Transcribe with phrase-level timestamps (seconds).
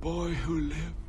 [0.00, 1.03] boy who lived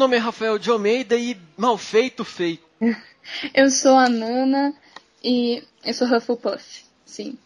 [0.00, 2.64] nome é Rafael de Almeida e mal feito, feito.
[3.54, 4.72] Eu sou a Nana
[5.22, 7.38] e eu sou Hufflepuff, sim.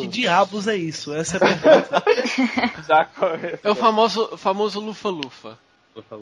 [0.00, 1.14] Que diabos é isso?
[1.14, 2.04] Essa é a pergunta.
[2.88, 3.08] Já.
[3.62, 5.58] É o famoso, famoso Lufa-Lufa.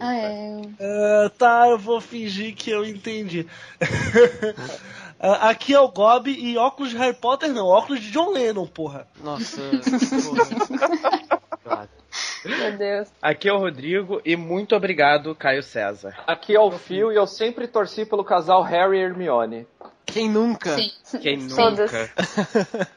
[0.00, 0.62] Ah, é.
[0.80, 3.46] Ah, tá, eu vou fingir que eu entendi.
[5.18, 8.66] Ah, Aqui é o Gob e óculos de Harry Potter não, óculos de John Lennon,
[8.66, 9.08] porra.
[9.24, 11.35] Nossa, porra.
[12.46, 13.08] Meu Deus.
[13.20, 16.14] Aqui é o Rodrigo e muito obrigado, Caio César.
[16.26, 19.66] Aqui é o Fio e eu sempre torci pelo casal Harry e Hermione.
[20.04, 20.76] Quem nunca?
[20.76, 21.18] Sim.
[21.20, 21.92] Quem Todas.
[21.92, 22.96] nunca?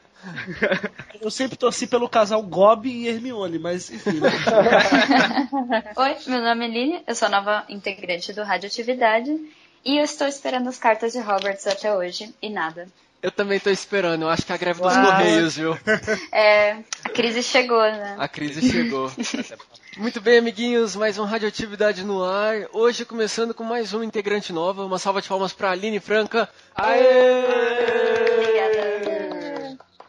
[1.20, 4.20] Eu sempre torci pelo casal Gob e Hermione, mas enfim.
[4.20, 4.30] né?
[5.96, 9.30] Oi, meu nome é Lili, eu sou a nova integrante do Radioatividade
[9.84, 12.86] e eu estou esperando as cartas de Roberts até hoje e nada.
[13.22, 14.22] Eu também tô esperando.
[14.22, 15.04] Eu acho que é a greve dos Uau.
[15.06, 15.78] Correios, viu?
[16.32, 18.16] É, a crise chegou, né?
[18.18, 19.12] A crise chegou.
[19.98, 22.66] Muito bem, amiguinhos, mais um Radioatividade no ar.
[22.72, 24.84] Hoje começando com mais uma integrante nova.
[24.86, 26.48] Uma salva de palmas pra Aline Franca.
[26.74, 27.00] Obrigada.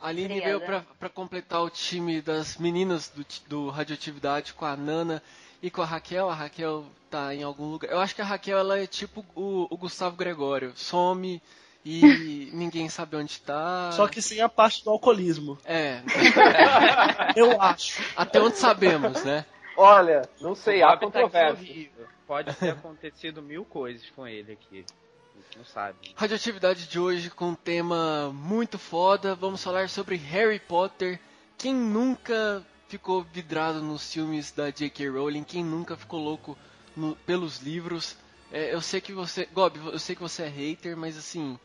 [0.01, 0.57] A Aline Obrigada.
[0.57, 5.21] veio pra, pra completar o time das meninas do, do Radioatividade com a Nana
[5.61, 6.29] e com a Raquel.
[6.29, 7.91] A Raquel tá em algum lugar.
[7.91, 10.71] Eu acho que a Raquel ela é tipo o, o Gustavo Gregório.
[10.75, 11.41] Some
[11.85, 13.91] e ninguém sabe onde tá.
[13.93, 15.57] Só que sem a parte do alcoolismo.
[15.65, 16.01] É,
[17.35, 18.01] Eu acho.
[18.15, 19.45] até onde sabemos, né?
[19.75, 21.89] Olha, não sei, há tá controvérsia.
[22.27, 24.85] Pode ter acontecido mil coisas com ele aqui.
[25.33, 25.97] A gente não sabe.
[26.15, 29.33] Radioatividade de hoje com um tema muito foda.
[29.35, 31.19] Vamos falar sobre Harry Potter.
[31.57, 35.09] Quem nunca ficou vidrado nos filmes da J.K.
[35.09, 35.43] Rowling?
[35.43, 36.57] Quem nunca ficou louco
[36.95, 38.15] no- pelos livros?
[38.51, 39.47] É, eu sei que você.
[39.53, 41.57] Gob, eu sei que você é hater, mas assim.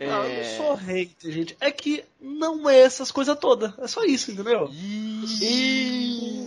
[0.00, 0.06] É...
[0.08, 1.54] Não, eu não sou hater, gente.
[1.60, 3.78] É que não é essas coisas todas.
[3.78, 4.70] É só isso, entendeu?
[4.72, 6.46] Ixi.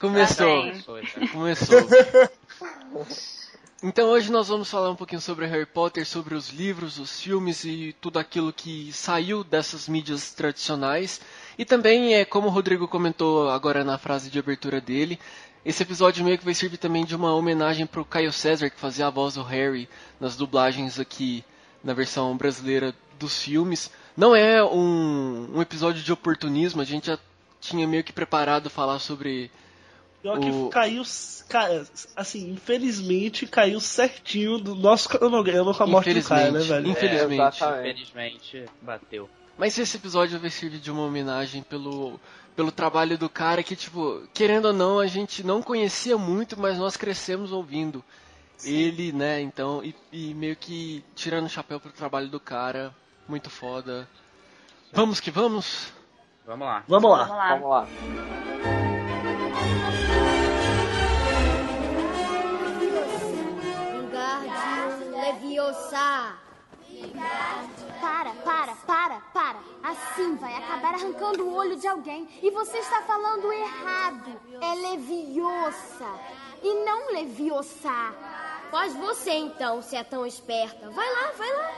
[0.00, 0.64] Começou.
[0.64, 0.82] Né?
[1.30, 1.76] Começou.
[3.82, 7.62] Então hoje nós vamos falar um pouquinho sobre Harry Potter, sobre os livros, os filmes
[7.62, 11.20] e tudo aquilo que saiu dessas mídias tradicionais.
[11.58, 15.20] E também, é, como o Rodrigo comentou agora na frase de abertura dele,
[15.62, 19.08] esse episódio meio que vai servir também de uma homenagem pro Caio César, que fazia
[19.08, 19.86] a voz do Harry
[20.18, 21.44] nas dublagens aqui
[21.86, 23.90] na versão brasileira dos filmes.
[24.16, 27.18] Não é um, um episódio de oportunismo, a gente já
[27.60, 29.50] tinha meio que preparado falar sobre
[30.20, 31.02] Pior que O- caiu,
[31.48, 31.84] ca-
[32.16, 36.68] assim, infelizmente caiu certinho do nosso cronograma com a morte do cara, né, Infelizmente.
[36.68, 36.88] velho?
[36.90, 37.64] Infelizmente.
[37.64, 37.80] É.
[37.80, 39.30] Infelizmente, bateu.
[39.56, 42.18] Mas esse episódio vai servir de uma homenagem pelo,
[42.56, 46.76] pelo trabalho do cara que, tipo, querendo ou não, a gente não conhecia muito, mas
[46.78, 48.02] nós crescemos ouvindo
[48.64, 49.40] ele, né?
[49.40, 52.94] Então, e, e meio que tirando o chapéu pro trabalho do cara,
[53.28, 54.08] muito foda.
[54.92, 55.92] Vamos que vamos?
[56.46, 56.84] Vamos lá.
[56.86, 57.24] Vamos lá.
[57.24, 57.48] Vamos lá.
[57.54, 57.86] Vamos lá.
[65.10, 66.36] Leviosa.
[68.00, 69.58] Para, para, para, para.
[69.82, 72.28] Assim vai acabar arrancando o olho de alguém.
[72.42, 74.40] E você está falando errado.
[74.60, 78.14] É Leviosa e não Leviosa.
[78.70, 80.90] Faz você então, se é tão esperta.
[80.90, 81.72] Vai lá, vai lá.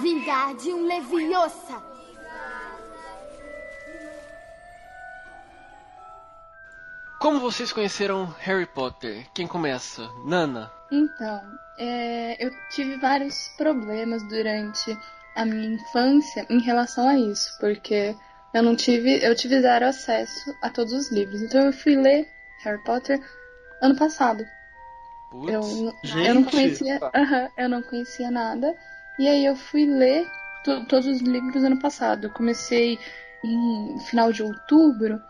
[0.00, 1.90] Wingardium Leviosa.
[7.20, 9.26] Como vocês conheceram Harry Potter?
[9.34, 10.08] Quem começa?
[10.24, 10.72] Nana.
[10.90, 11.42] Então,
[11.78, 14.98] é, eu tive vários problemas durante
[15.36, 18.16] a minha infância em relação a isso, porque
[18.52, 21.42] eu não tive, eu tive zero acesso a todos os livros.
[21.42, 23.20] Então eu fui ler Harry Potter
[23.80, 24.46] ano passado.
[25.30, 25.52] Putz.
[25.52, 26.28] Eu, não- Gente.
[26.28, 28.76] eu não conhecia, aham, eu não conhecia nada.
[29.18, 30.26] E aí eu fui ler
[30.64, 32.26] to- todos os livros ano passado.
[32.26, 32.98] Eu comecei
[33.44, 35.22] em final de outubro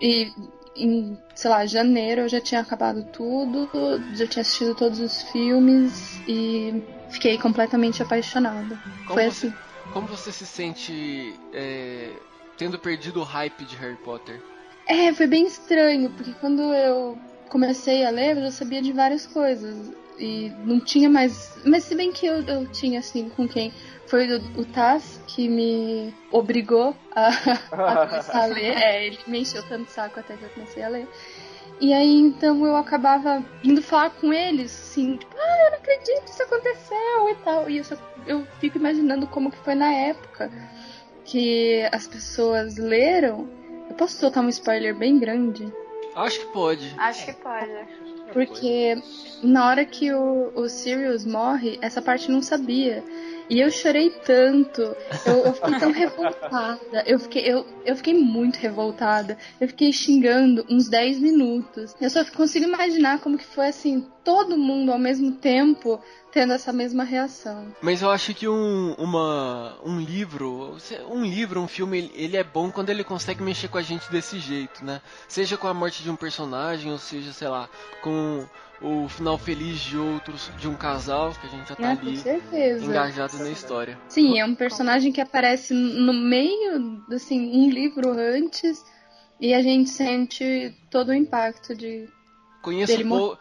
[0.00, 0.32] e
[0.74, 3.70] em, sei lá, janeiro eu já tinha acabado tudo,
[4.14, 8.76] já tinha assistido todos os filmes e fiquei completamente apaixonada.
[9.06, 9.54] Como Foi você- assim.
[9.92, 12.20] Como você se sente é,
[12.56, 14.40] tendo perdido o hype de Harry Potter?
[14.86, 17.18] É, foi bem estranho, porque quando eu
[17.48, 19.92] comecei a ler, eu já sabia de várias coisas.
[20.18, 21.58] e não tinha mais.
[21.64, 23.72] Mas se bem que eu, eu tinha assim com quem.
[24.06, 27.28] Foi o, o Taz que me obrigou a,
[27.72, 28.76] a começar a ler.
[28.76, 31.08] É, ele me encheu tanto saco até que eu comecei a ler.
[31.80, 36.22] E aí então eu acabava indo falar com eles, assim, tipo, ah, eu não acredito
[36.22, 37.68] que isso aconteceu e tal.
[37.68, 40.50] E eu, só, eu fico imaginando como que foi na época
[41.26, 43.48] que as pessoas leram.
[43.88, 45.72] Eu posso soltar um spoiler bem grande?
[46.14, 46.94] Acho que pode.
[46.96, 47.70] Acho que pode.
[48.32, 49.00] Porque
[49.42, 53.04] na hora que o, o Sirius morre, essa parte não sabia.
[53.48, 54.82] E eu chorei tanto,
[55.24, 60.64] eu, eu fiquei tão revoltada, eu fiquei, eu, eu fiquei muito revoltada, eu fiquei xingando
[60.68, 61.94] uns 10 minutos.
[62.00, 66.00] Eu só consigo imaginar como que foi assim, todo mundo ao mesmo tempo
[66.32, 67.74] tendo essa mesma reação.
[67.80, 70.76] Mas eu acho que um, uma, um livro,
[71.08, 74.38] um livro, um filme, ele é bom quando ele consegue mexer com a gente desse
[74.38, 75.00] jeito, né?
[75.26, 77.70] Seja com a morte de um personagem, ou seja, sei lá,
[78.02, 78.44] com
[78.80, 82.22] o final feliz de outros, de um casal, que a gente já tá É, ali
[82.82, 83.98] engajado na história.
[84.08, 88.84] Sim, é um personagem que aparece no meio, assim, um livro antes,
[89.40, 92.08] e a gente sente todo o impacto de
[92.62, 93.38] Conheço, dele pou-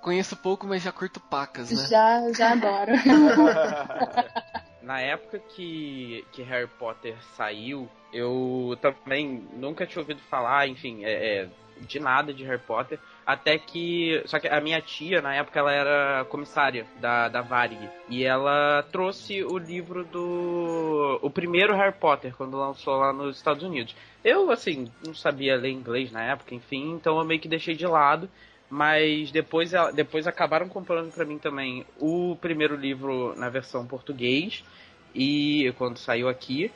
[0.00, 1.86] conheço pouco, mas já curto pacas, né?
[1.86, 2.92] Já, já adoro.
[4.82, 11.10] Na época que, que Harry Potter saiu, eu também nunca tinha ouvido falar, enfim, é,
[11.42, 11.48] é,
[11.80, 13.00] de nada de Harry Potter.
[13.26, 14.22] Até que.
[14.26, 17.90] Só que a minha tia, na época, ela era comissária da, da Varig.
[18.08, 21.18] E ela trouxe o livro do.
[21.20, 23.96] O primeiro Harry Potter, quando lançou lá nos Estados Unidos.
[24.22, 27.86] Eu, assim, não sabia ler inglês na época, enfim, então eu meio que deixei de
[27.86, 28.30] lado.
[28.70, 34.64] Mas depois, depois acabaram comprando pra mim também o primeiro livro na versão português.
[35.12, 36.70] E quando saiu aqui.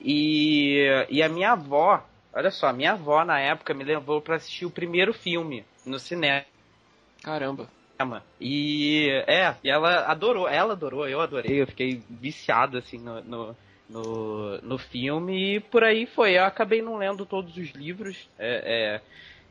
[0.00, 4.36] E, e a minha avó, olha só, a minha avó na época me levou pra
[4.36, 6.44] assistir o primeiro filme no cinema.
[7.98, 8.24] Caramba.
[8.40, 13.56] E é, e ela adorou, ela adorou, eu adorei, eu fiquei viciado assim no, no,
[13.90, 16.38] no, no filme e por aí foi.
[16.38, 19.00] Eu acabei não lendo todos os livros, é, é,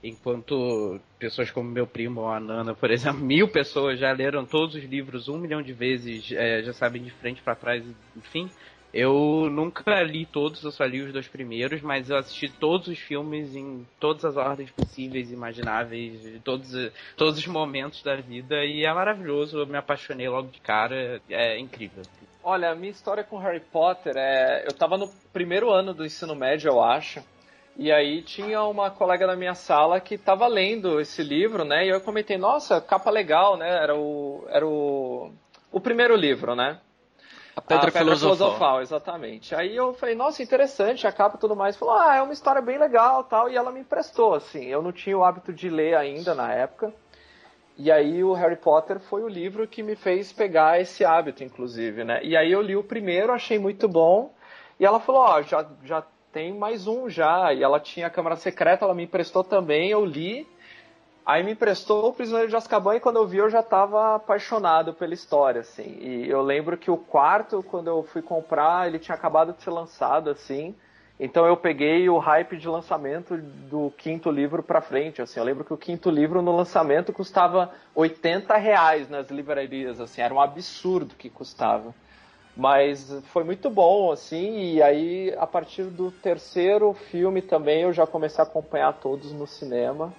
[0.03, 4.73] enquanto pessoas como meu primo ou a Nana, por exemplo, mil pessoas já leram todos
[4.73, 7.83] os livros um milhão de vezes, é, já sabem de frente pra trás,
[8.17, 8.49] enfim.
[8.93, 12.97] Eu nunca li todos, eu só li os dois primeiros, mas eu assisti todos os
[12.97, 16.71] filmes em todas as ordens possíveis imagináveis, todos,
[17.15, 21.59] todos os momentos da vida, e é maravilhoso, eu me apaixonei logo de cara, é
[21.59, 22.03] incrível.
[22.43, 24.63] Olha, a minha história com Harry Potter é.
[24.65, 27.21] Eu tava no primeiro ano do ensino médio, eu acho.
[27.77, 31.85] E aí tinha uma colega da minha sala que tava lendo esse livro, né?
[31.85, 33.69] E eu comentei, nossa, capa legal, né?
[33.69, 34.45] Era o.
[34.49, 35.31] Era o.
[35.71, 36.79] O primeiro livro, né?
[37.59, 38.37] A Pedra, a Pedra Filosofal.
[38.37, 39.53] Filosofal, exatamente.
[39.53, 41.75] Aí eu falei, nossa, interessante, a capa e tudo mais.
[41.75, 43.49] Falou, ah, é uma história bem legal tal.
[43.49, 44.65] E ela me emprestou, assim.
[44.65, 46.93] Eu não tinha o hábito de ler ainda na época.
[47.77, 52.03] E aí o Harry Potter foi o livro que me fez pegar esse hábito, inclusive,
[52.03, 52.21] né?
[52.23, 54.33] E aí eu li o primeiro, achei muito bom.
[54.79, 57.53] E ela falou, ó, já, já tem mais um já.
[57.53, 60.47] E ela tinha a Câmara Secreta, ela me emprestou também, eu li.
[61.29, 64.95] Aí me emprestou o Prisioneiro de Azkaban e quando eu vi eu já estava apaixonado
[64.95, 65.99] pela história, assim.
[66.01, 69.69] E eu lembro que o quarto, quando eu fui comprar, ele tinha acabado de ser
[69.69, 70.73] lançado, assim.
[71.19, 75.39] Então eu peguei o hype de lançamento do quinto livro pra frente, assim.
[75.39, 80.21] Eu lembro que o quinto livro no lançamento custava 80 reais nas livrarias, assim.
[80.21, 81.93] Era um absurdo que custava.
[82.57, 88.07] Mas foi muito bom, assim, e aí a partir do terceiro filme também eu já
[88.07, 90.11] comecei a acompanhar todos no cinema.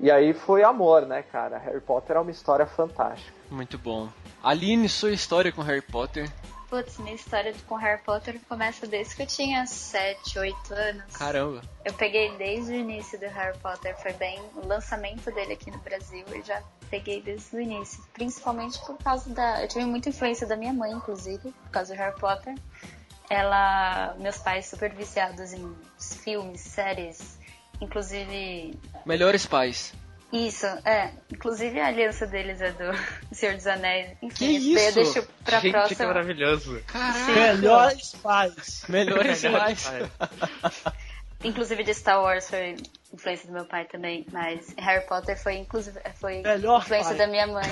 [0.00, 1.58] E aí foi amor, né, cara?
[1.58, 3.36] Harry Potter é uma história fantástica.
[3.50, 4.08] Muito bom.
[4.42, 6.30] Aline, sua história com Harry Potter.
[6.70, 11.16] Putz, minha história com Harry Potter começa desde que eu tinha 7, 8 anos.
[11.16, 11.60] Caramba.
[11.84, 15.78] Eu peguei desde o início do Harry Potter, foi bem o lançamento dele aqui no
[15.78, 18.02] Brasil, eu já peguei desde o início.
[18.14, 19.62] Principalmente por causa da.
[19.62, 22.54] Eu tive muita influência da minha mãe, inclusive, por causa do Harry Potter.
[23.28, 24.14] Ela.
[24.18, 27.36] Meus pais super viciados em filmes, séries,
[27.80, 28.74] inclusive.
[29.06, 29.92] Melhores pais.
[30.32, 31.10] Isso, é.
[31.32, 32.92] Inclusive a aliança deles é do
[33.34, 34.16] Senhor dos Anéis.
[34.22, 34.94] Enfim, Que daí eu isso?
[35.14, 36.06] deixo pra Gente, que próxima.
[36.06, 36.80] maravilhoso.
[36.86, 37.32] Caraca.
[37.32, 38.84] Melhores pais.
[38.88, 39.88] Melhores pais.
[41.42, 42.76] Inclusive de Star Wars foi
[43.12, 47.18] influência do meu pai também, mas Harry Potter foi inclusive foi Melhor influência pai.
[47.18, 47.64] da minha mãe.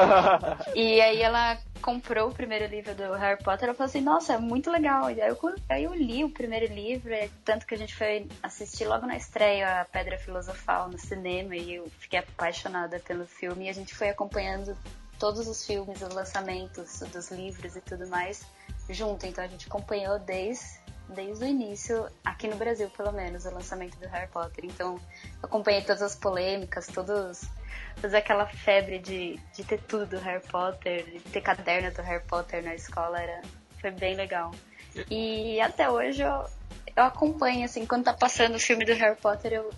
[0.74, 4.38] e aí ela comprou o primeiro livro do Harry Potter, ela falou assim, nossa, é
[4.38, 5.10] muito legal.
[5.10, 5.38] E aí eu,
[5.68, 9.16] aí eu li o primeiro livro, é tanto que a gente foi assistir logo na
[9.16, 13.94] estreia a Pedra Filosofal no cinema e eu fiquei apaixonada pelo filme e a gente
[13.94, 14.76] foi acompanhando
[15.18, 18.44] todos os filmes, os lançamentos dos livros e tudo mais
[18.90, 19.26] junto.
[19.26, 23.96] Então a gente acompanhou desde desde o início, aqui no Brasil pelo menos, o lançamento
[23.98, 24.64] do Harry Potter.
[24.64, 24.98] Então,
[25.42, 27.42] acompanhei todas as polêmicas, todos,
[28.00, 32.24] toda aquela febre de, de ter tudo do Harry Potter, de ter caderno do Harry
[32.26, 33.42] Potter na escola, era,
[33.80, 34.52] foi bem legal.
[35.10, 36.44] E até hoje eu,
[36.96, 39.70] eu acompanho, assim, quando tá passando o filme do Harry Potter, eu,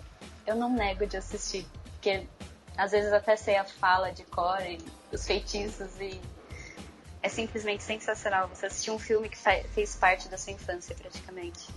[0.45, 1.65] eu não nego de assistir.
[1.93, 2.27] Porque
[2.77, 4.59] às vezes até sei a fala de cor
[5.11, 6.19] os feitiços e
[7.25, 9.37] é simplesmente sensacional você assistir um filme que
[9.73, 11.67] fez parte da sua infância praticamente.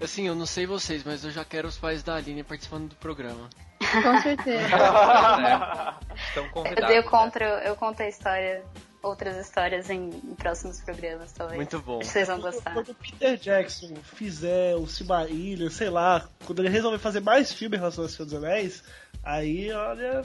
[0.00, 2.94] Assim, eu não sei vocês, mas eu já quero os pais da Aline participando do
[2.96, 3.50] programa.
[3.78, 4.68] Com certeza.
[6.28, 6.94] Estão convidados.
[6.94, 8.64] Eu, conto, eu conto a história
[9.02, 11.56] outras histórias em, em, próximos programas, talvez.
[11.56, 11.98] Muito bom.
[11.98, 12.72] Vocês vão gostar.
[12.72, 17.80] Quando o Peter Jackson fizer o Silmarillion, sei lá, quando ele resolver fazer mais filmes
[17.80, 18.84] relacionados ao Senhor dos Anéis,
[19.24, 20.22] aí, olha...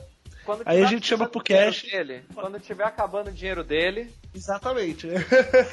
[0.63, 1.89] aí a gente chama pro cast.
[1.89, 4.13] Dele, quando tiver acabando o dinheiro dele...
[4.37, 5.07] Exatamente.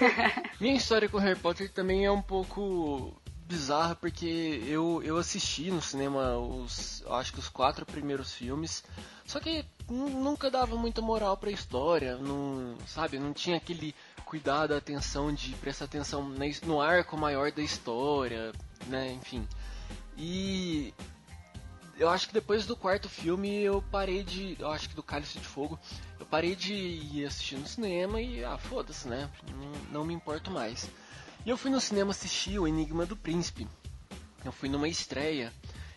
[0.59, 3.15] Minha história com Harry Potter também é um pouco
[3.47, 8.83] bizarra, porque eu, eu assisti no cinema os, acho que os quatro primeiros filmes,
[9.27, 13.95] só que nunca dava muita moral pra história, não, sabe, não tinha aquele
[14.25, 16.27] cuidado, atenção de prestar atenção
[16.63, 18.51] no arco maior da história,
[18.87, 19.47] né, enfim.
[20.17, 20.95] E
[21.99, 24.57] eu acho que depois do quarto filme eu parei de.
[24.59, 25.79] Eu acho que do Cálice de Fogo.
[26.19, 28.45] Eu parei de ir assistir no cinema e.
[28.45, 29.31] Ah, foda-se, né?
[29.53, 30.91] Não, não, me importo mais.
[31.45, 33.67] E eu fui no cinema assistir O Enigma do Príncipe.
[34.45, 35.53] Eu fui numa estreia.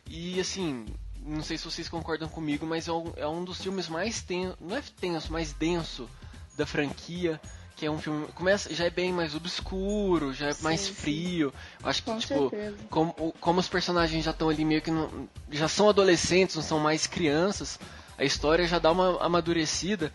[0.08, 0.86] E assim,
[1.22, 4.58] não sei se vocês concordam comigo, mas é um, é um dos filmes mais tenso,
[4.62, 6.10] não é tenso, mais denso
[6.56, 7.40] da franquia,
[7.78, 11.52] que é um filme começa já é bem mais obscuro, já é sim, mais frio.
[11.52, 11.88] Sim.
[11.88, 12.52] Acho que Com tipo,
[12.90, 16.80] como, como os personagens já estão ali meio que não, já são adolescentes, não são
[16.80, 17.80] mais crianças,
[18.18, 20.12] a história já dá uma amadurecida.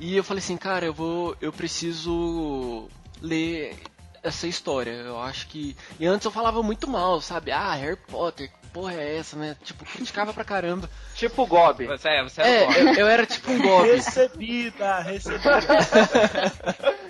[0.00, 2.88] E eu falei assim, cara, eu vou, eu preciso
[3.20, 3.76] ler
[4.22, 4.90] essa história.
[4.90, 5.76] Eu acho que.
[6.00, 7.50] E antes eu falava muito mal, sabe?
[7.50, 9.56] Ah, Harry Potter, porra é essa, né?
[9.62, 10.88] Tipo, criticava pra caramba.
[11.14, 11.86] Tipo o Gob.
[11.86, 13.86] Você é, você é, é eu, eu, era tipo um Gob.
[13.86, 15.42] Recebida, recebida.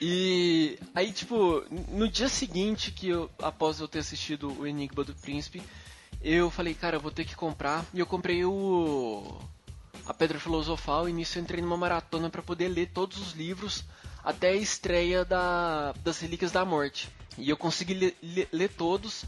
[0.00, 5.14] e aí, tipo, no dia seguinte que eu, após eu ter assistido o Enigma do
[5.14, 5.62] Príncipe,
[6.22, 7.84] eu falei, cara, eu vou ter que comprar.
[7.94, 9.38] E eu comprei o
[10.06, 13.84] a Pedra Filosofal e nisso eu entrei numa maratona para poder ler todos os livros
[14.22, 17.08] até a estreia da, das Relíquias da Morte.
[17.38, 19.24] E eu consegui ler, ler, ler todos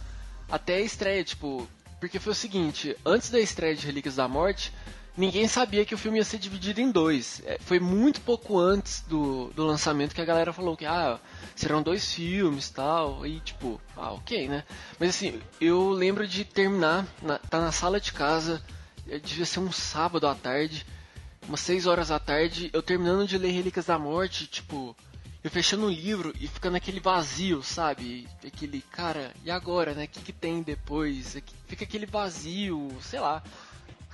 [0.51, 1.69] até a estreia, tipo.
[2.01, 4.73] Porque foi o seguinte, antes da estreia de Relíquias da Morte,
[5.19, 7.43] ninguém sabia que o filme ia ser dividido em dois.
[7.45, 11.19] É, foi muito pouco antes do, do lançamento que a galera falou que ah,
[11.57, 13.27] serão dois filmes tal.
[13.27, 14.65] E tipo, ah, ok, né?
[14.99, 18.63] Mas assim, eu lembro de terminar, na, tá na sala de casa,
[19.09, 20.87] é, devia ser um sábado à tarde,
[21.49, 24.95] umas 6 horas da tarde, eu terminando de ler Relíquias da Morte, tipo,
[25.43, 28.29] eu fechando o livro e ficando aquele vazio, sabe?
[28.47, 30.05] Aquele, cara, e agora, né?
[30.05, 31.37] O que, que tem depois?
[31.67, 33.43] Fica aquele vazio, sei lá,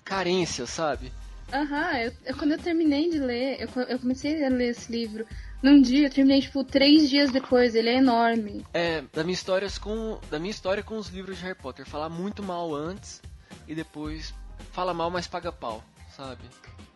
[0.05, 1.13] carência, sabe?
[1.53, 5.27] Aham, eu, eu, quando eu terminei de ler, eu, eu comecei a ler esse livro
[5.63, 8.65] num dia, eu terminei, tipo, três dias depois, ele é enorme.
[8.75, 12.09] É, da minha história com, da minha história com os livros de Harry Potter, falar
[12.09, 13.23] muito mal antes
[13.67, 14.35] e depois
[14.73, 15.83] fala mal, mas paga pau,
[16.17, 16.43] sabe?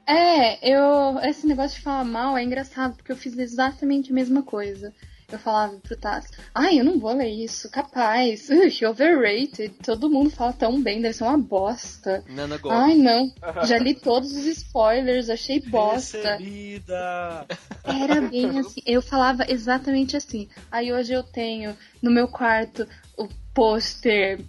[0.07, 1.19] É, eu.
[1.21, 4.95] Esse negócio de falar mal é engraçado, porque eu fiz exatamente a mesma coisa.
[5.31, 10.31] Eu falava pro Tassi, ai, eu não vou ler isso, capaz, Ux, overrated, todo mundo
[10.31, 12.25] fala tão bem, deve ser uma bosta.
[12.27, 13.31] Nana ai, não,
[13.67, 16.37] já li todos os spoilers, achei bosta.
[16.37, 17.47] Recebida.
[17.85, 20.49] Era bem assim, eu falava exatamente assim.
[20.71, 24.41] Aí hoje eu tenho no meu quarto o pôster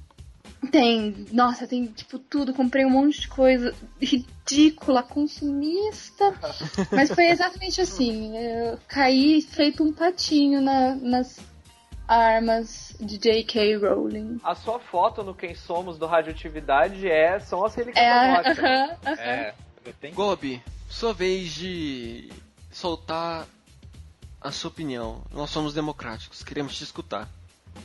[0.67, 6.33] tem, nossa, tem tipo tudo, comprei um monte de coisa ridícula, consumista.
[6.91, 8.37] Mas foi exatamente assim.
[8.37, 11.39] Eu caí feito um patinho na, nas
[12.07, 13.77] armas de J.K.
[13.77, 14.39] Rowling.
[14.43, 18.49] A sua foto no Quem Somos do Radioatividade é, são as relíquias é, da morte.
[18.49, 19.19] Uh -huh, uh -huh.
[19.19, 19.53] É.
[20.13, 22.29] Gobi, sua vez de
[22.71, 23.47] soltar
[24.41, 25.23] a sua opinião.
[25.31, 27.27] Nós somos democráticos, queremos te escutar.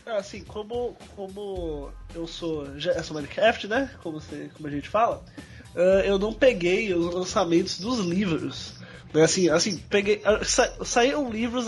[0.07, 3.91] É, assim, como, como eu sou, eu sou Minecraft, né?
[4.03, 5.25] Como, você, como a gente fala,
[5.75, 8.75] uh, eu não peguei os lançamentos dos livros.
[9.13, 9.23] Né?
[9.23, 10.17] Assim, assim, peguei.
[10.17, 11.67] Uh, sa, saíram livros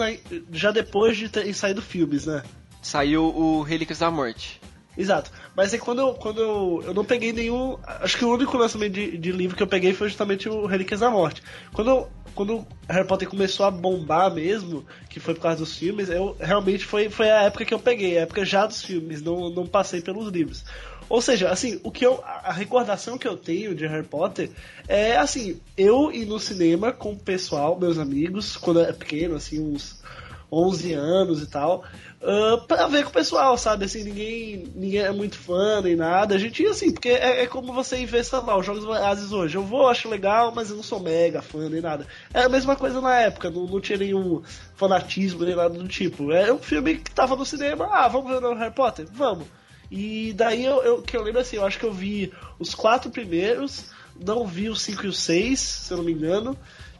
[0.53, 2.43] já depois de ter saído filmes, né?
[2.83, 4.61] Saiu o Relíquias da Morte.
[4.97, 5.31] Exato.
[5.55, 7.79] Mas é quando eu, quando eu, eu não peguei nenhum.
[7.85, 11.01] Acho que o único lançamento de, de livro que eu peguei foi justamente o Relíquias
[11.01, 11.43] da Morte.
[11.73, 16.37] Quando quando Harry Potter começou a bombar mesmo, que foi por causa dos filmes, eu
[16.39, 19.67] realmente foi, foi a época que eu peguei, a época já dos filmes, não, não
[19.67, 20.63] passei pelos livros.
[21.09, 24.51] Ou seja, assim, o que eu, a recordação que eu tenho de Harry Potter
[24.87, 29.59] é assim, eu ir no cinema com o pessoal, meus amigos, quando era pequeno, assim,
[29.59, 30.03] uns
[30.51, 31.85] 11 anos e tal,
[32.23, 33.85] uh, pra ver com o pessoal, sabe?
[33.85, 36.35] Assim, ninguém, ninguém é muito fã nem nada.
[36.35, 38.85] A gente ia assim, porque é, é como você ir ver, sei lá, os Jogos
[38.85, 39.57] Vorazes hoje.
[39.57, 42.07] Eu vou, acho legal, mas eu não sou mega fã nem nada.
[42.33, 44.43] É a mesma coisa na época, não, não tinha nenhum
[44.75, 46.31] fanatismo nem nada do tipo.
[46.33, 49.07] É um filme que tava no cinema, ah, vamos ver o Harry Potter?
[49.13, 49.47] Vamos.
[49.91, 53.11] E daí eu, eu, que eu lembro assim, eu acho que eu vi os quatro
[53.11, 56.57] primeiros, não vi os cinco e os seis, se eu não me engano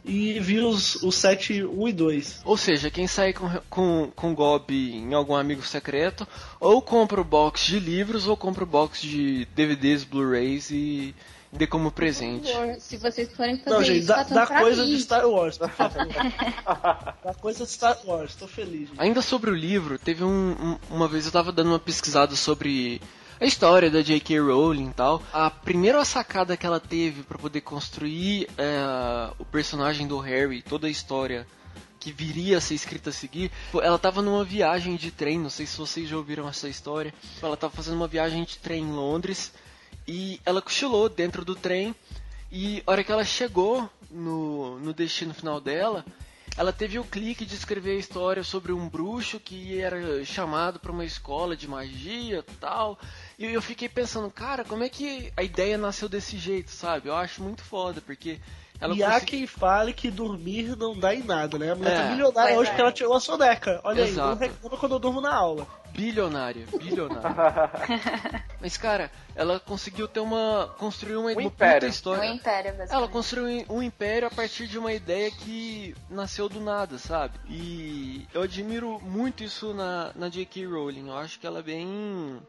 [0.07, 2.41] e vi os, os 7, 1 e 2.
[2.45, 6.27] Ou seja, quem sair com, com, com Gob em algum amigo secreto,
[6.59, 11.13] ou compra o box de livros, ou compra o box de DVDs, Blu-rays e
[11.51, 12.49] dê como presente.
[12.79, 14.95] Se vocês forem fazer Não, gente, isso, dá, façam dá coisa mim.
[14.95, 16.07] de Star Wars, por favor.
[17.23, 18.89] dá coisa de Star Wars, tô feliz.
[18.89, 18.99] Gente.
[19.01, 23.01] Ainda sobre o livro, teve um, um- uma vez eu tava dando uma pesquisada sobre
[23.39, 24.39] a história da J.K.
[24.39, 25.21] Rowling e tal.
[25.31, 30.87] A primeira sacada que ela teve pra poder construir é, o personagem do Harry, toda
[30.87, 31.45] a história
[31.99, 33.51] que viria a ser escrita a seguir,
[33.81, 37.13] ela tava numa viagem de trem, não sei se vocês já ouviram essa história.
[37.41, 39.51] Ela tava fazendo uma viagem de trem em Londres
[40.07, 41.93] e ela cochilou dentro do trem
[42.51, 46.05] e a hora que ela chegou no, no destino final dela,
[46.55, 50.91] ela teve o clique de escrever a história sobre um bruxo que era chamado para
[50.91, 52.97] uma escola de magia tal.
[53.37, 57.07] E eu fiquei pensando, cara, como é que a ideia nasceu desse jeito, sabe?
[57.09, 58.39] Eu acho muito foda, porque
[58.81, 61.71] ela e há consegui- quem fale que dormir não dá em nada, né?
[61.71, 61.97] A mulher É.
[62.03, 62.73] tá milionária hoje é.
[62.75, 63.79] que ela tirou a soneca.
[63.83, 64.29] Olha aí, Exato.
[64.29, 65.67] não reclama quando eu durmo na aula.
[65.91, 67.21] bilionária, bilionária.
[68.61, 71.75] Mas cara, ela conseguiu ter uma construir uma, Um uma império.
[71.75, 72.25] puta Um história.
[72.27, 72.75] império.
[72.89, 77.39] Ela construiu um império a partir de uma ideia que nasceu do nada, sabe?
[77.47, 80.65] E eu admiro muito isso na, na J.K.
[80.65, 81.07] Rowling.
[81.07, 82.39] Eu acho que ela é bem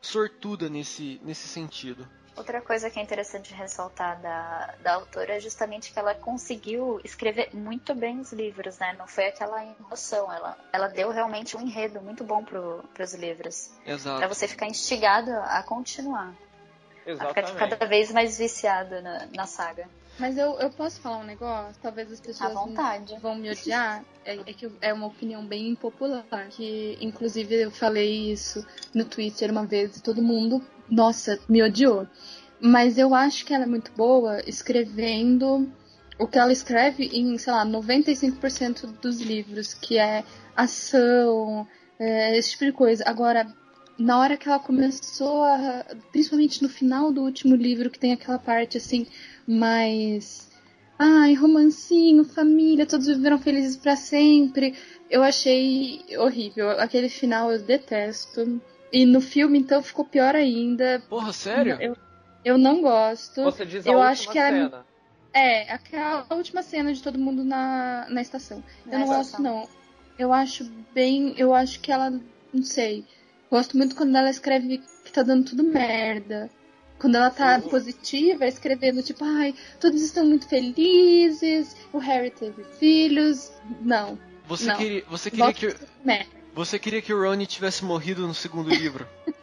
[0.00, 2.08] sortuda nesse, nesse sentido.
[2.36, 7.50] Outra coisa que é interessante ressaltar da, da autora é justamente que ela conseguiu escrever
[7.52, 8.94] muito bem os livros, né?
[8.98, 13.70] Não foi aquela emoção, ela, ela deu realmente um enredo muito bom pro, pros livros.
[13.84, 14.28] Pra Exato.
[14.28, 16.28] você ficar instigado a continuar.
[16.28, 17.58] A ficar Exatamente.
[17.58, 19.86] cada vez mais viciado na, na saga.
[20.20, 21.80] Mas eu, eu posso falar um negócio?
[21.82, 22.52] Talvez as pessoas
[23.20, 24.04] vão me odiar.
[24.24, 26.24] É, é que é uma opinião bem impopular.
[26.50, 28.64] Que, inclusive, eu falei isso
[28.94, 32.06] no Twitter uma vez e todo mundo, nossa, me odiou.
[32.60, 35.66] Mas eu acho que ela é muito boa escrevendo
[36.18, 40.22] o que ela escreve em, sei lá, 95% dos livros, que é
[40.54, 41.66] ação,
[41.98, 43.04] é, esse tipo de coisa.
[43.06, 43.46] Agora,
[43.98, 45.84] na hora que ela começou a.
[46.12, 49.06] Principalmente no final do último livro, que tem aquela parte assim,
[49.46, 50.48] mais.
[50.98, 54.74] Ai, romancinho, família, todos viveram felizes pra sempre.
[55.08, 56.70] Eu achei horrível.
[56.72, 58.60] Aquele final eu detesto.
[58.92, 61.02] E no filme, então, ficou pior ainda.
[61.08, 61.76] Porra, sério?
[61.80, 61.96] Eu,
[62.44, 63.42] eu não gosto.
[63.42, 64.86] Você diz a eu última acho que ela é cena.
[65.32, 68.62] é, aquela última cena de todo mundo na, na estação.
[68.84, 69.68] Eu Na não gosto, não.
[70.18, 71.34] Eu acho bem.
[71.38, 72.10] Eu acho que ela.
[72.52, 73.06] Não sei.
[73.50, 76.50] Gosto muito quando ela escreve que tá dando tudo merda.
[77.00, 83.50] Quando ela tá positiva, escrevendo tipo, ai, todos estão muito felizes, o Harry teve filhos.
[83.80, 84.18] Não.
[84.46, 84.76] Você Não.
[84.76, 85.74] queria, você queria que,
[86.54, 89.06] você queria que o Ronnie tivesse morrido no segundo livro?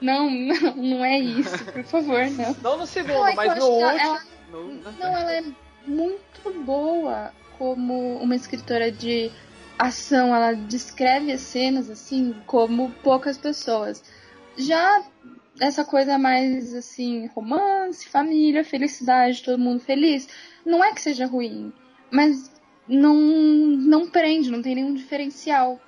[0.00, 2.56] Não, não, não é isso, por favor, não.
[2.62, 3.90] Não no segundo, Não, é mas no último.
[4.00, 5.44] ela- no- Não, ela é
[5.86, 9.30] muito boa como uma escritora de
[9.78, 10.34] ação.
[10.34, 14.02] Ela descreve as cenas assim como poucas pessoas.
[14.56, 15.04] Já
[15.60, 20.28] essa coisa mais assim, romance, família, felicidade, todo mundo feliz,
[20.64, 21.72] não é que seja ruim,
[22.10, 22.50] mas
[22.88, 25.78] não não prende, não tem nenhum diferencial.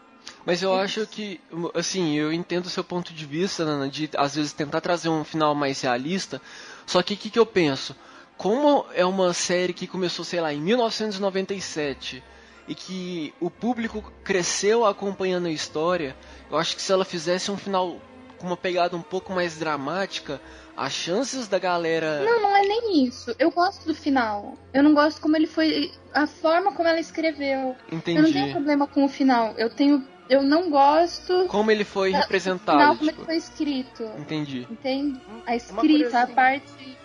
[0.44, 1.40] Mas eu acho que,
[1.74, 5.24] assim, eu entendo o seu ponto de vista, Nana, de às vezes tentar trazer um
[5.24, 6.40] final mais realista.
[6.86, 7.96] Só que o que, que eu penso?
[8.36, 12.22] Como é uma série que começou, sei lá, em 1997
[12.68, 16.16] e que o público cresceu acompanhando a história,
[16.50, 18.00] eu acho que se ela fizesse um final
[18.42, 20.40] com uma pegada um pouco mais dramática,
[20.76, 22.24] as chances da galera.
[22.24, 23.32] Não, não é nem isso.
[23.38, 24.54] Eu gosto do final.
[24.74, 27.76] Eu não gosto como ele foi, a forma como ela escreveu.
[27.88, 28.50] Eu não tenho Entendi.
[28.50, 29.54] problema com o final.
[29.56, 30.04] Eu tenho.
[30.28, 32.98] Eu não gosto Como ele foi final representado.
[32.98, 34.02] como Tipo, ele foi escrito.
[34.18, 34.66] entendi.
[34.70, 35.20] Entende?
[35.46, 36.98] A escrita, a parte.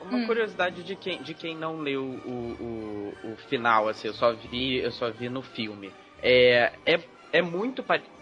[0.00, 0.26] Uma Hum.
[0.26, 4.76] curiosidade de quem, de quem não leu o, o, o final, assim, eu só vi,
[4.78, 5.90] eu só vi no filme.
[6.22, 7.00] É, é,
[7.32, 8.12] é muito parecido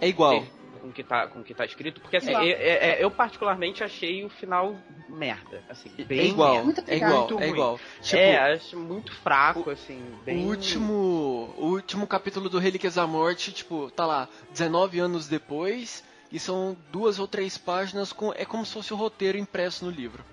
[0.00, 0.44] É igual.
[0.80, 2.44] Com o que tá, com o que tá escrito, porque assim, Igual.
[2.44, 4.76] é- é- é- eu particularmente achei o final
[5.08, 6.64] merda, assim, É bem igual, merda.
[6.64, 7.50] Muito é igual, Muito é ruim.
[7.50, 7.80] igual.
[8.00, 10.44] Tipo, é, acho muito fraco, assim, bem...
[10.44, 16.02] O último, o último capítulo do Relíquias da Morte, tipo, tá lá, 19 anos depois,
[16.32, 18.32] e são duas ou três páginas com.
[18.34, 20.24] É como se fosse o roteiro impresso no livro.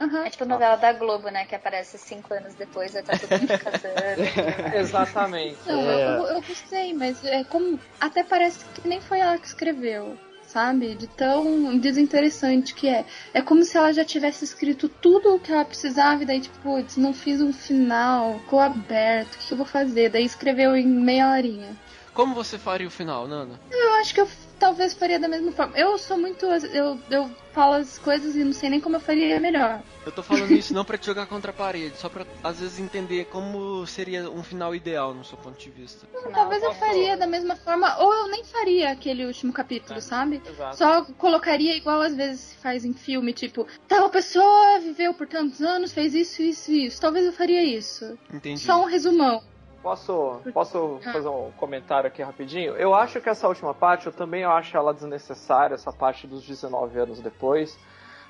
[0.00, 0.26] Aham.
[0.26, 1.44] É tipo novela da Globo, né?
[1.46, 4.22] Que aparece cinco anos depois, vai estar todo mundo casando.
[4.74, 5.58] Exatamente.
[5.66, 6.18] Não, É.
[6.18, 7.78] eu, eu gostei, mas é como.
[8.00, 10.94] Até parece que nem foi ela que escreveu, sabe?
[10.94, 13.04] De tão desinteressante que é.
[13.32, 16.58] É como se ela já tivesse escrito tudo o que ela precisava e daí, tipo,
[16.58, 20.10] putz, não fiz um final, ficou aberto, o que, que eu vou fazer?
[20.10, 21.76] Daí escreveu em meia horinha.
[22.12, 23.58] Como você faria o final, Nana?
[23.72, 24.28] Eu acho que eu
[24.58, 25.76] talvez faria da mesma forma.
[25.76, 26.46] Eu sou muito.
[26.46, 29.82] Eu, eu falo as coisas e não sei nem como eu faria melhor.
[30.04, 32.78] Eu tô falando isso não pra te jogar contra a parede, só pra às vezes
[32.78, 36.06] entender como seria um final ideal no seu ponto de vista.
[36.32, 40.42] Talvez eu faria da mesma forma, ou eu nem faria aquele último capítulo, sabe?
[40.46, 40.76] Exato.
[40.76, 45.62] Só colocaria igual às vezes se faz em filme, tipo, tal pessoa viveu por tantos
[45.62, 47.00] anos, fez isso, isso e isso.
[47.00, 48.18] Talvez eu faria isso.
[48.32, 48.60] Entendi.
[48.60, 49.42] Só um resumão.
[49.84, 51.12] Posso, posso Ah.
[51.12, 52.74] fazer um comentário aqui rapidinho?
[52.74, 56.98] Eu acho que essa última parte, eu também acho ela desnecessária, essa parte dos 19
[56.98, 57.78] anos depois.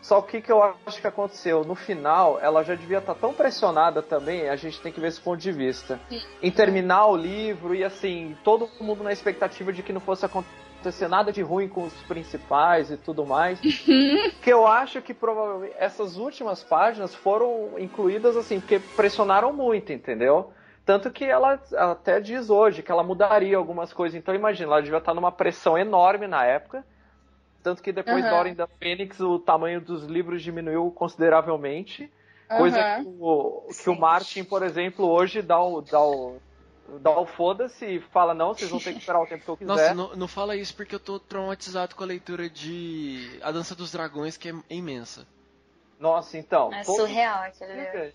[0.03, 1.65] Só o que, que eu acho que aconteceu?
[1.65, 5.21] No final, ela já devia estar tão pressionada também, a gente tem que ver esse
[5.21, 5.99] ponto de vista.
[6.43, 11.07] Em terminar o livro e assim, todo mundo na expectativa de que não fosse acontecer
[11.09, 13.59] nada de ruim com os principais e tudo mais.
[14.43, 20.53] que eu acho que provavelmente essas últimas páginas foram incluídas assim, porque pressionaram muito, entendeu?
[20.85, 24.19] Tanto que ela ela até diz hoje que ela mudaria algumas coisas.
[24.19, 26.85] Então imagina, ela devia estar numa pressão enorme na época.
[27.63, 28.31] Tanto que depois Aham.
[28.31, 32.13] da Ordem da Fênix o tamanho dos livros diminuiu consideravelmente.
[32.47, 33.03] Coisa Aham.
[33.03, 33.99] que, o, que o.
[33.99, 36.37] Martin, por exemplo, hoje dá o, dá o,
[37.01, 39.57] dá o foda-se e fala, não, vocês vão ter que esperar o tempo que eu
[39.57, 39.73] quiser.
[39.73, 43.75] Nossa, não, não fala isso porque eu tô traumatizado com a leitura de A Dança
[43.75, 45.27] dos Dragões, que é imensa.
[45.99, 46.71] Nossa, então.
[46.73, 48.13] É surreal aquele livro.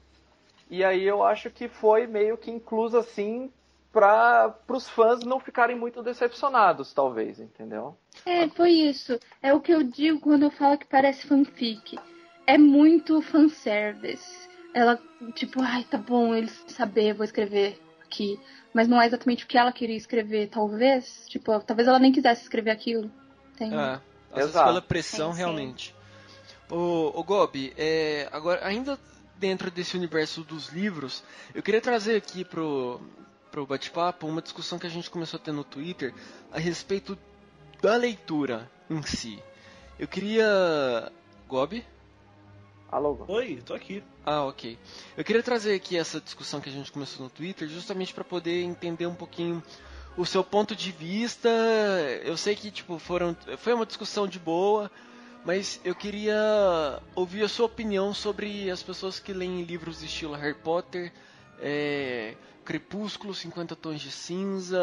[0.70, 3.52] E aí eu acho que foi meio que incluso assim
[3.92, 7.98] para os fãs não ficarem muito decepcionados, talvez, entendeu?
[8.26, 9.20] É, foi isso.
[9.42, 11.98] É o que eu digo quando eu falo que parece fanfic.
[12.46, 14.48] É muito fanservice.
[14.74, 15.00] Ela,
[15.34, 18.40] tipo, ai, tá bom, eles saber, vou escrever aqui.
[18.72, 21.26] Mas não é exatamente o que ela queria escrever, talvez.
[21.28, 23.10] Tipo, talvez ela nem quisesse escrever aquilo.
[23.58, 23.74] Tem...
[23.74, 24.00] É,
[24.32, 25.38] às vezes pela pressão, Sim, sim.
[25.40, 25.96] realmente.
[26.70, 29.00] O, o Gobi, é, agora, ainda
[29.40, 31.24] dentro desse universo dos livros,
[31.56, 33.00] eu queria trazer aqui pro,
[33.50, 36.14] pro bate-papo uma discussão que a gente começou a ter no Twitter
[36.52, 37.18] a respeito
[37.82, 39.42] da leitura em si.
[39.98, 41.12] Eu queria.
[41.48, 41.86] Gobi?
[42.92, 43.24] Alô?
[43.28, 44.04] Oi, tô aqui.
[44.26, 44.78] Ah, ok.
[45.16, 48.64] Eu queria trazer aqui essa discussão que a gente começou no Twitter justamente para poder
[48.64, 49.64] entender um pouquinho
[50.18, 51.50] o seu ponto de vista.
[52.24, 54.92] Eu sei que tipo foram foi uma discussão de boa,
[55.46, 60.54] mas eu queria ouvir a sua opinião sobre as pessoas que leem livros estilo Harry
[60.56, 61.12] Potter,
[61.60, 64.80] é, Crepúsculo, 50 Tons de Cinza,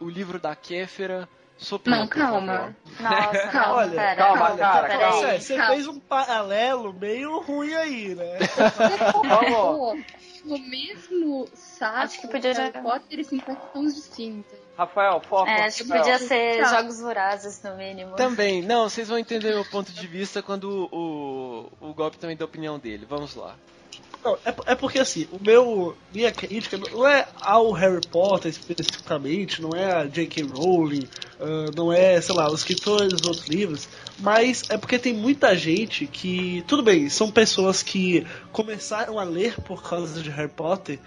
[0.00, 1.28] o livro da Kéfera.
[1.58, 2.46] Sua opinião, Não, por favor.
[2.46, 2.76] calma.
[2.98, 5.26] Nossa, calma, Olha, pera, calma, calma, cara, pera calma.
[5.28, 5.40] aí.
[5.40, 5.74] Você, você calma.
[5.74, 8.38] fez um paralelo meio ruim aí, né?
[9.12, 10.04] Vamos,
[10.44, 14.61] No mesmo saco, Acho que podia Harry Potter e 50 tons de cinza.
[14.76, 15.48] Rafael, foco.
[15.48, 16.76] É, acho que podia ser Tá.
[16.76, 18.16] Jogos Vorazes, no mínimo.
[18.16, 22.44] Também, não, vocês vão entender meu ponto de vista quando o, o Gobi também dá
[22.44, 23.06] a opinião dele.
[23.08, 23.54] Vamos lá.
[24.24, 25.96] Não, é, é porque assim, o meu.
[26.14, 30.44] Minha crítica não é ao Harry Potter especificamente, não é a J.K.
[30.44, 31.08] Rowling,
[31.40, 33.88] ah, não é, sei lá, os escritores dos outros livros,
[34.20, 36.62] mas é porque tem muita gente que.
[36.68, 41.00] Tudo bem, são pessoas que começaram a ler por causa de Harry Potter,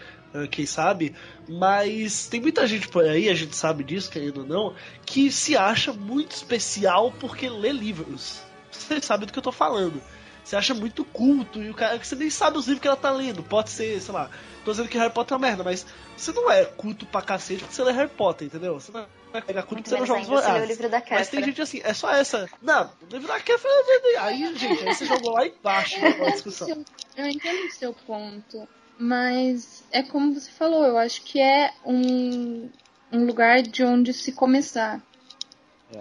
[0.49, 1.15] quem sabe,
[1.47, 5.55] mas tem muita gente por aí, a gente sabe disso, querendo ou não, que se
[5.55, 8.41] acha muito especial porque lê livros.
[8.71, 10.01] Você sabe do que eu tô falando.
[10.45, 12.95] Você acha muito culto e o cara que você nem sabe os livros que ela
[12.95, 13.41] tá lendo.
[13.41, 14.29] Pode ser, sei lá,
[14.63, 17.61] tô dizendo que Harry Potter é uma merda, mas você não é culto pra cacete
[17.61, 18.75] porque você lê Harry Potter, entendeu?
[18.75, 20.69] Você não vai pegar culto porque você não joga ainda se lê o Vorazes.
[20.69, 22.47] livro da Mas tem gente assim, é só essa.
[22.61, 23.73] Não, o livro da Kéfera.
[24.19, 26.85] Aí, gente, aí você jogou lá embaixo na discussão.
[27.17, 28.67] Eu entendo o seu ponto,
[28.97, 32.69] mas é como você falou, eu acho que é um,
[33.11, 35.01] um lugar de onde se começar.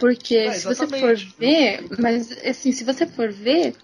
[0.00, 3.74] Porque É, se você for ver, mas assim, se você for ver,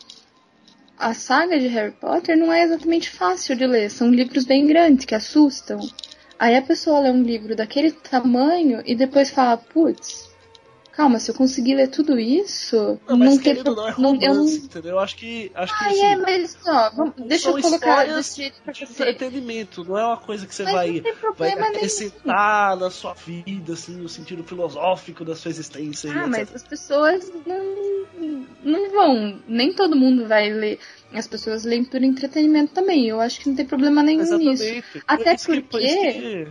[0.99, 5.05] a saga de Harry Potter não é exatamente fácil de ler, são livros bem grandes
[5.05, 5.81] que assustam.
[6.39, 10.30] Aí a pessoa lê um livro daquele tamanho e depois fala, putz,
[11.01, 14.21] calma, se eu conseguir ler tudo isso, Não, mas querendo ou não, é não- eu
[14.21, 14.93] não romance, entendeu?
[14.93, 15.51] Eu acho que.
[15.55, 18.87] Acho que Ai, assim, é, mas ó, vamos- deixa eu colocar desse jeito pra de
[18.87, 19.03] você.
[19.03, 23.73] entretenimento, não é uma coisa que você Mas vai, não vai acrescentar na sua vida,
[23.73, 26.11] assim, no sentido filosófico da sua existência.
[26.13, 29.41] Ah, mas as pessoas não, não vão.
[29.49, 30.79] Nem todo mundo vai ler.
[31.13, 33.09] As pessoas leem por entretenimento também.
[33.09, 34.63] Eu acho que não tem problema nenhum nisso.
[34.63, 34.85] Exatamente.
[35.09, 35.97] Até isso Que, porque- isso,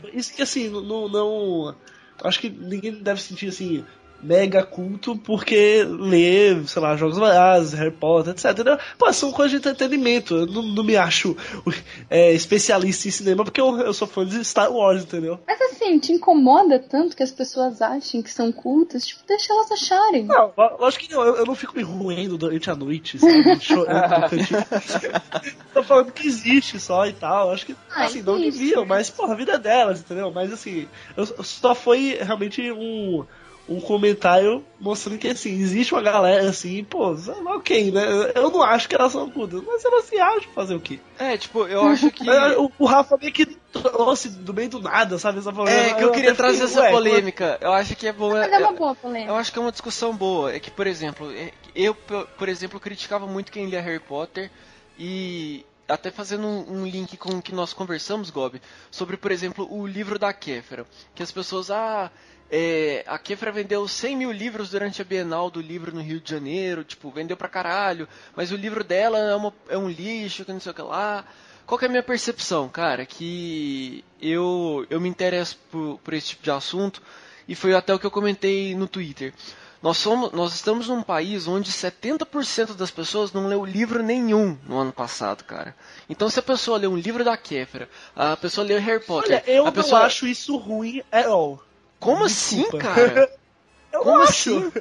[0.10, 1.76] que, isso que, assim, não, não.
[2.22, 3.86] Acho que ninguém deve sentir assim.
[4.22, 8.80] Mega culto porque lê, sei lá, Jogos Vorazes, Harry Potter, etc.
[8.98, 10.36] Pô, são coisas de entretenimento.
[10.36, 11.36] Eu não, não me acho
[12.10, 15.40] é, especialista em cinema porque eu, eu sou fã de Star Wars, entendeu?
[15.48, 19.06] Mas assim, te incomoda tanto que as pessoas achem que são cultas?
[19.06, 20.26] Tipo, deixa elas acharem.
[20.26, 21.24] Não, lógico que não.
[21.24, 23.60] Eu, eu não fico me ruendo durante a noite, sabe?
[23.60, 24.30] Chorando
[25.74, 27.52] Tô falando que existe só e tal.
[27.52, 30.32] Acho que, ah, assim, não deviam, mas, porra, a vida é delas, entendeu?
[30.32, 33.26] Mas, assim, eu, só foi realmente um
[33.70, 38.02] um comentário mostrando que assim, existe uma galera assim, pô, ok, né?
[38.34, 41.00] Eu não acho que elas são cultas, mas elas se acham fazer o quê?
[41.20, 42.24] É, tipo, eu acho que.
[42.58, 45.40] o, o Rafa meio que trouxe do meio do nada, sabe?
[45.40, 47.60] Essa é, que eu, eu queria trazer essa ué, polêmica.
[47.62, 48.40] Eu acho que é boa.
[48.40, 49.32] Mas é uma boa polêmica.
[49.32, 50.52] Eu acho que é uma discussão boa.
[50.54, 54.50] É que, por exemplo, é, eu, por exemplo, criticava muito quem lia Harry Potter
[54.98, 59.68] e até fazendo um, um, link com o que nós conversamos, Gob, sobre, por exemplo,
[59.72, 60.86] o livro da Kéfera.
[61.14, 62.12] Que as pessoas, ah,
[62.52, 66.32] é, a Kefra vendeu 100 mil livros durante a Bienal do Livro no Rio de
[66.32, 70.52] Janeiro, tipo, vendeu pra caralho, mas o livro dela é, uma, é um lixo, que
[70.52, 71.26] não sei o que lá.
[71.66, 73.06] Qual que é a minha percepção, cara?
[73.06, 77.02] Que eu, eu me interesso por, por esse tipo de assunto,
[77.48, 79.34] e foi até o que eu comentei no Twitter.
[79.82, 84.78] Nós, somos, nós estamos num país onde 70% das pessoas não leu livro nenhum no
[84.78, 85.74] ano passado, cara.
[86.10, 89.36] Então, se a pessoa lê um livro da Kéfera, a pessoa lê Harry Potter.
[89.36, 90.00] Olha, eu a pessoa...
[90.00, 91.64] não acho isso ruim at all.
[92.00, 92.78] Como Desculpa.
[92.78, 93.32] assim, cara?
[93.92, 94.58] Eu Como acho.
[94.58, 94.72] Assim?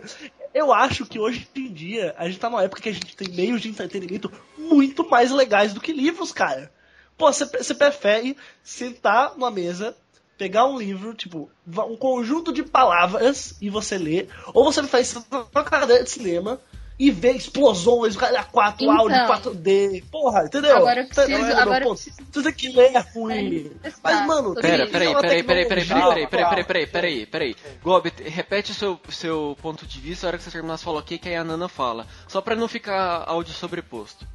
[0.55, 3.29] Eu acho que hoje em dia a gente tá numa época que a gente tem
[3.31, 6.73] meios de entretenimento muito mais legais do que livros, cara.
[7.17, 9.97] Pô, você prefere sentar numa mesa,
[10.37, 15.65] pegar um livro, tipo, um conjunto de palavras e você ler, ou você faz uma
[15.65, 16.61] cadeira de cinema
[16.99, 20.77] e ver explosões, a 4 então, áudio 4D, porra, entendeu?
[20.77, 22.17] Agora eu preciso, não, agora eu preciso...
[22.33, 23.71] Tudo que lê é ruim.
[24.03, 27.57] Mas, mano, pera, peraí, peraí, peraí, peraí, peraí, peraí, peraí, peraí, peraí, peraí.
[27.83, 30.99] Gob, repete o seu, seu ponto de vista, a hora que você terminar, você falou
[30.99, 32.05] ok, que aí a Nana fala.
[32.27, 34.27] Só pra não ficar áudio sobreposto.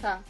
[0.00, 0.20] Tá.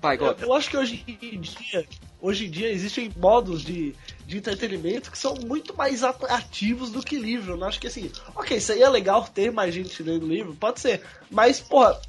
[0.00, 0.40] Vai, Gob.
[0.40, 1.86] Eu, eu acho que hoje em dia,
[2.20, 3.94] hoje em dia existem modos de,
[4.30, 7.56] de entretenimento que são muito mais atrativos do que livro.
[7.56, 11.02] Eu acho que assim, ok, seria legal ter mais gente lendo livro, pode ser.
[11.28, 12.00] Mas, porra,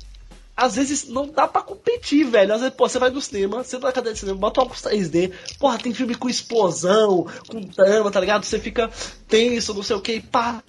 [0.56, 2.54] às vezes não dá pra competir, velho.
[2.54, 4.64] Às vezes, pô, você vai no cinema, você tá na cadeira de cinema, bota um
[4.66, 8.44] óculos 3D, porra, tem filme com explosão, com trama, tá ligado?
[8.44, 8.92] Você fica
[9.28, 10.64] tenso, não sei o que, pá.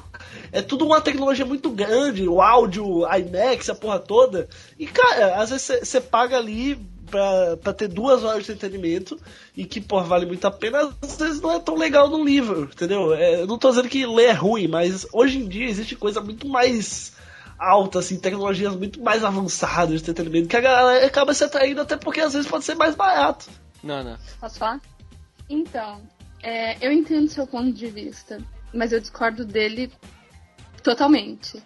[0.50, 4.48] É tudo uma tecnologia muito grande, o áudio, a IMAX, a porra toda.
[4.78, 6.80] E, cara, às vezes você paga ali
[7.12, 9.20] pra, pra ter duas horas de entretenimento
[9.54, 12.64] e que, pô, vale muito a pena, às vezes não é tão legal no livro,
[12.64, 13.14] entendeu?
[13.14, 16.22] É, eu não tô dizendo que ler é ruim, mas hoje em dia existe coisa
[16.22, 17.12] muito mais
[17.58, 21.96] alta, assim, tecnologias muito mais avançadas de entretenimento que a galera acaba se atraindo até
[21.96, 23.48] porque às vezes pode ser mais barato.
[23.84, 24.16] Não, não.
[24.40, 24.80] Posso falar?
[25.48, 26.00] Então,
[26.42, 28.38] é, eu entendo seu ponto de vista,
[28.72, 29.92] mas eu discordo dele
[30.82, 31.62] totalmente.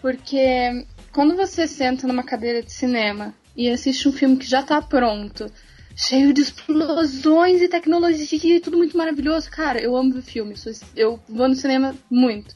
[0.00, 4.80] Porque quando você senta numa cadeira de cinema e assiste um filme que já tá
[4.80, 5.52] pronto,
[5.94, 9.50] cheio de explosões e tecnologia e tudo muito maravilhoso.
[9.50, 10.54] Cara, eu amo ver filme,
[10.96, 12.54] eu vou no cinema muito.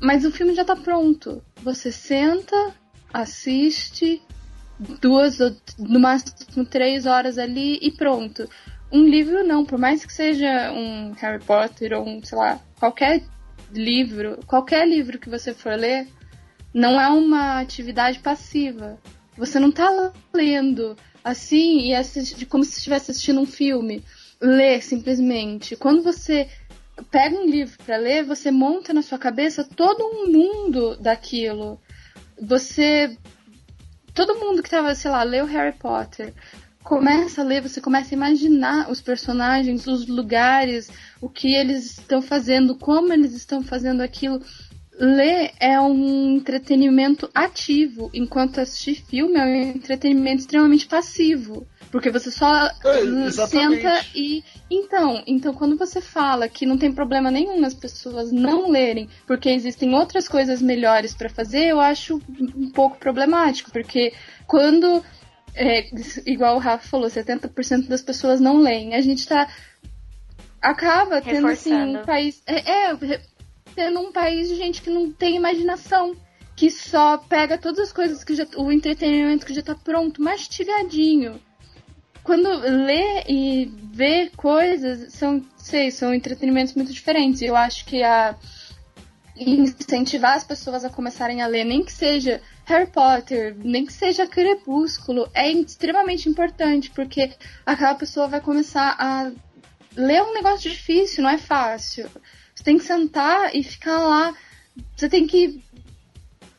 [0.00, 1.42] Mas o filme já tá pronto.
[1.64, 2.72] Você senta,
[3.12, 4.22] assiste,
[5.00, 5.38] duas
[5.76, 8.48] no máximo três horas ali e pronto.
[8.92, 13.24] Um livro não, por mais que seja um Harry Potter ou um, sei lá, qualquer
[13.72, 16.06] livro, qualquer livro que você for ler,
[16.72, 18.96] não é uma atividade passiva.
[19.38, 24.04] Você não tá lendo assim e assiste, como se estivesse assistindo um filme.
[24.40, 25.76] Lê simplesmente.
[25.76, 26.48] Quando você
[27.10, 31.80] pega um livro para ler, você monta na sua cabeça todo um mundo daquilo.
[32.40, 33.16] Você.
[34.12, 36.34] Todo mundo que tava, sei lá, leu Harry Potter,
[36.82, 42.20] começa a ler, você começa a imaginar os personagens, os lugares, o que eles estão
[42.20, 44.42] fazendo, como eles estão fazendo aquilo
[44.98, 51.66] ler é um entretenimento ativo, enquanto assistir filme é um entretenimento extremamente passivo.
[51.90, 54.44] Porque você só é, senta e.
[54.70, 59.48] Então, então, quando você fala que não tem problema nenhum nas pessoas não lerem, porque
[59.48, 63.70] existem outras coisas melhores para fazer, eu acho um pouco problemático.
[63.70, 64.12] Porque
[64.46, 65.02] quando.
[65.54, 65.88] É,
[66.26, 68.94] igual o Rafa falou, 70% das pessoas não leem.
[68.94, 69.48] A gente tá.
[70.60, 72.42] Acaba tendo assim um país.
[72.46, 73.20] É, é
[73.78, 76.16] sendo um país de gente que não tem imaginação,
[76.56, 81.40] que só pega todas as coisas que já, o entretenimento que já tá pronto, mastigadinho.
[82.24, 87.40] Quando lê e vê coisas, são, sei, são entretenimentos muito diferentes.
[87.40, 88.34] Eu acho que a
[89.36, 94.26] incentivar as pessoas a começarem a ler, nem que seja Harry Potter, nem que seja
[94.26, 97.30] Crepúsculo, é extremamente importante, porque
[97.64, 99.30] aquela pessoa vai começar a
[99.96, 102.10] ler um negócio difícil, não é fácil.
[102.68, 104.36] Tem que sentar e ficar lá.
[104.94, 105.64] Você tem que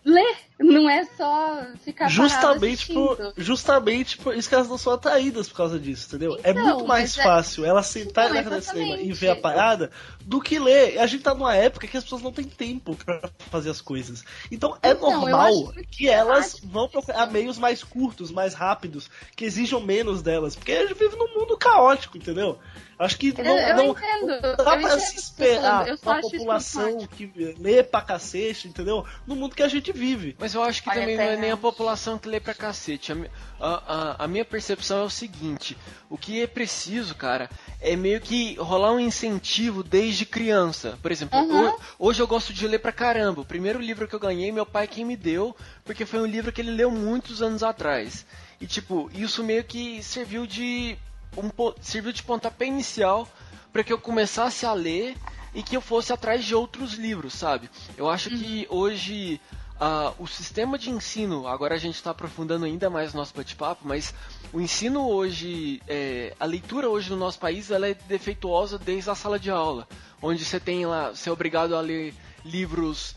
[0.03, 5.47] ler, não é só ficar justamente por justamente por isso que elas não são atraídas
[5.47, 6.35] por causa disso, entendeu?
[6.43, 7.69] É então, é muito mais fácil é...
[7.69, 9.89] ela sentar então, na cinema e ver a parada
[10.21, 10.99] do que ler.
[10.99, 14.23] A gente tá numa época que as pessoas não têm tempo para fazer as coisas.
[14.51, 19.79] Então é então, normal que elas vão procurar meios mais curtos, mais rápidos, que exijam
[19.79, 22.59] menos delas, porque a gente vive num mundo caótico, entendeu?
[22.99, 24.27] Acho que não, eu, não, entendo.
[24.27, 29.05] não dá pra se esperar uma população que lê pra cacete, entendeu?
[29.25, 30.35] No mundo que a gente vive.
[30.37, 33.11] Mas eu acho que Olha, também não é nem a população que lê pra cacete.
[33.11, 33.15] A,
[33.59, 35.77] a, a, minha percepção é o seguinte:
[36.09, 37.49] o que é preciso, cara,
[37.81, 40.97] é meio que rolar um incentivo desde criança.
[41.01, 41.75] Por exemplo, uhum.
[41.97, 43.41] hoje eu gosto de ler pra caramba.
[43.41, 46.51] O primeiro livro que eu ganhei, meu pai quem me deu, porque foi um livro
[46.51, 48.25] que ele leu muitos anos atrás.
[48.61, 50.97] E tipo, isso meio que serviu de
[51.37, 51.49] um,
[51.81, 53.27] serviu de pontapé inicial
[53.71, 55.15] para que eu começasse a ler
[55.53, 57.69] e que eu fosse atrás de outros livros, sabe?
[57.97, 58.77] Eu acho que uhum.
[58.77, 59.41] hoje
[59.79, 63.87] uh, o sistema de ensino, agora a gente está aprofundando ainda mais o nosso bate-papo,
[63.87, 64.13] mas
[64.51, 69.15] o ensino hoje, é, a leitura hoje no nosso país, ela é defeituosa desde a
[69.15, 69.87] sala de aula,
[70.21, 72.13] onde você tem lá, você é obrigado a ler
[72.43, 73.15] livros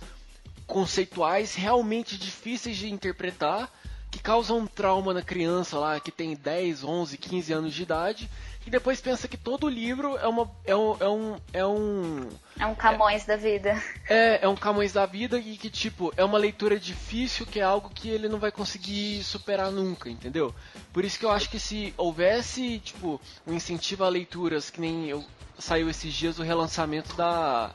[0.66, 3.70] conceituais realmente difíceis de interpretar
[4.12, 8.30] que causam um trauma na criança lá que tem 10, 11, 15 anos de idade
[8.66, 12.28] e depois pensa que todo livro é uma é um é um é um,
[12.60, 13.82] é um Camões é, da vida.
[14.06, 17.62] É, é um Camões da vida e que tipo é uma leitura difícil que é
[17.62, 20.54] algo que ele não vai conseguir superar nunca, entendeu?
[20.92, 25.08] Por isso que eu acho que se houvesse tipo um incentivo a leituras que nem
[25.08, 25.24] eu
[25.58, 27.70] saiu esses dias o relançamento da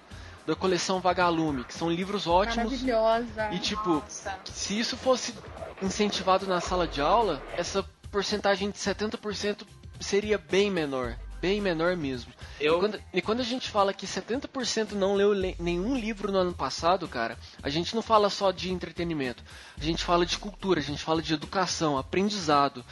[0.46, 2.72] da coleção Vagalume, que são livros ótimos.
[2.72, 3.50] Maravilhosa.
[3.52, 4.40] E tipo, Nossa.
[4.46, 5.36] se isso fosse
[5.82, 9.66] incentivado na sala de aula, essa porcentagem de 70%
[10.00, 11.18] seria bem menor.
[11.40, 12.34] Bem menor mesmo.
[12.60, 12.78] Eu...
[12.78, 16.54] E, quando, e quando a gente fala que 70% não leu nenhum livro no ano
[16.54, 19.44] passado, cara, a gente não fala só de entretenimento.
[19.80, 22.84] A gente fala de cultura, a gente fala de educação, aprendizado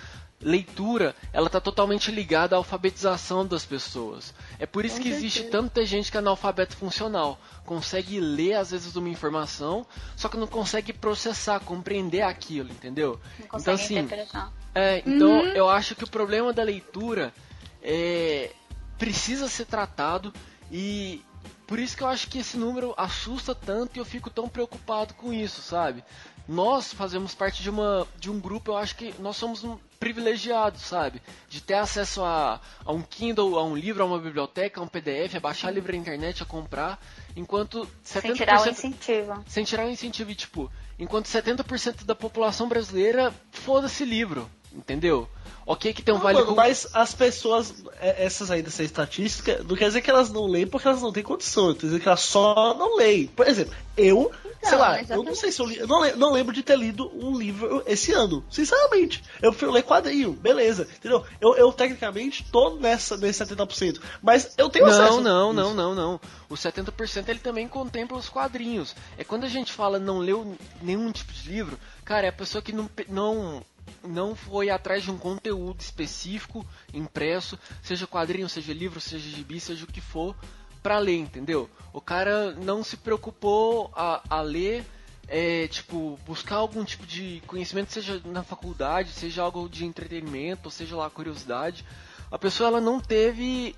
[0.46, 4.32] leitura, ela está totalmente ligada à alfabetização das pessoas.
[4.60, 7.40] É por isso que existe tanta gente que é analfabeto funcional.
[7.66, 13.20] Consegue ler, às vezes, uma informação, só que não consegue processar, compreender aquilo, entendeu?
[13.40, 14.54] Não consegue então, assim, interpretar.
[14.76, 15.48] É, então, uhum.
[15.48, 17.34] eu acho que o problema da leitura
[17.82, 18.52] é,
[19.00, 20.32] precisa ser tratado
[20.72, 21.24] e
[21.66, 25.16] por isso que eu acho que esse número assusta tanto e eu fico tão preocupado
[25.16, 26.04] com isso, sabe?
[26.48, 30.84] nós fazemos parte de uma de um grupo, eu acho que nós somos um privilegiados,
[30.84, 31.20] sabe?
[31.50, 34.88] De ter acesso a, a um Kindle, a um livro, a uma biblioteca, a um
[34.88, 37.04] PDF, a baixar livro na internet, a comprar,
[37.36, 38.22] enquanto 70%...
[38.22, 39.44] Sem tirar o incentivo.
[39.48, 45.28] Sem tirar o incentivo, e, tipo, enquanto 70% da população brasileira foda-se livro, entendeu?
[45.66, 46.38] Ok que tem um vale...
[46.38, 50.46] Mano, mas as pessoas, é, essas aí dessa estatística, não quer dizer que elas não
[50.46, 53.26] leem porque elas não têm condição, quer dizer que elas só não leem.
[53.28, 55.12] Por exemplo, eu, então, sei lá, exatamente.
[55.12, 57.82] eu não sei se eu li, eu não, não, lembro de ter lido um livro
[57.88, 59.24] esse ano, sinceramente.
[59.42, 61.26] Eu fui ler quadrinho, beleza, entendeu?
[61.42, 65.22] Eu, eu tecnicamente tô nessa, nesse 70%, mas eu tenho não, acesso.
[65.22, 66.22] Não, não, não, não, não.
[66.48, 68.96] O 70% ele também contempla os quadrinhos.
[69.18, 72.62] É quando a gente fala não leu nenhum tipo de livro, cara, é a pessoa
[72.62, 73.64] que não, não
[74.08, 79.84] não foi atrás de um conteúdo específico impresso, seja quadrinho, seja livro, seja gibi, seja
[79.84, 80.36] o que for,
[80.82, 81.70] para ler, entendeu?
[81.92, 84.86] O cara não se preocupou a, a ler,
[85.28, 90.96] é, tipo, buscar algum tipo de conhecimento, seja na faculdade, seja algo de entretenimento, seja
[90.96, 91.84] lá curiosidade.
[92.32, 93.76] A pessoa ela não teve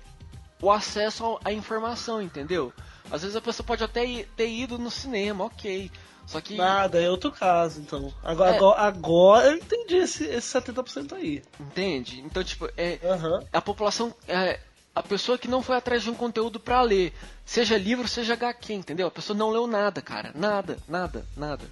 [0.60, 2.72] o acesso à informação, entendeu?
[3.10, 5.90] Às vezes a pessoa pode até ter ido no cinema, ok.
[6.28, 6.54] Só que.
[6.54, 8.12] Nada, é outro caso, então.
[8.22, 8.56] Agora, é.
[8.56, 11.42] agora, agora, eu entendi esse, esse 70% aí.
[11.58, 12.20] Entende?
[12.20, 12.98] Então, tipo, é.
[13.02, 13.46] Uhum.
[13.50, 14.14] A população.
[14.28, 14.60] É,
[14.94, 17.14] a pessoa que não foi atrás de um conteúdo para ler,
[17.46, 19.06] seja livro, seja HQ, entendeu?
[19.06, 20.30] A pessoa não leu nada, cara.
[20.34, 21.64] Nada, nada, nada.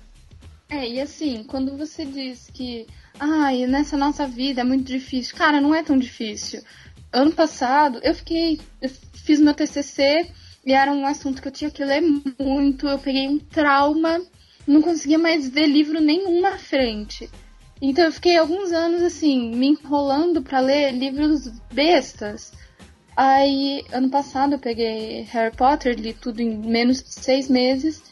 [0.71, 2.87] É, e assim, quando você diz que.
[3.21, 5.37] Ai, nessa nossa vida é muito difícil.
[5.37, 6.63] Cara, não é tão difícil.
[7.13, 8.59] Ano passado, eu fiquei.
[8.81, 10.31] Eu fiz meu TCC
[10.65, 12.01] e era um assunto que eu tinha que ler
[12.41, 12.89] muito.
[12.89, 14.19] Eu peguei um trauma
[14.67, 17.31] não conseguia mais ver livro nenhum na frente.
[17.81, 22.53] Então eu fiquei alguns anos assim, me enrolando para ler livros bestas.
[23.17, 28.03] Aí, ano passado eu peguei Harry Potter, li tudo em menos de seis meses.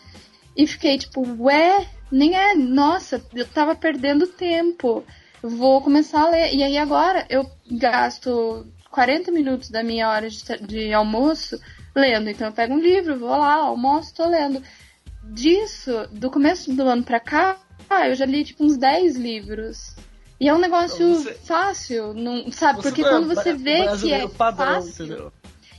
[0.56, 5.04] E fiquei tipo, ué, nem é, nossa, eu tava perdendo tempo.
[5.42, 6.54] Vou começar a ler.
[6.54, 11.58] E aí agora eu gasto 40 minutos da minha hora de, de almoço
[11.94, 12.30] lendo.
[12.30, 14.62] Então eu pego um livro, vou lá, almoço, tô lendo
[15.32, 17.58] disso, do começo do ano pra cá,
[18.06, 19.94] eu já li tipo uns 10 livros.
[20.40, 22.82] E é um negócio você, fácil, não, sabe?
[22.82, 25.04] Porque quando você vê que é padrão, fácil.
[25.06, 25.32] Entendeu?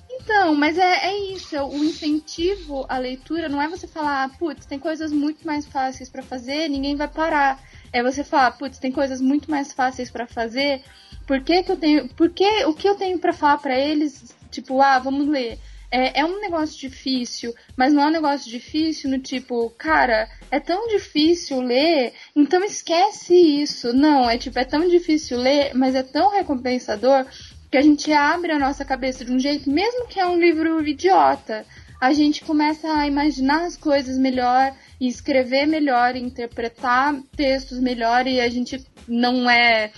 [0.10, 4.80] Então, mas é, é isso, o incentivo à leitura não é você falar, putz, tem
[4.80, 7.62] coisas muito mais fáceis para fazer, ninguém vai parar.
[7.91, 10.82] É você falar, putz, tem coisas muito mais fáceis para fazer,
[11.26, 12.08] por que, que eu tenho.
[12.10, 14.36] Por que o que eu tenho para falar para eles?
[14.52, 15.60] Tipo, ah, vamos ler.
[15.92, 20.60] É, é um negócio difícil, mas não é um negócio difícil no tipo, cara, é
[20.60, 23.94] tão difícil ler, então esquece isso.
[23.94, 27.26] Não, é tipo, é tão difícil ler, mas é tão recompensador
[27.72, 30.86] que a gente abre a nossa cabeça de um jeito, mesmo que é um livro
[30.88, 31.66] idiota,
[32.00, 38.40] a gente começa a imaginar as coisas melhor e escrever melhor, interpretar textos melhor e
[38.40, 39.92] a gente não é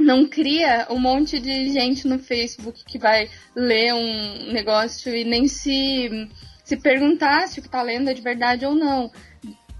[0.00, 5.46] não cria um monte de gente no Facebook que vai ler um negócio e nem
[5.46, 6.28] se,
[6.64, 9.12] se perguntar se o que está lendo é de verdade ou não.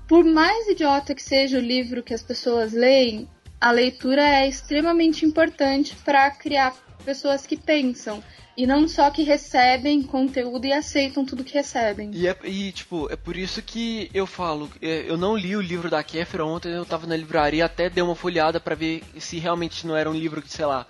[0.07, 3.29] Por mais idiota que seja o livro que as pessoas leem,
[3.61, 8.23] a leitura é extremamente importante para criar pessoas que pensam.
[8.61, 12.11] E não só que recebem conteúdo e aceitam tudo que recebem.
[12.13, 15.63] E, é, e tipo, é por isso que eu falo, é, eu não li o
[15.63, 19.39] livro da Kéfera ontem, eu tava na livraria, até dei uma folhada para ver se
[19.39, 20.87] realmente não era um livro que, sei lá,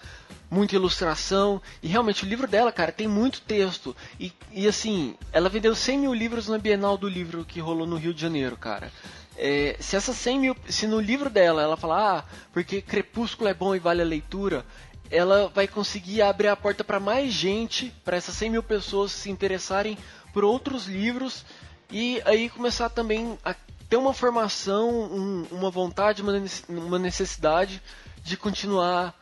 [0.51, 1.63] muita ilustração.
[1.81, 3.95] E realmente o livro dela, cara, tem muito texto.
[4.19, 7.95] E, e assim, ela vendeu 100 mil livros na Bienal do Livro que rolou no
[7.95, 8.91] Rio de Janeiro, cara.
[9.37, 13.55] É, se essas 100 mil, se no livro dela ela falar, ah, porque Crepúsculo é
[13.55, 14.67] bom e vale a leitura,
[15.11, 19.31] ela vai conseguir abrir a porta para mais gente, para essas 100 mil pessoas se
[19.31, 19.99] interessarem
[20.33, 21.45] por outros livros
[21.91, 23.55] e aí começar também a
[23.89, 26.23] ter uma formação, um, uma vontade,
[26.69, 27.83] uma necessidade
[28.23, 29.15] de continuar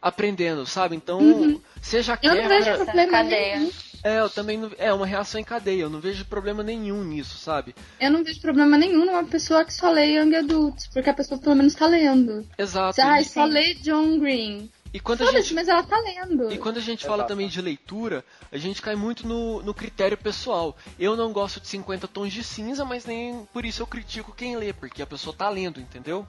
[0.00, 0.94] aprendendo, sabe?
[0.94, 1.60] Então, uhum.
[1.80, 3.58] seja eu não vejo problema cadeia.
[3.58, 3.70] nenhum.
[4.04, 5.82] É, eu também não, é uma reação em cadeia.
[5.82, 7.72] Eu não vejo problema nenhum nisso, sabe?
[8.00, 11.40] Eu não vejo problema nenhum numa pessoa que só lê Young Adults, porque a pessoa
[11.40, 12.44] pelo menos tá lendo.
[12.58, 13.00] Exato.
[13.00, 14.68] Ah, só lê John Green.
[14.92, 16.52] E quando a gente mas ela tá lendo.
[16.52, 17.28] E quando a gente fala Exato.
[17.28, 20.76] também de leitura, a gente cai muito no, no critério pessoal.
[20.98, 24.56] Eu não gosto de 50 tons de cinza, mas nem por isso eu critico quem
[24.56, 26.26] lê, porque a pessoa tá lendo, entendeu?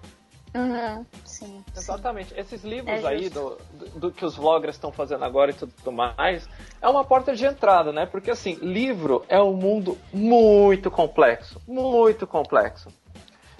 [0.55, 1.05] Aham.
[1.25, 1.63] Sim.
[1.75, 2.33] Exatamente.
[2.37, 5.91] Esses livros É aí do, do, do que os vloggers estão fazendo agora e tudo
[5.91, 6.47] mais,
[6.79, 8.05] é uma porta de entrada, né?
[8.05, 11.59] Porque assim, livro é um mundo muito complexo.
[11.67, 12.89] Muito complexo.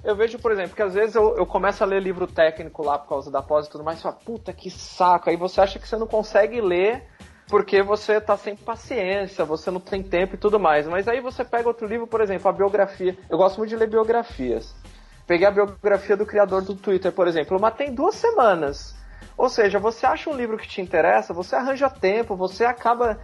[0.04, 3.00] Eu vejo, por exemplo, que às vezes eu, eu começo a ler livro técnico lá
[3.00, 5.30] por causa da pós e tudo mais, e falo, puta que saco.
[5.30, 7.04] Aí você acha que você não consegue ler
[7.48, 10.88] porque você tá sem paciência, você não tem tempo e tudo mais.
[10.88, 13.18] Mas aí você pega outro livro, por exemplo, a biografia.
[13.30, 14.76] Eu gosto muito de ler biografias.
[15.26, 18.96] Peguei a biografia do criador do Twitter, por exemplo, mas tem duas semanas.
[19.38, 23.20] Ou seja, você acha um livro que te interessa, você arranja tempo, você acaba,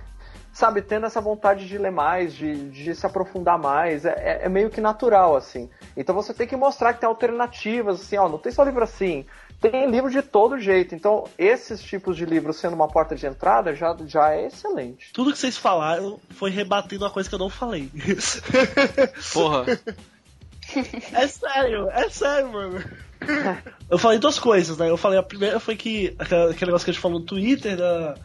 [0.54, 4.06] sabe, tendo essa vontade de ler mais, de, de se aprofundar mais.
[4.06, 5.70] É, é- é meio que natural, assim.
[5.96, 9.26] Então você tem que mostrar que tem alternativas, assim, ó, não tem só livro assim.
[9.62, 10.96] Tem livro de todo jeito.
[10.96, 15.12] Então, esses tipos de livros sendo uma porta de entrada já, já é excelente.
[15.12, 17.92] Tudo que vocês falaram foi rebatendo uma coisa que eu não falei.
[19.34, 19.66] Porra.
[21.14, 22.84] É sério, é sério, mano.
[23.90, 24.90] Eu falei duas coisas, né?
[24.90, 28.16] Eu falei, a primeira foi que aquele negócio que a gente falou no Twitter, da,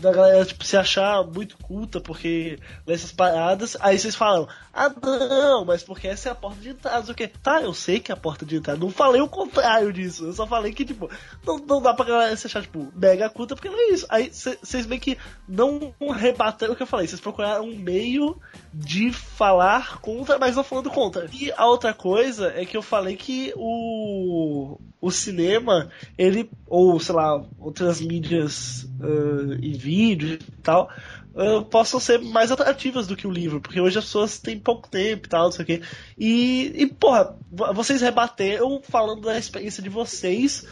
[0.00, 3.76] da galera tipo, se achar muito culta porque lê essas paradas.
[3.80, 7.28] Aí vocês falam, ah não, mas porque essa é a porta de entrada, o quê.
[7.28, 8.80] Tá, eu sei que é a porta de entrada.
[8.80, 10.26] Não falei o contrário disso.
[10.26, 11.08] Eu só falei que, tipo,
[11.46, 14.06] não, não dá pra galera se achar, tipo, mega culta porque não é isso.
[14.08, 15.16] Aí vocês meio que
[15.48, 17.06] não rebateram o que eu falei.
[17.06, 18.40] Vocês procuraram um meio
[18.76, 21.28] de falar contra, mas não falando contra.
[21.32, 27.14] E a outra coisa é que eu falei que o, o cinema, ele, ou sei
[27.14, 30.90] lá, outras mídias ah, e vídeo e tal,
[31.36, 34.88] ah, possam ser mais atrativas do que o livro, porque hoje as pessoas têm pouco
[34.88, 35.82] tempo e tal, não sei o quê.
[36.18, 40.64] E, e porra, vo- vocês rebateram falando da experiência de vocês,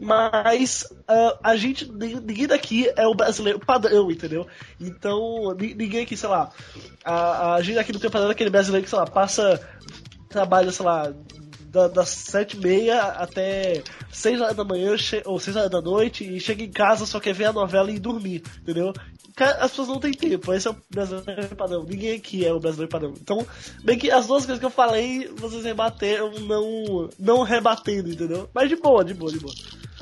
[0.00, 4.46] mas ah, a gente, ni- ninguém daqui é o brasileiro padrão, entendeu?
[4.80, 6.50] Então, ni- ninguém aqui, sei lá,
[7.04, 9.60] a, a gente aqui no tem padrão é aquele brasileiro que, sei lá, passa,
[10.28, 11.12] trabalha, sei lá,
[11.70, 14.94] da- das sete e meia até seis horas da manhã
[15.24, 17.98] ou seis horas da noite e chega em casa só quer ver a novela e
[17.98, 18.92] dormir, entendeu?
[19.36, 21.82] As pessoas não têm tempo, esse é o brasileiro padrão.
[21.82, 23.14] Ninguém aqui é o brasileiro padrão.
[23.20, 23.44] Então,
[23.82, 28.48] bem que as duas coisas que eu falei, vocês rebateram, não, não rebatendo, entendeu?
[28.54, 29.54] Mas de boa, de boa, de boa.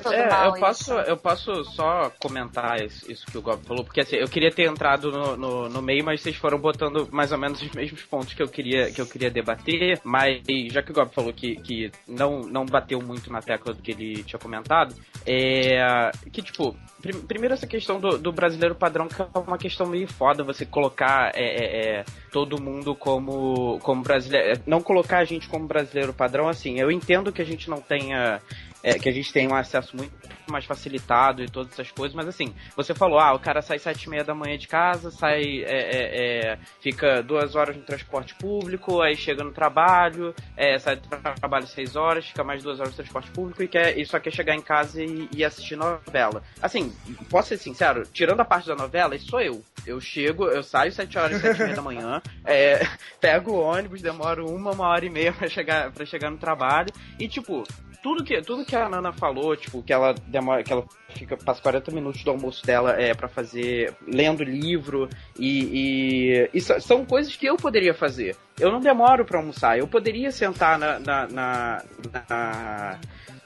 [0.02, 1.10] Tudo É, mal eu posso, isso.
[1.10, 5.10] eu posso só comentar isso, que o Gob falou, porque assim, eu queria ter entrado
[5.10, 8.42] no, no, no meio, mas vocês foram botando mais ou menos os mesmos pontos que
[8.42, 12.40] eu queria, que eu queria debater, mas já que o Gob falou que, que não,
[12.40, 14.94] não bateu muito na tecla do que ele tinha comentado,
[15.26, 19.86] é que, tipo, prim- primeiro essa questão do, do brasileiro padrão, que é uma questão
[19.86, 25.24] meio foda, você colocar é, é, é, todo mundo como, como brasileiro, não colocar a
[25.24, 28.40] gente como brasileiro padrão, assim, eu entendo que a gente não tenha
[28.82, 30.12] é, que a gente tem um acesso muito
[30.50, 34.04] mais facilitado e todas essas coisas, mas assim, você falou, ah, o cara sai sete
[34.04, 38.34] e meia da manhã de casa, sai, é, é, é, fica duas horas no transporte
[38.34, 42.92] público, aí chega no trabalho, é, sai do trabalho seis horas, fica mais duas horas
[42.92, 46.42] no transporte público e, quer, e só quer chegar em casa e, e assistir novela.
[46.60, 46.92] Assim,
[47.30, 49.62] posso ser sincero, tirando a parte da novela, isso sou eu.
[49.86, 52.86] Eu chego, eu saio sete horas, sete e meia da manhã, é,
[53.20, 56.92] pego o ônibus, demoro uma, uma hora e meia pra chegar, pra chegar no trabalho,
[57.18, 57.64] e tipo,
[58.02, 61.62] tudo que, tudo que a Nana falou, tipo, que ela demora, que ela fica, passa
[61.62, 67.36] 40 minutos do almoço dela é para fazer, lendo livro, e, e, e, são coisas
[67.36, 68.36] que eu poderia fazer.
[68.58, 71.84] Eu não demoro para almoçar, eu poderia sentar na, na, na,
[72.28, 73.00] na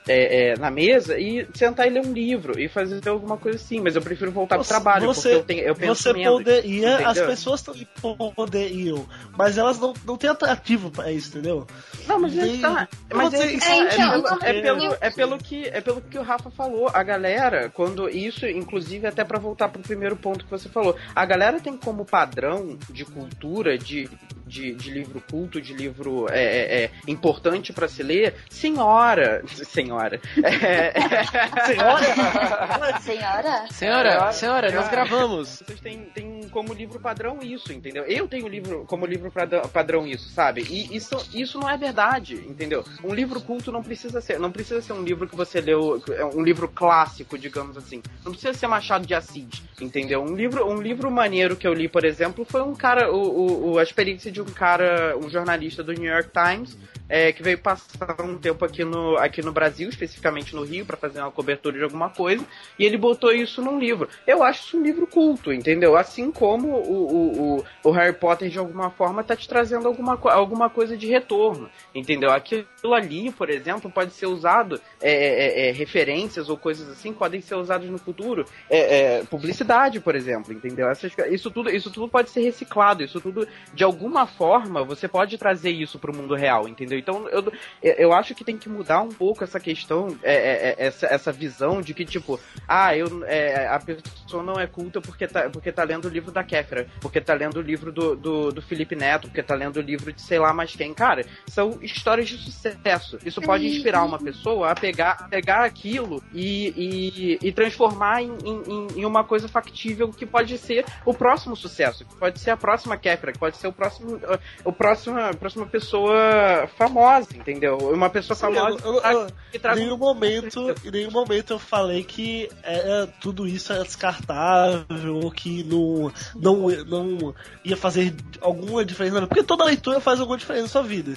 [0.08, 3.80] é, é, na mesa e sentar e ler um livro e fazer alguma coisa assim,
[3.80, 6.38] mas eu prefiro voltar você, pro trabalho, você, porque eu, tenho, eu penso Você menos,
[6.38, 7.08] poderia, entendeu?
[7.08, 7.88] as pessoas também
[8.34, 11.66] poderiam, mas elas não, não têm atrativo pra isso, entendeu?
[12.06, 15.80] Não, mas, tá, mas é, É, é, então, pelo, é, pelo, é pelo que é
[15.80, 16.88] pelo que o Rafa falou.
[16.92, 21.24] A galera, quando isso, inclusive até pra voltar pro primeiro ponto que você falou, a
[21.24, 24.08] galera tem como padrão de cultura, de,
[24.46, 30.92] de, de livro culto, de livro é, importante pra se ler, senhora, senhora, é,
[31.66, 33.66] Senhora, Senhora?
[33.70, 35.62] Senhora, senhora, nós gravamos.
[35.66, 38.04] Vocês têm, têm como livro padrão isso, entendeu?
[38.04, 40.62] Eu tenho livro como livro padrão, padrão isso, sabe?
[40.68, 42.84] E isso, isso não é verdade, entendeu?
[43.04, 46.24] Um livro culto não precisa ser, não precisa ser um livro que você leu, é
[46.24, 48.02] um livro clássico, digamos assim.
[48.24, 49.46] Não precisa ser Machado de Assis,
[49.80, 50.22] entendeu?
[50.22, 53.72] Um livro, um livro maneiro que eu li, por exemplo, foi um cara, o, o,
[53.72, 56.76] o- a experiência de um cara, um jornalista do New York Times,
[57.08, 60.96] é, que veio passar um tempo aqui no, aqui no Brasil, especificamente no Rio, para
[60.96, 62.44] fazer uma cobertura de alguma coisa,
[62.78, 64.08] e ele botou isso num livro.
[64.26, 65.96] Eu acho isso um livro culto, entendeu?
[65.96, 70.18] Assim como o, o, o, o Harry Potter, de alguma forma, tá te trazendo alguma,
[70.30, 72.30] alguma coisa de retorno, entendeu?
[72.30, 77.40] Aquilo ali, por exemplo, pode ser usado, é, é, é, referências ou coisas assim, podem
[77.40, 78.44] ser usadas no futuro.
[78.68, 80.88] É, é, publicidade, por exemplo, entendeu?
[80.88, 85.38] Essas, isso, tudo, isso tudo pode ser reciclado, isso tudo, de alguma forma, você pode
[85.38, 86.95] trazer isso pro mundo real, entendeu?
[86.96, 90.86] Então, eu, eu acho que tem que mudar um pouco essa questão, é, é, é,
[90.86, 92.38] essa, essa visão de que, tipo,
[92.68, 96.30] ah, eu, é, a pessoa não é culta porque tá, porque tá lendo o livro
[96.32, 99.76] da Kéfera, porque tá lendo o livro do, do, do Felipe Neto, porque tá lendo
[99.76, 100.92] o livro de sei lá mais quem.
[100.94, 103.18] Cara, são histórias de sucesso.
[103.24, 109.00] Isso pode inspirar uma pessoa a pegar, pegar aquilo e, e, e transformar em, em,
[109.00, 112.96] em uma coisa factível que pode ser o próximo sucesso, que pode ser a próxima
[112.96, 114.20] Kéfera, que pode ser o próximo,
[114.64, 116.85] o próximo, a próxima pessoa famosa,
[117.34, 117.76] entendeu?
[117.78, 121.58] Uma pessoa famosa eu- eu- eu- que Em traga nenhum momento, em nenhum momento eu
[121.58, 127.34] falei que era, tudo isso era descartável, ou que não, não, não
[127.64, 131.14] ia fazer alguma diferença, porque toda leitura faz alguma diferença na sua vida.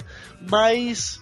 [0.48, 1.20] Mas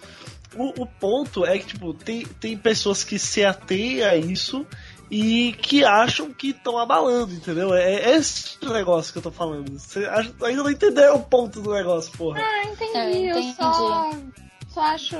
[0.55, 4.65] o, o ponto é que, tipo, tem, tem pessoas que se atêm a isso
[5.11, 7.73] e que acham que estão abalando, entendeu?
[7.73, 9.71] É, é esse negócio que eu tô falando.
[9.79, 12.39] Você ainda não entendeu o ponto do negócio, porra.
[12.41, 12.97] Ah, entendi.
[12.97, 13.55] Eu Eu, entendi.
[13.55, 14.11] só,
[14.69, 15.15] só acho.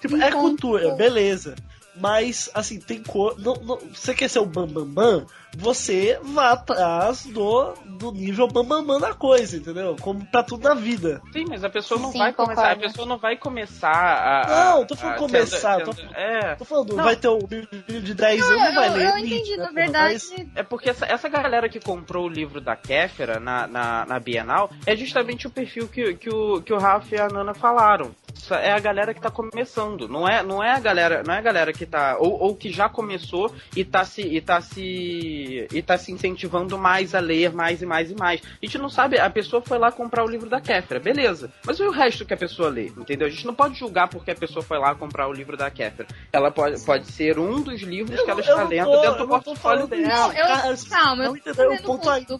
[0.00, 0.40] Tipo, Um é ponto.
[0.42, 1.54] cultura, beleza.
[2.00, 3.34] Mas, assim, tem cor.
[3.38, 4.86] Não, não, você quer ser o Bambambam?
[4.94, 5.26] Bam, bam,
[5.56, 9.96] você vá atrás do, do nível Bambambam bam, bam da coisa, entendeu?
[10.00, 11.20] Como pra tudo na vida.
[11.32, 12.60] Sim, mas a pessoa não Sim, vai começar.
[12.62, 12.80] A concordo.
[12.82, 14.74] pessoa não vai começar a.
[14.74, 16.54] Não, tô falando a- começar, sendo- tô- sendo- é.
[16.56, 17.04] Tô falando, Não.
[17.04, 19.06] vai ter o livro de 10 anos, não vai eu, ler.
[19.10, 20.14] eu entendi, né, na verdade.
[20.36, 24.20] Mas- É porque essa, essa galera que comprou o livro da Kéfera na, na, na
[24.20, 28.10] Bienal é justamente o perfil que, que, o, que o Rafa e a Nana falaram.
[28.50, 30.08] É a galera que tá começando.
[30.08, 32.16] Não é, não é a galera, não é a galera que tá.
[32.18, 34.22] Ou, ou que já começou e tá se.
[34.22, 35.66] e tá se.
[35.72, 38.40] e tá se incentivando mais a ler mais e mais e mais.
[38.40, 41.52] A gente não sabe, a pessoa foi lá comprar o livro da Kéfera, beleza.
[41.64, 42.86] Mas e o resto que a pessoa lê?
[42.86, 43.26] Entendeu?
[43.26, 46.08] A gente não pode julgar porque a pessoa foi lá comprar o livro da Kéfera.
[46.32, 49.26] Ela pode, pode ser um dos livros que ela Eu está lendo tô- dentro eu
[49.26, 50.08] do portfólio dela.
[50.08, 52.24] Não, eu, Cara, calma, eu o entendendo ponto aí.
[52.24, 52.38] do.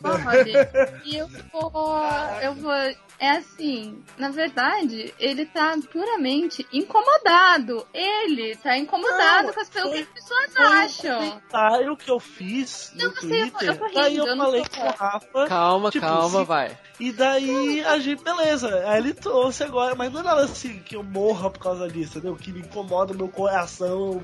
[1.05, 2.01] E eu vou.
[2.43, 2.73] Eu vou.
[3.21, 7.87] É assim, na verdade, ele tá puramente incomodado.
[7.93, 11.19] Ele tá incomodado Não, com as coisas foi- que as pessoas Foi um acham.
[11.31, 13.69] comentário que eu fiz no Eu não sei, eu Twitter.
[13.69, 15.47] eu tô rindo, daí eu eu falei com o Rafa.
[15.47, 16.79] Calma, Tipo, calma, se- vai.
[17.01, 18.83] E daí a gente, beleza.
[18.89, 22.19] Aí ele trouxe agora, mas não é nada assim que eu morra por causa disso,
[22.19, 22.37] entendeu?
[22.37, 24.21] Que me incomoda o meu coração,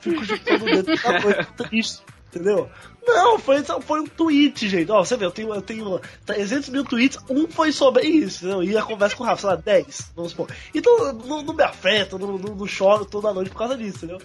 [0.00, 2.02] fico chutando o dedo da noite, triste,
[2.34, 2.68] entendeu?
[3.06, 4.90] Não, foi, só- foi um tweet, gente.
[4.90, 8.62] Ó, você vê, eu tenho, eu tenho 300 mil tweets, um foi sobre isso, entendeu?
[8.62, 10.48] E a conversa com o Rafa, sei lá, 10, vamos supor.
[10.74, 14.18] Então não, não me afeta, não, não, não choro toda noite por causa disso, entendeu?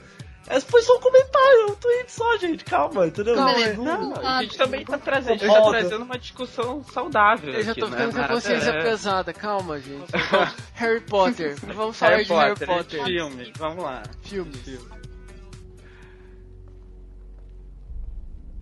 [0.50, 2.64] Esse foi só um comentário, um tweet só, gente.
[2.64, 3.36] Calma, entendeu?
[3.36, 5.62] Calma, Não- Não, Ah, a gente também tá trazendo, a gente Foda.
[5.64, 7.54] tá trazendo uma discussão saudável.
[7.54, 8.82] Eu já tô não é ficando com a nada- consciência é.
[8.84, 10.06] pesada, calma, gente.
[10.76, 11.58] Harry Potter.
[11.76, 13.04] Vamos falar Harry de Harry Potter, Potter.
[13.04, 14.04] filmes, vamos lá.
[14.22, 14.80] Filmes.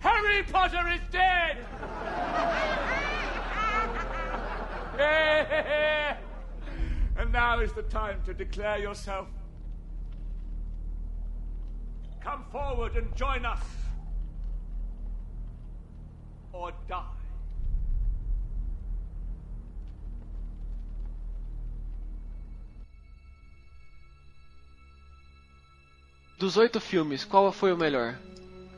[0.06, 1.58] Potter is dead!
[7.18, 9.28] and now is the time to declare yourself.
[12.22, 13.60] Come forward and join us.
[16.54, 17.04] Or die.
[26.38, 28.20] Dos oito filmes, qual foi o melhor?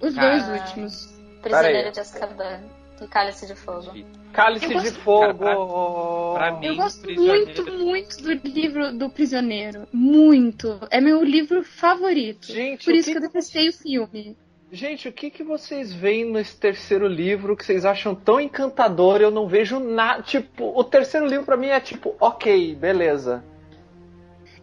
[0.01, 0.39] Os Cara.
[0.39, 1.16] dois últimos.
[1.41, 2.61] Prisioneiro de Azkaban
[3.01, 3.91] e Cálice de Fogo.
[4.33, 6.33] Cálice Eu de gosto- Fogo.
[6.33, 9.88] Pra mim, Eu gosto Prisioneiro- muito, muito do livro do Prisioneiro.
[9.93, 10.79] Muito.
[10.91, 12.47] É meu livro favorito.
[12.47, 14.35] Gente, Por isso que- que eu detestei o filme.
[14.71, 19.21] Gente, o que, que vocês veem nesse terceiro livro que vocês acham tão encantador?
[19.21, 20.21] Eu não vejo nada.
[20.23, 23.43] Tipo, o terceiro livro pra mim é tipo, ok, beleza.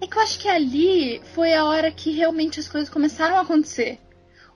[0.00, 3.40] É que eu acho que ali foi a hora que realmente as coisas começaram a
[3.40, 3.98] acontecer.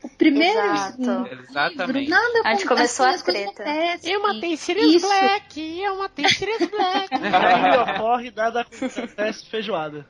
[0.03, 0.92] O primeiro o Exato.
[0.92, 1.99] segundo Exatamente.
[1.99, 3.64] livro, nada A gente começou a treta.
[4.05, 5.09] Eu matei Sirius Isso.
[5.09, 5.80] Black!
[5.82, 7.09] Eu matei Sirius Black!
[7.14, 10.07] Aí ocorre nada acontece feijoada.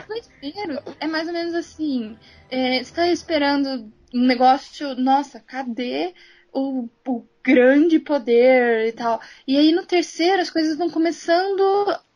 [0.00, 2.16] No primeiro, é mais ou menos assim.
[2.50, 6.14] é, você tá esperando um negócio, nossa, cadê
[6.52, 9.20] o, o grande poder e tal?
[9.46, 11.62] E aí no terceiro as coisas vão começando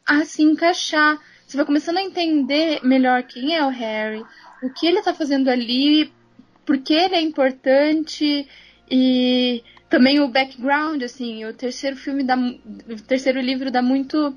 [0.07, 1.19] a se encaixar.
[1.47, 4.25] Você vai começando a entender melhor quem é o Harry,
[4.63, 6.13] o que ele tá fazendo ali,
[6.65, 8.49] por que ele é importante
[8.91, 14.35] e também o background, assim, o terceiro filme dá, o terceiro livro dá muito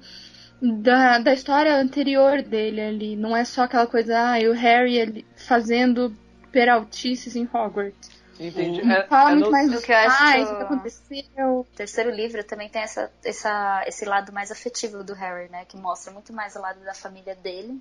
[0.61, 3.15] da, da história anterior dele ali.
[3.15, 6.15] Não é só aquela coisa, ah, e o Harry ali fazendo
[6.51, 8.09] peraltices em Hogwarts.
[8.39, 8.81] Entendi.
[8.81, 8.91] Uhum.
[8.91, 11.59] É- Fala é muito no- mais dos que eu acho- pais, o que aconteceu.
[11.59, 15.63] O terceiro livro também tem essa, essa, esse lado mais afetivo do Harry, né?
[15.65, 17.79] Que mostra muito mais o lado da família dele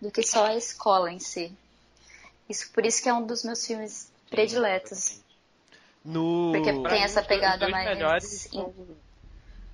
[0.00, 1.52] do que só a escola em si.
[2.48, 5.22] Isso, por isso que é um dos meus filmes prediletos.
[6.04, 6.52] No...
[6.52, 8.50] Porque tem essa pegada mais- melhores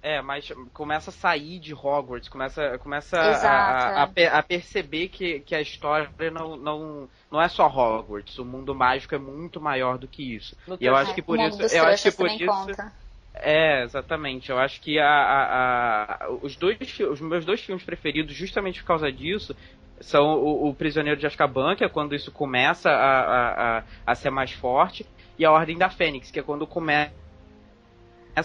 [0.02, 4.26] É, mas começa a sair de Hogwarts, começa, começa a, a, é.
[4.28, 9.14] a perceber que, que a história não, não, não é só Hogwarts, o mundo mágico
[9.14, 10.56] é muito maior do que isso.
[10.66, 12.92] No E eu terceiro- acho que por isso, eu acho que por isso, conta.
[13.34, 14.50] é, exatamente.
[14.50, 16.78] Eu acho que a, a- a- os dois,
[17.10, 19.54] os meus dois filmes preferidos, justamente por causa disso,
[20.00, 24.14] são o, o Prisioneiro de Azkaban, que é quando isso começa a, a, a, a
[24.14, 25.06] ser mais forte,
[25.38, 27.12] e a Ordem da Fênix, que é quando começa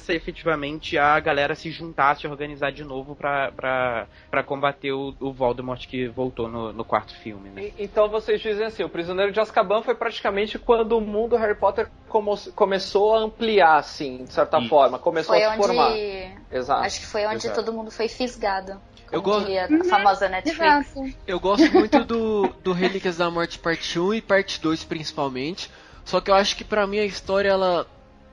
[0.09, 6.07] efetivamente a galera se juntar, se organizar de novo pra combater o, o Voldemort que
[6.07, 7.65] voltou no, no quarto filme, né?
[7.65, 11.55] E- Então vocês dizem assim, o Prisioneiro de Azkaban foi praticamente quando o mundo Harry
[11.55, 14.69] Potter como- começou a ampliar, assim, de certa Isso.
[14.69, 15.91] forma, começou Foi a se formar.
[15.91, 16.31] onde.
[16.51, 16.83] Exato.
[16.83, 17.55] Acho que foi onde Exato.
[17.63, 18.79] todo mundo foi fisgado.
[19.11, 20.91] Eu gosto- a famosa Netflix.
[20.97, 21.17] Exato.
[21.27, 25.69] Eu gosto muito do, do Relíquias da Morte parte 1 e parte 2 principalmente.
[26.03, 27.85] Só que eu acho que pra mim a história ela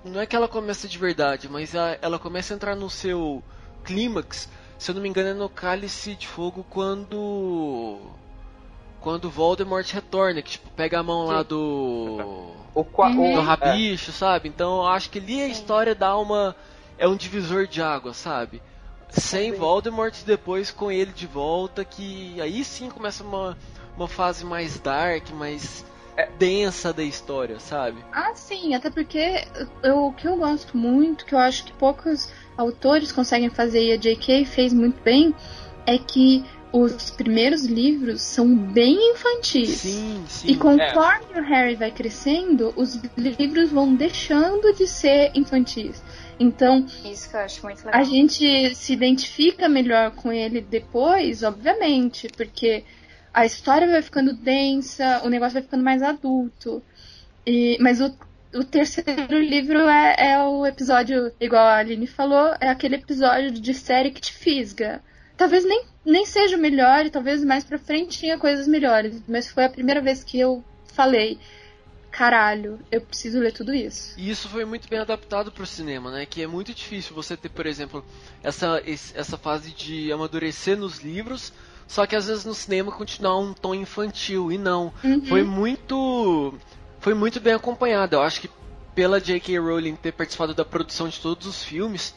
[0.04, 3.42] não é que ela começa de verdade, mas a- ela começa a entrar no seu
[3.84, 4.48] clímax.
[4.78, 8.00] Se eu não me engano é no Cálice de Fogo quando
[9.00, 11.48] quando Voldemort retorna, que tipo pega a mão lá Sim.
[11.48, 13.34] do O, qua- Uhum.
[13.34, 13.42] do é.
[13.42, 14.48] rabicho, sabe?
[14.48, 16.54] Então eu acho que ali a história dá uma.
[16.98, 18.62] É um divisor de água, sabe?
[19.10, 23.58] Sem Voldemort e depois com ele de volta, que aí sim começa uma,
[23.96, 25.84] uma fase mais dark, mais
[26.38, 28.04] densa da história, sabe?
[28.12, 29.44] Ah, sim, até porque
[29.82, 33.92] eu, o que eu gosto muito, que eu acho que poucos autores conseguem fazer e
[33.92, 34.44] a J.K.
[34.44, 35.34] fez muito bem,
[35.86, 39.68] é que os primeiros livros são bem infantis.
[39.80, 40.52] Sim, sim.
[40.52, 46.02] E conforme o Harry vai crescendo, os livros vão deixando de ser infantis.
[46.40, 48.00] Então, Isso que eu acho muito legal.
[48.00, 52.84] a gente se identifica melhor com ele depois, obviamente, porque
[53.32, 56.82] a história vai ficando densa, o negócio vai ficando mais adulto.
[57.46, 58.14] E, mas o,
[58.54, 63.74] o terceiro livro é, é o episódio, igual a Aline falou, é aquele episódio de
[63.74, 65.02] série que te fisga.
[65.36, 69.50] Talvez nem, nem seja o melhor, e talvez mais pra frente tinha coisas melhores, mas
[69.50, 70.62] foi a primeira vez que eu
[70.92, 71.38] falei,
[72.10, 74.14] caralho, eu preciso ler tudo isso.
[74.18, 76.26] E isso foi muito bem adaptado pro cinema, né?
[76.26, 78.04] Que é muito difícil você ter, por exemplo,
[78.42, 81.52] essa, essa fase de amadurecer nos livros,
[81.92, 84.50] só que às vezes no cinema continuar um tom infantil.
[84.50, 84.90] E não.
[85.04, 85.26] Uhum.
[85.26, 86.54] Foi muito.
[87.00, 88.16] Foi muito bem acompanhado.
[88.16, 88.48] Eu acho que
[88.94, 89.58] pela J.K.
[89.58, 92.14] Rowling ter participado da produção de todos os filmes,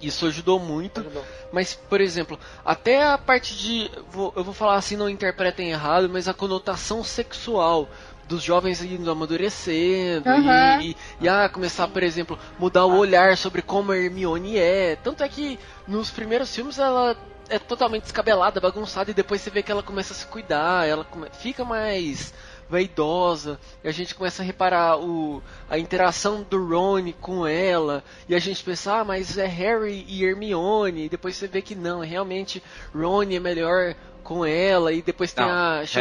[0.00, 1.00] isso ajudou muito.
[1.00, 1.24] Ajudou.
[1.52, 3.90] Mas, por exemplo, até a parte de.
[4.08, 7.88] vou- eu vou falar assim, não interpretem errado, mas a conotação sexual
[8.28, 10.80] dos jovens indo amadurecendo Aham.
[10.80, 14.94] e, e, e, ah, começar, por exemplo, mudar o olhar sobre como a Hermione é.
[14.94, 15.58] Tanto é que
[15.88, 17.16] nos primeiros filmes ela
[17.48, 21.04] é totalmente descabelada, bagunçada, e depois você vê que ela começa a se cuidar, ela
[21.04, 22.32] come- fica mais
[22.68, 28.34] vaidosa, e a gente começa a reparar o, a interação do Ron com ela, e
[28.34, 32.00] a gente pensa, ah, mas é Harry e Hermione, e depois você vê que não,
[32.00, 32.62] realmente
[32.94, 33.94] Ron é melhor
[34.24, 35.98] com ela, e depois tem Não, a Harry Cho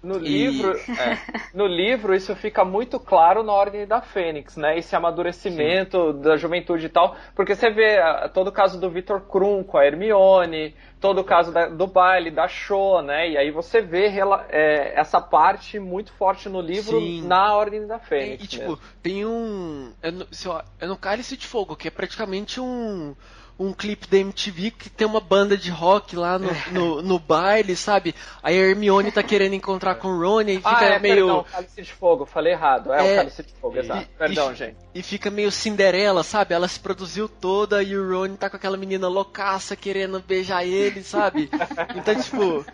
[0.00, 1.18] No E- livro, é,
[1.52, 4.78] no livro isso fica muito claro na Ordem da Fênix, né?
[4.78, 9.22] Esse amadurecimento da juventude e tal, porque você vê ah, todo o caso do Victor
[9.22, 13.28] Krum com a Hermione, todo o caso da- do baile da Cho, né?
[13.30, 14.06] E aí você vê
[14.50, 17.26] é, essa parte muito forte no livro Sim.
[17.26, 18.44] na Ordem da E, Fênix.
[18.44, 18.78] e, tipo, mesmo.
[19.02, 19.92] tem um.
[20.00, 23.16] É no, sei lá, é no Cálice de Fogo, que é praticamente um.
[23.58, 27.74] Um clipe da MTV que tem uma banda de rock lá no, no, no baile,
[27.74, 28.14] sabe?
[28.40, 31.26] Aí a Hermione tá querendo encontrar com o Ron e fica ah, é, meio.
[31.26, 32.92] perdão, Cálice de Fogo, falei errado.
[32.92, 34.02] É, É, o Cálice de Fogo, exato.
[34.02, 34.76] e- Perdão, e- gente.
[34.94, 36.54] E fica meio Cinderela, sabe?
[36.54, 41.02] Ela se produziu toda e o Ron tá com aquela menina loucaça querendo beijar ele,
[41.02, 41.50] sabe?
[41.96, 42.64] Então, tipo,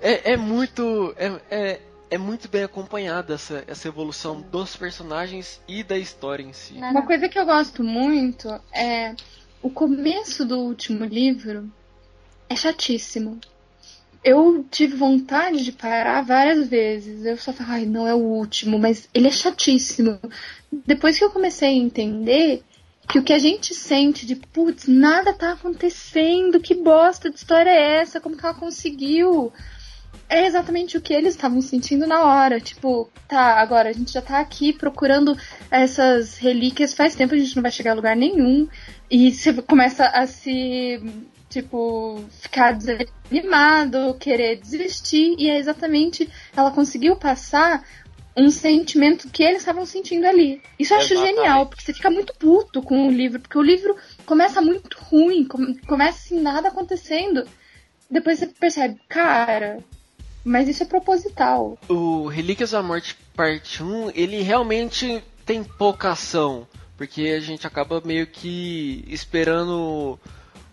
[0.00, 1.14] é, é muito.
[1.16, 1.80] É, é,
[2.10, 6.74] é muito bem acompanhada essa, essa evolução dos personagens e da história em si.
[6.74, 9.14] Uma coisa que eu gosto muito é
[9.64, 11.72] o começo do último livro
[12.50, 13.40] é chatíssimo.
[14.22, 17.24] Eu tive vontade de parar várias vezes.
[17.24, 20.20] Eu só falo, ai, não é o último, mas ele é chatíssimo.
[20.70, 22.62] Depois que eu comecei a entender
[23.08, 27.70] que o que a gente sente de putz, nada tá acontecendo, que bosta de história
[27.70, 28.20] é essa?
[28.20, 29.50] Como que ela conseguiu?
[30.28, 32.60] É exatamente o que eles estavam sentindo na hora.
[32.60, 35.36] Tipo, tá, agora a gente já tá aqui procurando
[35.70, 38.68] essas relíquias faz tempo, a gente não vai chegar a lugar nenhum.
[39.10, 41.00] E você começa a se,
[41.50, 45.34] tipo, ficar desanimado, querer desistir.
[45.38, 47.84] E é exatamente, ela conseguiu passar
[48.36, 50.60] um sentimento que eles estavam sentindo ali.
[50.78, 51.36] Isso eu acho Exatamente.
[51.36, 53.96] genial, porque você fica muito puto com o livro, porque o livro
[54.26, 57.46] começa muito ruim, com- começa assim, nada acontecendo.
[58.10, 59.78] Depois você percebe, cara,
[60.44, 61.78] mas isso é proposital.
[61.88, 68.02] O Relíquias da Morte Parte 1, ele realmente tem pouca ação, porque a gente acaba
[68.04, 70.18] meio que esperando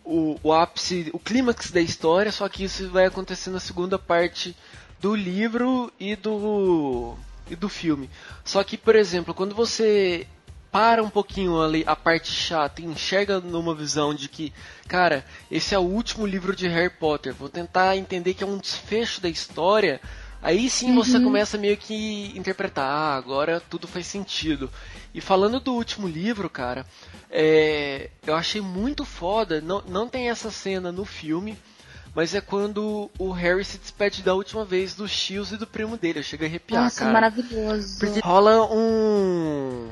[0.04, 4.56] o, o ápice, o clímax da história, só que isso vai acontecer na segunda parte
[5.00, 7.16] do livro e do
[7.50, 8.10] e do filme.
[8.46, 10.28] Só que, por exemplo, quando você
[10.72, 14.54] para um pouquinho ali a parte chata e enxerga numa visão de que,
[14.88, 18.58] cara, esse é o último livro de Harry Potter, vou tentar entender que é um
[18.58, 20.00] desfecho da história,
[20.42, 24.70] aí sim você começa meio que interpretar, ah, agora tudo faz sentido.
[25.14, 26.86] E falando do último livro, cara,
[27.30, 31.58] é, eu achei muito foda, não, não tem essa cena no filme,
[32.16, 35.98] mas é quando o Harry se despede da última vez do Shields e do primo
[35.98, 37.14] dele, eu chego a arrepiar, Nossa, cara.
[37.14, 38.00] maravilhoso.
[38.00, 39.90] Porque rola um.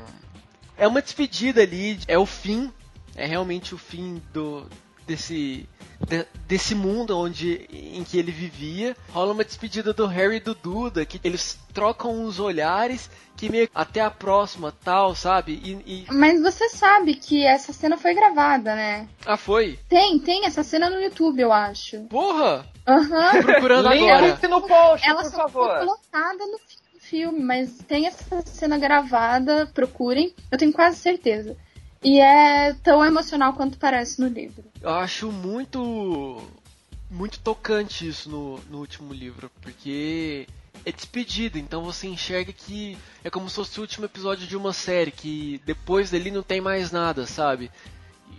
[0.80, 2.72] É uma despedida ali, é o fim,
[3.14, 4.66] é realmente o fim do
[5.06, 5.68] desse
[6.08, 8.96] de- desse mundo onde em que ele vivia.
[9.12, 13.68] Rola uma despedida do Harry e do Duda, que eles trocam uns olhares que meio
[13.74, 15.60] até a próxima, tal, sabe?
[15.64, 19.08] E, e- Mas você sabe que essa cena foi gravada, né?
[19.26, 19.78] ah, foi.
[19.88, 22.02] Tem, tem essa cena no YouTube, eu acho.
[22.04, 22.64] Porra!
[22.86, 23.30] Aham.
[23.32, 24.48] Tô procurando Link agora.
[24.48, 25.68] no post, Ela por só favor.
[25.70, 26.58] foi colocada no
[27.10, 31.56] filme, mas tem essa cena gravada, procurem, eu tenho quase certeza.
[32.02, 34.64] E é tão emocional quanto parece no livro.
[34.80, 36.40] Eu acho muito
[37.10, 40.46] muito tocante isso no, no último livro, porque
[40.86, 44.72] é despedida, então você enxerga que é como se fosse o último episódio de uma
[44.72, 47.70] série, que depois dele não tem mais nada, sabe?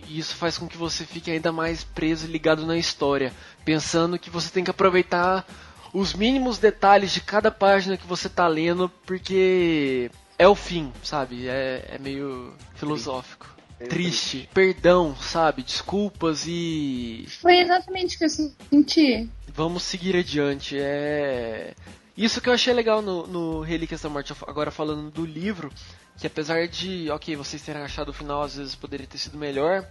[0.08, 3.32] E isso faz com que você fique ainda mais preso e ligado na história,
[3.64, 5.46] pensando que você tem que aproveitar
[5.92, 11.48] os mínimos detalhes de cada página que você tá lendo, porque é o fim, sabe?
[11.48, 13.46] É, é meio filosófico.
[13.88, 15.62] Triste, perdão, sabe?
[15.64, 19.28] Desculpas e Foi exatamente o que eu senti.
[19.48, 20.76] vamos seguir adiante.
[20.78, 21.74] É
[22.16, 24.32] isso que eu achei legal no, no Relíquias da Morte.
[24.46, 25.72] Agora falando do livro,
[26.16, 29.84] que apesar de, ok, vocês terem achado o final às vezes poderia ter sido melhor,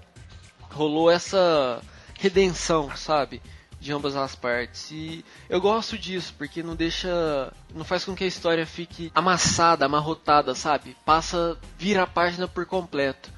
[0.69, 1.81] rolou essa
[2.17, 3.41] redenção, sabe?
[3.81, 4.91] De ambas as partes.
[4.91, 7.51] E eu gosto disso, porque não deixa.
[7.73, 10.95] não faz com que a história fique amassada, amarrotada, sabe?
[11.03, 13.31] Passa, vira a página por completo.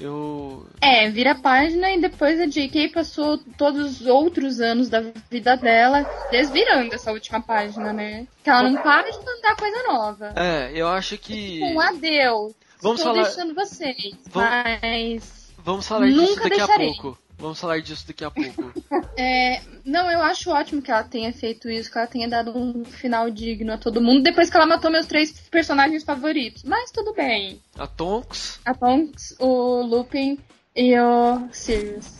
[0.00, 0.66] Eu.
[0.80, 2.88] É, vira a página e depois a J.K.
[2.88, 8.26] passou todos os outros anos da vida dela desvirando essa última página, né?
[8.42, 10.32] Que ela não para de mandar coisa nova.
[10.34, 11.60] É, eu acho que.
[11.62, 12.52] Um adeus.
[12.82, 14.16] Vamos Estou falar- deixando vocês.
[14.30, 15.54] Vamos- Mas.
[15.58, 16.90] Vamos falar disso Nunca daqui deixarei.
[16.90, 17.18] a pouco.
[17.38, 18.72] Vamos falar disso daqui a pouco.
[19.16, 22.84] É, não, eu acho ótimo que ela tenha feito isso, que ela tenha dado um
[22.84, 26.64] final digno a todo mundo, depois que ela matou meus três personagens favoritos.
[26.64, 27.62] Mas tudo bem.
[27.78, 30.36] A Tonks, A Tonks, o Lupin
[30.74, 32.18] e o Sirius.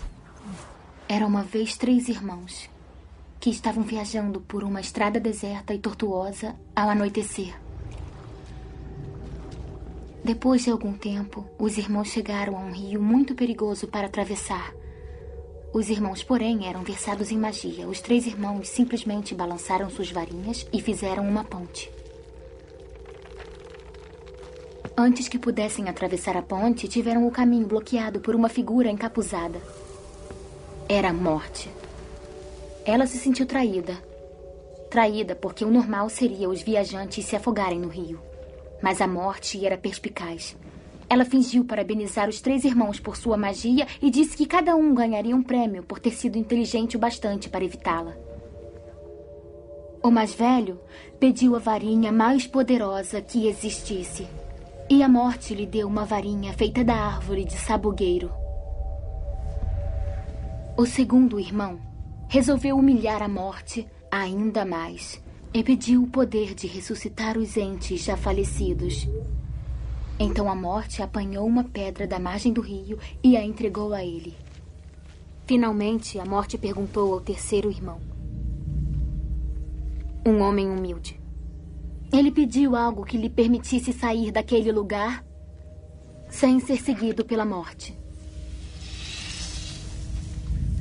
[1.09, 2.71] Era uma vez três irmãos
[3.41, 7.55] que estavam viajando por uma estrada deserta e tortuosa ao anoitecer.
[10.25, 14.73] Depois de algum tempo, os irmãos chegaram a um rio muito perigoso para atravessar.
[15.75, 17.89] Os irmãos, porém, eram versados em magia.
[17.89, 21.91] Os três irmãos simplesmente balançaram suas varinhas e fizeram uma ponte.
[24.97, 29.61] Antes que pudessem atravessar a ponte, tiveram o caminho bloqueado por uma figura encapuzada.
[30.89, 31.68] Era a morte.
[32.85, 34.01] Ela se sentiu traída.
[34.89, 38.20] Traída porque o normal seria os viajantes se afogarem no rio.
[38.81, 40.57] Mas a morte era perspicaz.
[41.09, 45.36] Ela fingiu parabenizar os três irmãos por sua magia e disse que cada um ganharia
[45.36, 48.16] um prêmio por ter sido inteligente o bastante para evitá-la.
[50.02, 50.78] O mais velho
[51.18, 54.26] pediu a varinha mais poderosa que existisse.
[54.90, 58.30] E a morte lhe deu uma varinha feita da árvore de sabugueiro.
[60.76, 61.78] O segundo irmão
[62.28, 65.22] resolveu humilhar a morte ainda mais
[65.55, 69.09] e pediu o poder de ressuscitar os entes já falecidos.
[70.19, 74.35] Então a morte apanhou uma pedra da margem do rio e a entregou a ele.
[75.45, 78.01] Finalmente, a morte perguntou ao terceiro irmão.
[80.25, 81.21] Um homem humilde.
[82.12, 85.25] Ele pediu algo que lhe permitisse sair daquele lugar
[86.31, 87.99] sem ser seguido pela morte.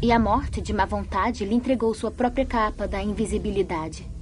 [0.01, 4.12] E a morte, de má vontade, lhe entregou sua própria capa da invisibilidade.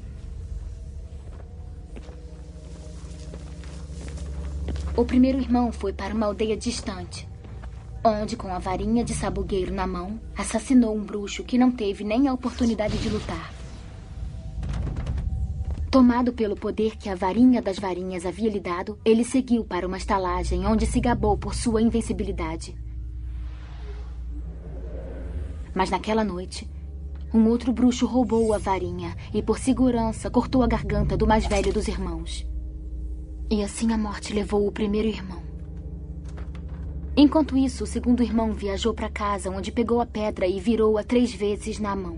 [4.96, 7.26] O primeiro irmão foi para uma aldeia distante,
[8.04, 12.28] onde, com a varinha de sabugueiro na mão, assassinou um bruxo que não teve nem
[12.28, 13.54] a oportunidade de lutar.
[15.90, 19.98] Tomado pelo poder que a varinha das varinhas havia lhe dado, ele seguiu para uma
[19.98, 22.76] estalagem onde se gabou por sua invencibilidade.
[25.74, 26.70] Mas naquela noite,
[27.34, 31.72] um outro bruxo roubou a varinha e, por segurança, cortou a garganta do mais velho
[31.72, 32.51] dos irmãos.
[33.52, 35.44] E assim a morte levou o primeiro irmão.
[37.18, 41.34] Enquanto isso, o segundo irmão viajou para casa, onde pegou a pedra e virou-a três
[41.34, 42.18] vezes na mão.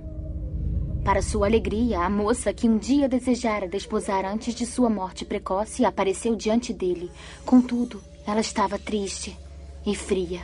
[1.03, 5.83] Para sua alegria, a moça que um dia desejara desposar antes de sua morte precoce
[5.83, 7.09] apareceu diante dele.
[7.43, 9.35] Contudo, ela estava triste
[9.83, 10.41] e fria.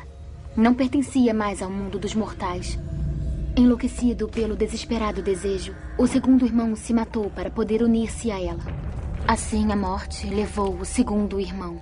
[0.57, 2.79] Não pertencia mais ao mundo dos mortais.
[3.55, 8.88] Enlouquecido pelo desesperado desejo, o segundo irmão se matou para poder unir-se a ela.
[9.29, 11.79] Assim, a morte levou o segundo irmão.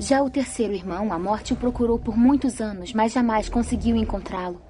[0.00, 4.60] Já o terceiro irmão, a morte o procurou por muitos anos, mas jamais conseguiu encontrá-lo.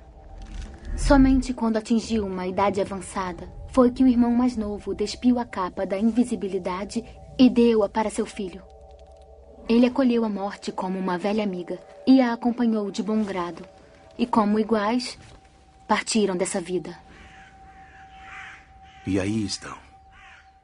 [0.95, 5.87] Somente quando atingiu uma idade avançada foi que o irmão mais novo despiu a capa
[5.87, 7.03] da invisibilidade
[7.39, 8.63] e deu-a para seu filho.
[9.67, 13.65] Ele acolheu a morte como uma velha amiga e a acompanhou de bom grado.
[14.19, 15.19] E como iguais,
[15.89, 16.95] partiram dessa vida.
[19.07, 19.90] E aí estão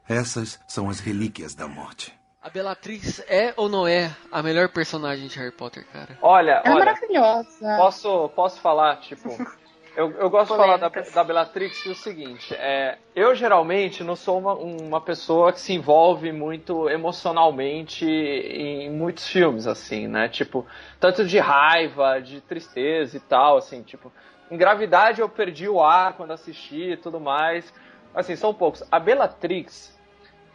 [0.07, 2.13] essas são as relíquias da morte.
[2.41, 6.17] A Bellatrix é ou não é a melhor personagem de Harry Potter, cara?
[6.21, 6.85] Olha, Ela é olha.
[6.85, 7.77] maravilhosa.
[7.77, 9.29] Posso, posso falar, tipo.
[9.97, 14.15] Eu, eu gosto de falar da, da Bellatrix e o seguinte: é, eu geralmente não
[14.15, 20.29] sou uma, uma pessoa que se envolve muito emocionalmente em muitos filmes, assim, né?
[20.29, 20.67] Tipo,
[20.99, 24.13] tanto de raiva, de tristeza e tal, assim, tipo.
[24.51, 27.73] Em Gravidade eu perdi o ar quando assisti e tudo mais.
[28.13, 28.83] Assim, são poucos.
[28.91, 29.96] A Bellatrix,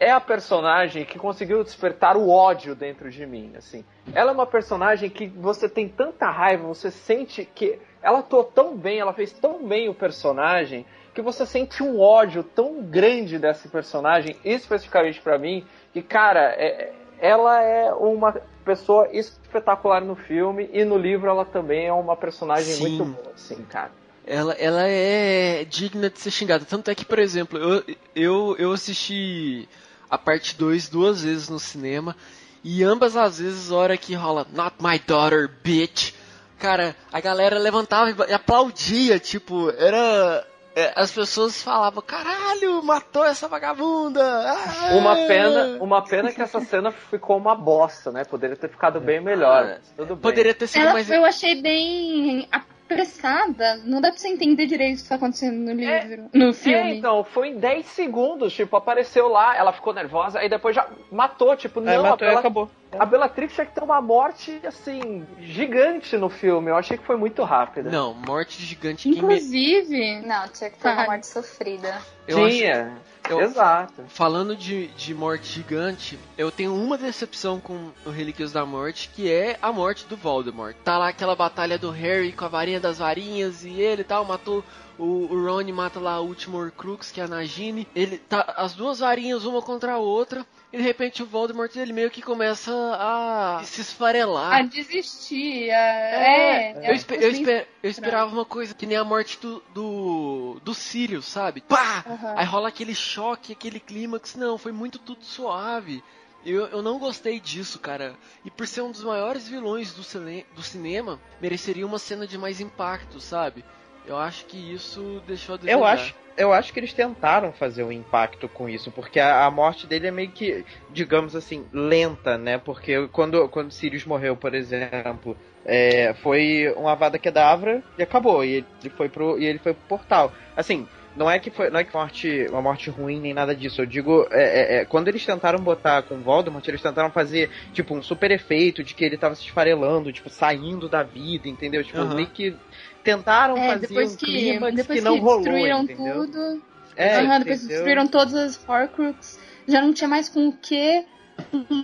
[0.03, 3.85] é a personagem que conseguiu despertar o ódio dentro de mim, assim.
[4.13, 8.77] Ela é uma personagem que você tem tanta raiva, você sente que ela atuou tão
[8.77, 10.85] bem, ela fez tão bem o personagem
[11.15, 16.93] que você sente um ódio tão grande desse personagem, especificamente para mim, que cara, é,
[17.21, 18.33] ela é uma
[18.65, 22.99] pessoa espetacular no filme e no livro ela também é uma personagem Sim.
[22.99, 23.93] muito boa, assim, cara.
[24.27, 26.65] Ela, ela é digna de ser xingada.
[26.65, 29.69] Tanto é que, por exemplo, eu, eu, eu assisti
[30.13, 32.15] a parte 2 duas vezes no cinema.
[32.63, 36.13] E ambas as vezes, a hora que rola Not My Daughter, bitch.
[36.59, 40.47] Cara, a galera levantava e aplaudia, tipo, era.
[40.77, 44.23] é, As pessoas falavam, caralho, matou essa vagabunda!
[44.23, 44.95] Ah!
[44.95, 48.25] Uma pena, uma pena que essa cena ficou uma bosta, né?
[48.25, 49.65] Poderia ter ficado bem melhor.
[49.65, 50.23] mas Tudo bem.
[50.23, 51.11] Poderia ter sido Ela, mais.
[51.11, 52.49] eu achei bem
[52.93, 53.77] apressada.
[53.85, 56.99] Não dá pra você entender direito o que tá acontecendo no livro, no É, filme.
[56.99, 61.57] então, foi em 10 segundos, tipo, apareceu lá, ela ficou nervosa, aí depois já matou,
[61.57, 62.71] tipo, não, matou e ela- acabou.
[62.99, 66.71] A Bellatrix tinha que ter uma morte, assim, gigante no filme.
[66.71, 67.91] Eu achei que foi muito rápida.
[67.91, 69.17] Não, morte gigante que me...
[69.17, 70.21] Inclusive.
[70.27, 71.99] Não, tinha que ter uma morte sofrida.
[72.29, 72.93] Eu Tinha.
[73.41, 74.05] Eu- Exato.
[74.09, 79.31] Falando de, de morte gigante, eu tenho uma decepção com o Relíquias da Morte, que
[79.31, 80.75] é a morte do Voldemort.
[80.85, 84.65] Tá lá aquela batalha do Harry com a varinha das varinhas e ele tal, matou
[84.99, 87.89] o, o Ron mata lá o último Horcrux, que é a Nagini.
[87.95, 91.93] Ele tá as duas varinhas uma contra a outra, e de repente o Voldemort ele
[91.93, 94.53] meio que começa a se esfarelar.
[94.55, 95.71] A desistir.
[95.71, 95.75] A...
[95.77, 100.61] É, eu, espe- eu espe- eu esperava uma coisa que nem a morte do, do,
[100.65, 101.61] do Sirius, sabe?
[101.61, 102.05] Pá!
[102.07, 102.35] Aham.
[102.37, 104.35] Aí rola aquele choque, aquele clímax.
[104.35, 106.03] Não, foi muito tudo suave.
[106.45, 108.17] Eu, eu não gostei disso, cara.
[108.45, 112.37] E por ser um dos maiores vilões do, cine- do cinema, mereceria uma cena de
[112.37, 113.65] mais impacto, sabe?
[114.07, 115.79] Eu acho que isso deixou a desejar.
[115.79, 119.51] Eu acho, eu acho que eles tentaram fazer um impacto com isso, porque a, a
[119.51, 122.59] morte dele é meio que, digamos assim, lenta, né?
[122.59, 128.45] Porque quando, quando Sirius morreu, por exemplo, é, foi uma Avada Kedavra e acabou.
[128.45, 130.33] E ele foi pro, e ele foi pro portal.
[130.57, 133.83] Assim, não é que foi, não é que morte, uma morte ruim nem nada disso.
[133.83, 137.95] Eu digo, é, é, é, quando eles tentaram botar com Voldemort, eles tentaram fazer tipo
[137.95, 141.85] um super efeito de que ele tava se esfarelando, tipo saindo da vida, entendeu?
[141.85, 142.15] Tipo Aham.
[142.15, 142.57] meio que
[143.03, 146.27] tentaram É, fazer depois um que, clímax depois que não que rolou, destruíram entendeu?
[146.27, 146.63] tudo.
[146.97, 151.05] É, Aham, depois destruíram todas as Horcrux, já não tinha mais com o que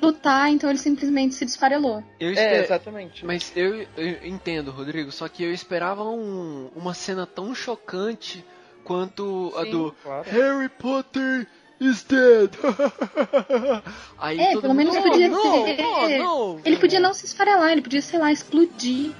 [0.02, 2.04] lutar, então ele simplesmente se desfarelou.
[2.20, 3.24] Eu É, espe- exatamente.
[3.24, 8.44] Mas eu, eu entendo, Rodrigo, só que eu esperava um- uma cena tão chocante
[8.84, 10.28] quanto a Sim, do claro.
[10.30, 11.46] Harry Potter
[11.80, 12.50] is dead.
[14.18, 17.14] Aí É, todo pelo mundo, menos "Oh, podia não, ser- não, não." Ele podia não
[17.14, 19.12] se esfarelar, ele podia, sei lá, explodir.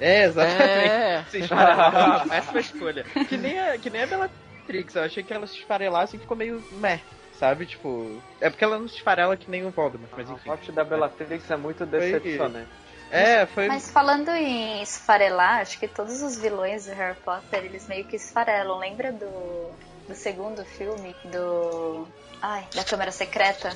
[0.00, 0.90] É, exatamente.
[0.90, 1.24] É.
[1.30, 3.04] Se esfarelar, uma péssima escolha.
[3.28, 6.36] Que nem a, que nem a Bellatrix, eu achei que ela se esfarelasse e ficou
[6.36, 7.00] meio meh,
[7.38, 7.66] sabe?
[7.66, 10.48] Tipo, é porque ela não se esfarela que nem o Voldemort, mas A enfim.
[10.48, 12.68] morte da Bellatrix é muito decepcionante.
[13.10, 13.68] É, foi...
[13.68, 18.16] Mas falando em esfarelar, acho que todos os vilões do Harry Potter, eles meio que
[18.16, 18.78] esfarelam.
[18.78, 19.70] Lembra do,
[20.08, 22.06] do segundo filme, do...
[22.42, 23.70] Ai, da Câmara Secreta?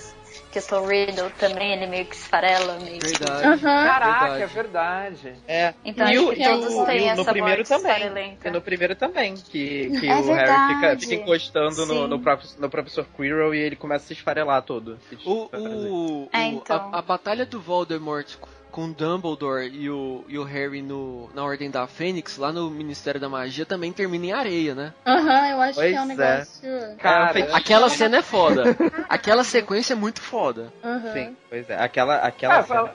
[0.52, 3.06] Que o Tom Riddle também, ele meio que esfarela, meio que...
[3.06, 3.46] Verdade.
[3.46, 3.86] Aham.
[3.86, 4.42] Caraca, Verdade.
[4.42, 5.34] é verdade.
[5.46, 5.74] É.
[5.84, 8.38] Então e acho o, que o- todos têm e no essa primeiro também.
[8.44, 11.06] E no primeiro também, que, que É o Harry fica, verdade.
[11.06, 12.06] fica encostando no, Sim.
[12.08, 14.98] no, prof- no professor Quirrell e ele começa a se esfarelar todo.
[15.24, 16.90] O, o, É, então.
[16.92, 18.26] a, a batalha do Voldemort
[18.70, 22.70] com o Dumbledore e o, e o Harry no, na Ordem da Fênix, lá no
[22.70, 24.94] Ministério da Magia, também termina em areia, né?
[25.06, 26.36] Aham, eu acho que é um Pois é.
[26.36, 26.96] negócio.
[26.98, 28.64] Cara, Aquela cena é foda.
[29.08, 30.72] Aquela sequência é muito foda.
[30.82, 31.12] Aham.
[31.12, 31.76] Sim, pois é.
[31.82, 32.92] Aquela, aquela É, cena-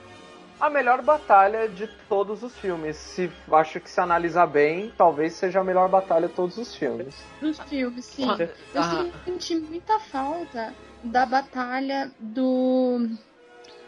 [0.58, 2.96] a melhor batalha de todos os filmes.
[2.96, 7.14] Se acho que se analisar bem, talvez seja a melhor batalha de todos os filmes.
[7.40, 8.26] Dos filmes, sim.
[8.30, 8.38] Ah,
[8.74, 9.06] Eu ah.
[9.24, 10.72] senti muita falta
[11.04, 13.06] da batalha do.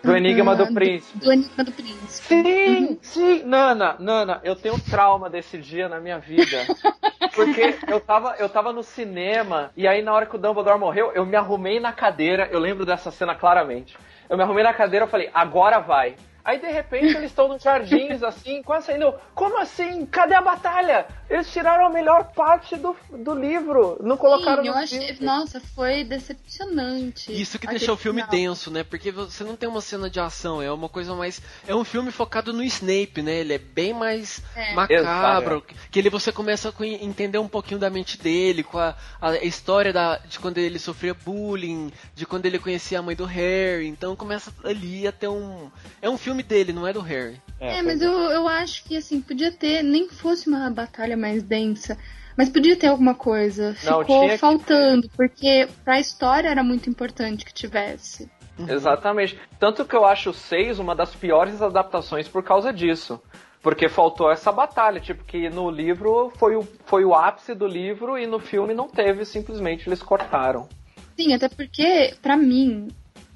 [0.02, 1.18] Do Enigma do do- Príncipe.
[1.18, 2.08] Do Enigma do Príncipe.
[2.28, 3.42] Sim, sim.
[3.44, 6.66] Nana, Nana, eu tenho trauma desse dia na minha vida.
[7.34, 11.12] Porque eu tava, eu tava no cinema e aí na hora que o Dumbledore morreu,
[11.14, 12.48] eu me arrumei na cadeira.
[12.50, 13.96] Eu lembro dessa cena claramente.
[14.28, 16.14] Eu me arrumei na cadeira e falei, agora vai.
[16.48, 19.12] Aí de repente eles estão nos jardins assim, quase saindo.
[19.34, 20.06] Como assim?
[20.06, 21.06] Cadê a batalha?
[21.28, 23.98] Eles tiraram a melhor parte do, do livro.
[24.02, 24.98] Não colocaram Sim, eu no achei.
[25.08, 25.26] filme.
[25.26, 27.30] Nossa, foi decepcionante.
[27.30, 28.30] Isso que deixou o filme final.
[28.30, 28.82] denso, né?
[28.82, 31.42] Porque você não tem uma cena de ação, é uma coisa mais.
[31.66, 33.40] É um filme focado no Snape, né?
[33.40, 34.72] Ele é bem mais É.
[34.72, 35.62] macabro.
[35.90, 39.92] Que ele você começa a entender um pouquinho da mente dele, com a, a história
[39.92, 43.86] da, de quando ele sofria bullying, de quando ele conhecia a mãe do Harry.
[43.86, 45.70] Então começa ali a ter um.
[46.00, 47.40] É um filme dele, não é do Harry.
[47.60, 51.98] É, mas eu, eu acho que assim, podia ter, nem fosse uma batalha mais densa,
[52.36, 53.76] mas podia ter alguma coisa.
[53.84, 58.30] Não, Ficou tinha que faltando, porque pra história era muito importante que tivesse.
[58.66, 59.38] Exatamente.
[59.58, 63.20] Tanto que eu acho o 6 uma das piores adaptações por causa disso.
[63.60, 68.16] Porque faltou essa batalha, tipo, que no livro foi o, foi o ápice do livro
[68.16, 70.68] e no filme não teve, simplesmente eles cortaram.
[71.16, 72.88] Sim, até porque, pra mim,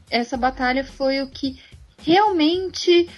[0.09, 1.61] essa batalha foi o que
[1.99, 3.09] realmente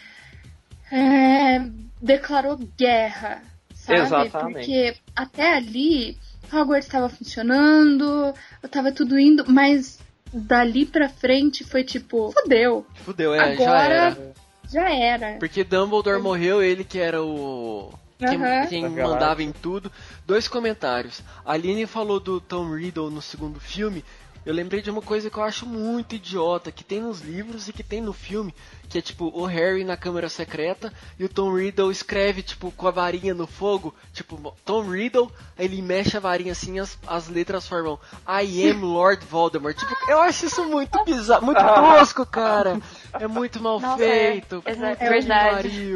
[0.91, 1.61] é,
[2.01, 3.43] declarou guerra,
[3.75, 4.01] sabe?
[4.01, 4.55] Exatamente.
[4.55, 6.17] Porque até ali,
[6.53, 8.35] Hogwarts estava funcionando,
[8.71, 9.99] tava tudo indo, mas
[10.33, 14.33] dali pra frente foi tipo, fodeu, Fudeu, é, já Agora- era.
[14.71, 15.37] já era.
[15.39, 17.93] Porque Dumbledore morreu, ele que era o.
[18.17, 18.67] Quem, Aham.
[18.69, 19.91] quem Da mandava em tudo.
[20.25, 21.21] Dois comentários.
[21.45, 24.05] A Aline falou do Tom Riddle no segundo filme.
[24.45, 27.73] Eu lembrei de uma coisa que eu acho muito idiota, que tem nos livros e
[27.73, 28.55] que tem no filme,
[28.89, 32.87] que é tipo o Harry na câmera secreta e o Tom Riddle escreve tipo com
[32.87, 37.29] a varinha no fogo, tipo Tom Riddle, aí ele mexe a varinha assim, as, as
[37.29, 39.77] letras formam I am Lord Voldemort.
[39.77, 42.79] Tipo, eu acho isso muito bizarro, muito tosco, cara.
[43.13, 44.63] É muito mal Nossa, feito.
[44.67, 45.91] é, é verdade.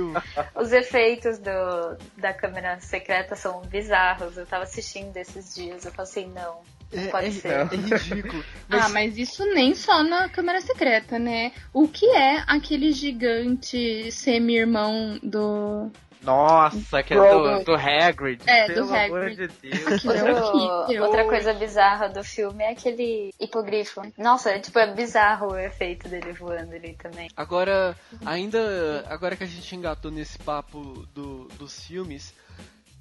[0.55, 4.37] Os efeitos do, da câmera secreta são bizarros.
[4.37, 7.49] Eu tava assistindo esses dias, eu falei assim, não É, pode é- ser.
[7.53, 8.45] é ridículo.
[8.71, 11.53] Ah, mas isso nem só na câmera secreta, né?
[11.73, 15.91] O que é aquele gigante semi-irmão do.
[16.23, 18.43] Nossa, que é do, do Hagrid.
[18.47, 19.37] É, do pelo amor Hagrid.
[19.37, 20.05] de Deus.
[20.05, 24.03] É Outro- outra coisa bizarra do filme é aquele hipogrifo.
[24.19, 27.31] Nossa, é, tipo, é bizarro o efeito dele voando ali também.
[27.37, 32.35] Agora, ainda agora que a gente engatou nesse papo do, dos filmes,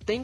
[0.06, 0.24] tem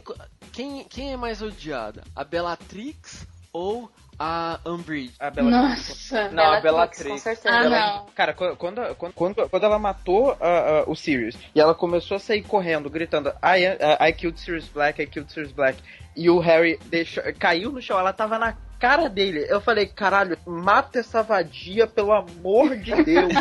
[0.53, 2.03] quem, quem é mais odiada?
[2.15, 5.13] A Bellatrix ou a Umbridge?
[5.19, 5.79] A Bellatrix.
[6.01, 6.29] Nossa.
[6.31, 7.49] Não, a Bellatrix, com certeza.
[7.55, 8.05] Ah, Ela- não.
[8.15, 12.19] Cara, quando, quando, quando- quando, ela matou ah, ah, o Sirius e ela começou a
[12.19, 13.65] sair correndo, gritando I,
[13.99, 15.81] ah, I killed Sirius Black, I killed Sirius Black,
[16.15, 19.45] e o Harry deixou, caiu no chão, ela tava na cara dele.
[19.47, 23.31] Eu falei, caralho, mata essa vadia, pelo amor de Deus.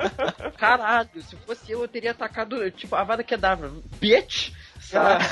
[0.56, 3.70] caralho, se fosse eu, eu teria atacado, tipo, a Vada Kedavra.
[3.98, 4.52] Bitch!
[4.80, 5.24] Sabe?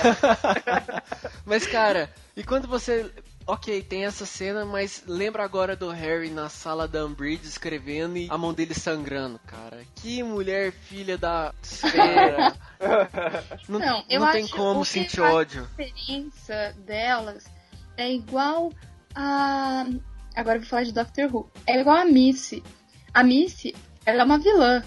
[1.46, 3.10] Mas cara, e quando você.
[3.46, 8.28] Ok, tem essa cena, mas lembra agora do Harry na sala da Umbridge escrevendo e
[8.30, 9.84] a mão dele sangrando, cara.
[9.96, 12.54] Que mulher filha da esfera.
[13.68, 15.62] não, Não, eu não tem acho como o que sentir ódio.
[15.62, 17.44] A experiência delas
[17.96, 18.72] é igual
[19.14, 19.86] a.
[20.34, 21.50] Agora eu vou falar de Doctor Who.
[21.66, 22.62] É igual a Missy.
[23.12, 23.74] A Missy,
[24.06, 24.82] ela é uma vilã,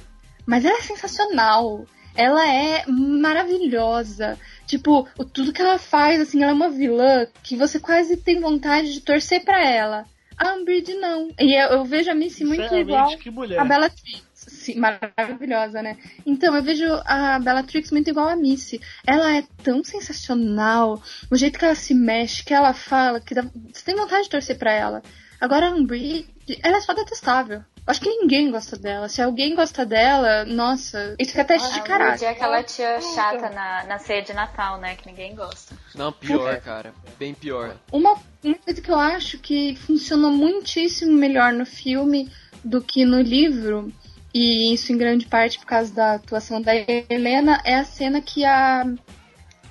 [0.45, 1.85] mas ela é sensacional.
[2.15, 4.37] Ela é maravilhosa.
[4.73, 8.91] Tipo, tudo que ela faz, assim, ela é uma vilã que você quase tem vontade
[8.91, 10.03] de torcer pra ela.
[10.35, 11.29] A Umbridge não.
[11.39, 13.59] E eu, eu vejo a Missy muito igual que mulher.
[13.59, 14.23] a Bellatrix.
[14.33, 15.95] Sim, maravilhosa, né?
[16.25, 18.81] Então, eu vejo a Bellatrix muito igual a Missy.
[19.05, 20.99] Ela é tão sensacional.
[21.29, 23.43] O jeito que ela se mexe, que ela fala, que dá...
[23.71, 25.03] você tem vontade de torcer pra ela.
[25.39, 26.25] Agora, a Umbridge,
[26.63, 27.63] ela é só detestável.
[27.85, 29.09] Acho que ninguém gosta dela.
[29.09, 32.25] Se alguém gosta dela, nossa, isso fica até de A Umbridge caráter.
[32.25, 34.95] é aquela tia chata na, na ceia de Natal, né?
[34.95, 35.75] Que ninguém gosta.
[35.93, 36.93] Não, pior, cara.
[37.19, 37.75] Bem pior.
[37.91, 42.31] Uma, uma coisa que eu acho que funcionou muitíssimo melhor no filme
[42.63, 43.91] do que no livro,
[44.33, 48.45] e isso em grande parte por causa da atuação da Helena, é a cena que
[48.45, 48.85] a,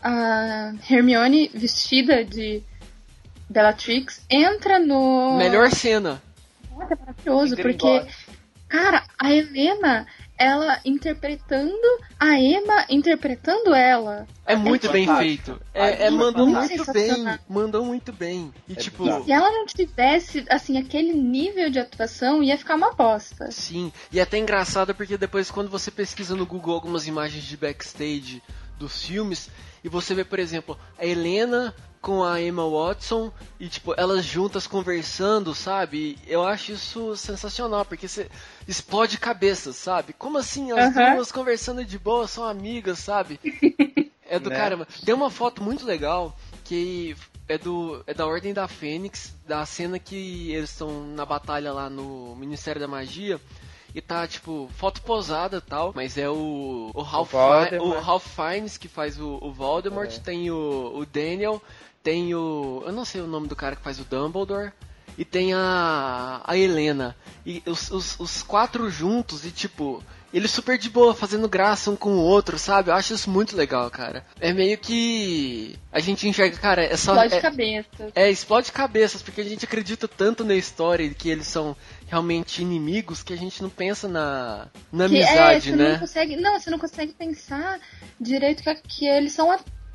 [0.02, 2.62] a Hermione, vestida de
[3.48, 5.38] Bellatrix, entra no.
[5.38, 6.22] Melhor cena.
[6.76, 8.06] Nossa, é maravilhoso, porque,
[8.68, 10.06] cara, a Helena,
[10.38, 11.72] ela interpretando
[12.18, 14.26] a Emma interpretando ela.
[14.46, 15.44] É muito bem fantástico.
[15.54, 15.62] feito.
[15.74, 17.06] É, é, É mandou muito muito bem.
[17.06, 17.38] sensacional.
[17.48, 18.52] Mandou muito bem.
[18.68, 19.04] E É tipo.
[19.04, 19.24] bizarro.
[19.24, 23.50] Se ela não tivesse, assim, aquele nível de atuação, ia ficar uma bosta.
[23.50, 27.56] Sim, e é até engraçado porque depois quando você pesquisa no Google algumas imagens de
[27.56, 28.42] backstage
[28.78, 29.48] dos filmes
[29.84, 34.66] e você vê, por exemplo, a Helena com a Emma Watson e tipo elas juntas
[34.66, 36.18] conversando, sabe?
[36.26, 38.28] Eu acho isso sensacional porque você
[38.68, 40.12] explode cabeças, sabe?
[40.12, 43.38] Como assim as duas conversando de boa, são amigas, sabe?
[44.28, 44.56] É do Né?
[44.56, 44.86] caramba.
[45.04, 47.16] Tem uma foto muito legal que
[47.48, 51.88] é do é da Ordem da Fênix, da cena que eles estão na batalha lá
[51.88, 53.40] no Ministério da Magia.
[53.94, 57.82] E tá, tipo, foto posada e tal, mas é o, o, Ralph, Fi- Voldemort.
[57.98, 60.18] o Ralph Fiennes que faz o, o Voldemort, É.
[60.18, 61.60] tem o, o Daniel,
[62.02, 62.82] tem o.
[62.84, 64.72] Eu não sei o nome do cara que faz o Dumbledore.
[65.16, 66.40] E tem a.
[66.44, 67.14] a Helena.
[67.44, 70.02] E os, os, os quatro juntos e tipo.
[70.32, 72.88] Eles super de boa, fazendo graça um com o outro, sabe?
[72.88, 74.24] Eu acho isso muito legal, cara.
[74.40, 75.78] É meio que.
[75.92, 77.12] A gente enxerga, cara, é só.
[77.12, 78.12] Explode é, cabeça.
[78.14, 81.76] é, explode cabeças, porque a gente acredita tanto na história que eles são
[82.06, 85.92] realmente inimigos que a gente não pensa na, na Que é, amizade, você né?
[85.92, 86.36] não consegue.
[86.36, 87.78] Não, você não consegue pensar
[88.18, 89.50] direito que, que eles são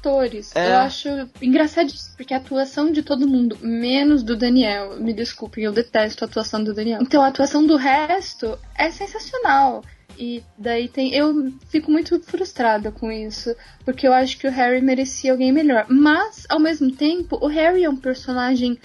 [0.08, 0.56] atores.
[0.56, 0.70] É.
[0.70, 1.10] Eu acho
[1.42, 6.28] engraçadíssimo, porque a atuação de todo mundo, menos do Daniel, me desculpem, eu detesto a
[6.28, 7.02] atuação do Daniel.
[7.02, 9.84] Então a atuação do resto é sensacional.
[10.18, 11.14] E daí tem.
[11.14, 13.56] Eu fico muito frustrada com isso.
[13.86, 15.86] Porque eu acho que o Harry merecia alguém melhor.
[15.90, 18.80] Mas, ao mesmo tempo, o Harry é um personagem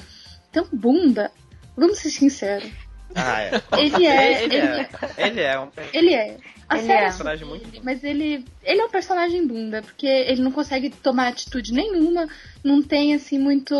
[0.51, 1.31] tão bunda.
[1.75, 2.70] Vamos ser sinceros.
[3.15, 3.63] Ah, é.
[3.79, 4.43] Ele é.
[4.43, 4.89] Ele ele é.
[5.19, 6.37] Ele é um ele é.
[6.69, 7.03] A Ele série é.
[7.03, 10.89] é personagem muito ele, Mas ele, ele é um personagem bunda, porque ele não consegue
[10.91, 12.27] tomar atitude nenhuma,
[12.65, 13.75] não tem assim muito.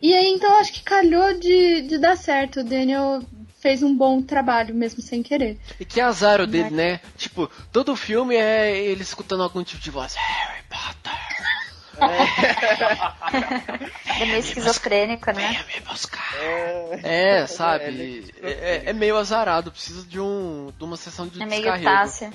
[0.00, 2.60] E aí então acho que calhou de, de dar certo.
[2.60, 3.22] O Daniel
[3.60, 5.58] fez um bom trabalho, mesmo sem querer.
[5.78, 7.00] E que azar o dele, né?
[7.16, 10.14] Tipo, todo filme é ele escutando algum tipo de voz.
[10.14, 11.12] Harry Potter.
[14.20, 15.64] É meio esquizofrênico, né?
[17.02, 18.32] É, sabe?
[18.42, 21.84] É, é, meio azarado, precisa de, um, de uma sessão de É meio descarrego.
[21.90, 22.32] Tácia.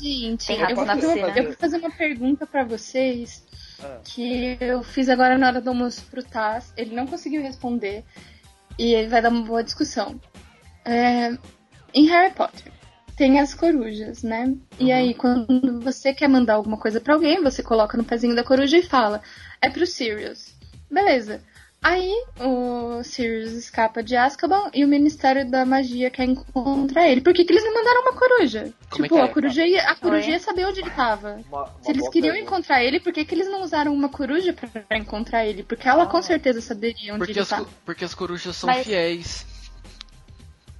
[0.00, 3.44] Gente, Tem eu rato vou, eu vou fazer uma pergunta pra vocês
[3.82, 4.00] Ah.
[4.02, 6.72] que eu fiz agora na hora do almoço pro Taz.
[6.76, 8.02] Ele não conseguiu responder
[8.78, 10.18] e ele vai dar uma boa discussão.
[10.84, 11.36] É,
[11.94, 12.72] em Harry Potter
[13.22, 14.52] tem as corujas, né?
[14.80, 18.42] E aí, quando você quer mandar alguma coisa pra alguém, você coloca no pezinho da
[18.42, 19.22] coruja e fala:
[19.60, 20.52] é pro Sirius.
[20.90, 21.40] Beleza.
[21.80, 27.20] Aí o Sirius escapa de Azkaban e o Ministério da Magia quer encontrar ele.
[27.20, 28.72] Por que, que eles não mandaram uma coruja?
[28.90, 29.24] Como é tipo, que é?
[29.24, 31.40] a coruja, ia, a coruja ia saber onde ele tava.
[31.48, 32.52] Uma- uma Se eles queriam pergunta.
[32.54, 35.62] encontrar ele, por que, que eles não usaram uma coruja pra, pra encontrar ele?
[35.64, 37.58] Porque ela com certeza saberia onde Porque ele as, tá.
[37.58, 39.46] co- porque as corujas são Mas- fiéis.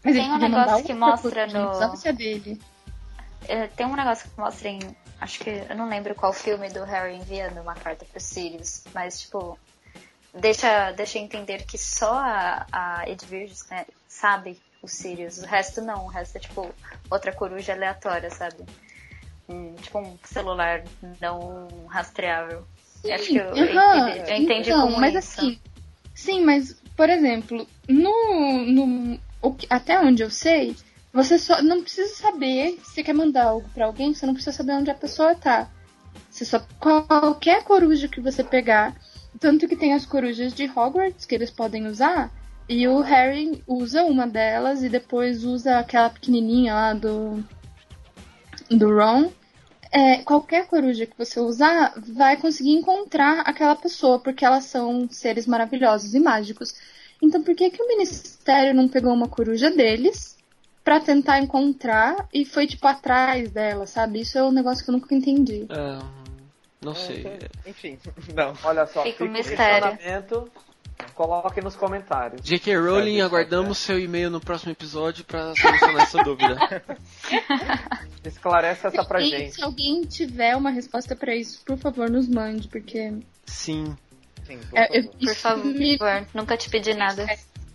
[0.04, 2.60] Mas Tem um negócio que mostra no- ser a dele.
[3.48, 4.80] É, Tem um negócio que mostra em.
[5.20, 5.50] Acho que.
[5.68, 8.82] Eu não lembro qual filme do Harry enviando uma carta pro Sirius.
[8.94, 9.58] Mas, tipo.
[10.34, 15.38] Deixa, deixa entender que só a, a Edwige né, sabe o Sirius.
[15.42, 16.06] O resto não.
[16.06, 16.74] O resto é, tipo,
[17.10, 18.64] outra coruja aleatória, sabe?
[19.48, 20.82] Um, tipo um celular
[21.20, 22.66] não rastreável.
[23.04, 25.40] Acho que eu, eu Aham, entendi, eu entendi então, como mas isso.
[25.40, 25.60] assim,
[26.14, 29.20] sim, mas por exemplo, no, no
[29.50, 30.76] que- até onde eu sei,
[31.12, 34.56] você só não precisa saber se você quer mandar algo pra alguém, você não precisa
[34.56, 35.68] saber onde a pessoa tá.
[36.30, 38.94] Você só qualquer coruja que você pegar,
[39.40, 42.30] tanto que tem as corujas de Hogwarts que eles podem usar,
[42.68, 47.44] e o Harry usa uma delas e depois usa aquela pequenininha lá do
[48.70, 49.30] do Ron
[49.92, 55.46] é, qualquer coruja que você usar vai conseguir encontrar aquela pessoa, porque elas são seres
[55.46, 56.74] maravilhosos e mágicos.
[57.22, 60.36] Então por que, que o Ministério não pegou uma coruja deles
[60.84, 64.20] pra tentar encontrar e foi tipo atrás dela, sabe?
[64.20, 65.64] Isso é um negócio que eu nunca entendi.
[65.70, 66.00] Ah,
[66.82, 67.24] não sei.
[67.64, 67.96] Enfim,
[68.34, 68.52] não.
[68.64, 69.90] Olha só, Fica um o mistério.
[69.96, 70.50] questionamento.
[71.14, 72.40] Coloque nos comentários.
[72.42, 72.76] J.K.
[72.76, 76.56] Rowling, aguardamos seu e-mail no próximo episódio pra solucionar essa dúvida.
[78.24, 79.54] Esclarece essa pra E gente.
[79.56, 83.12] se alguém tiver uma resposta pra isso, por favor, nos mande, porque
[83.44, 83.96] Sim.
[84.52, 85.18] Sim, por é, eu- favor.
[85.18, 85.98] Por favor, me-
[86.34, 87.26] nunca te pedi nada.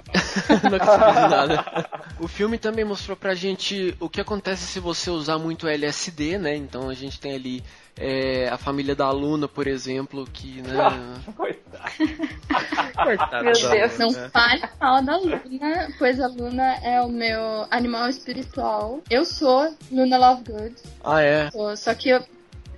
[0.63, 1.65] não consegui nada.
[2.19, 6.55] O filme também mostrou pra gente o que acontece se você usar muito LSD, né?
[6.55, 7.63] Então a gente tem ali
[7.95, 10.73] é, a família da Luna, por exemplo, que, né?
[11.35, 11.91] Coitado.
[13.03, 13.97] Coitada Meu Deus.
[13.99, 18.99] Não fale mal da Luna, pois a Luna é o meu animal espiritual.
[19.11, 20.73] Eu sou Luna Lovegood.
[21.03, 21.51] Ah, é.
[21.51, 22.23] Sou- Só que eu,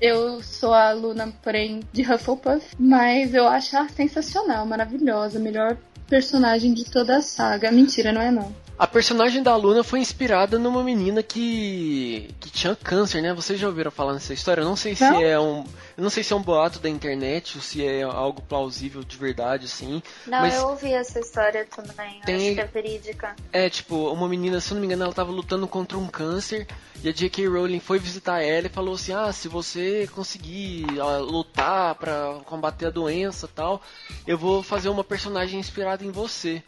[0.01, 2.75] eu sou a Luna, porém, de Hufflepuff.
[2.79, 5.39] Mas eu acho ela sensacional, maravilhosa.
[5.39, 5.77] Melhor
[6.07, 7.71] personagem de toda a saga.
[7.71, 8.53] Mentira, não é não.
[8.79, 13.33] A personagem da Luna foi inspirada numa menina que que tinha câncer, né?
[13.33, 14.61] Vocês já ouviram falar nessa história?
[14.61, 15.21] Eu não sei se Não.
[15.21, 15.65] é um,
[15.97, 19.17] eu não sei se é um boato da internet ou se é algo plausível de
[19.17, 20.01] verdade, assim.
[20.25, 22.21] Não, Mas- eu ouvi essa história também.
[22.25, 23.35] Tem- Acho que é verídica.
[23.51, 26.65] É, tipo, uma menina, se eu não me engano, ela tava lutando contra um câncer
[27.03, 27.47] e a J.K.
[27.49, 32.85] Rowling foi visitar ela e falou assim: "Ah, se você conseguir ah, lutar pra combater
[32.85, 33.81] a doença, e tal,
[34.25, 36.63] eu vou fazer uma personagem inspirada em você".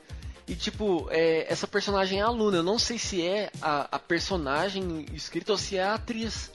[0.51, 2.57] E tipo, é, essa personagem é a Luna.
[2.57, 6.51] Eu não sei se é a, a personagem escrita ou se é a atriz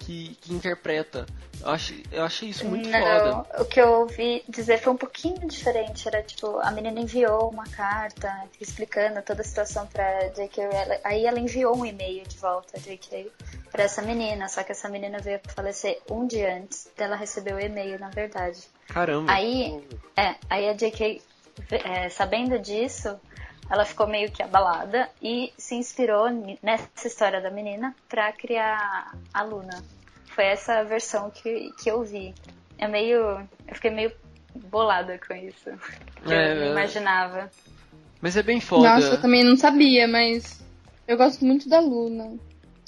[0.00, 1.24] que, que interpreta.
[1.58, 3.30] Eu achei, eu achei isso muito foda.
[3.30, 6.06] Não, o que eu ouvi dizer foi um pouquinho diferente.
[6.06, 8.30] Era tipo, a menina enviou uma carta
[8.60, 10.62] explicando toda a situação pra J.K.
[10.66, 11.00] Rowling.
[11.02, 13.32] Aí ela enviou um e-mail de volta, J.K.,
[13.72, 14.48] pra essa menina.
[14.48, 18.60] Só que essa menina veio falecer um dia antes dela receber o e-mail, na verdade.
[18.86, 19.32] Caramba.
[19.32, 19.82] Aí,
[20.14, 21.22] é, aí a J.K.,
[21.70, 23.18] é, sabendo disso,
[23.70, 26.26] ela ficou meio que abalada e se inspirou
[26.62, 29.82] nessa história da menina pra criar a Luna.
[30.26, 32.34] Foi essa versão que, que eu vi.
[32.78, 33.18] É meio.
[33.68, 34.12] Eu fiquei meio
[34.54, 35.70] bolada com isso.
[36.24, 36.70] Que É, eu não é.
[36.70, 37.50] imaginava.
[38.20, 38.88] Mas é bem foda.
[38.88, 40.60] Nossa, eu também não sabia, mas
[41.06, 42.36] eu gosto muito da Luna.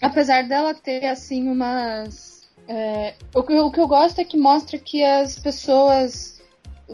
[0.00, 2.50] Apesar dela ter, assim, umas.
[2.66, 6.41] é, o, que, o que eu gosto é que mostra que as pessoas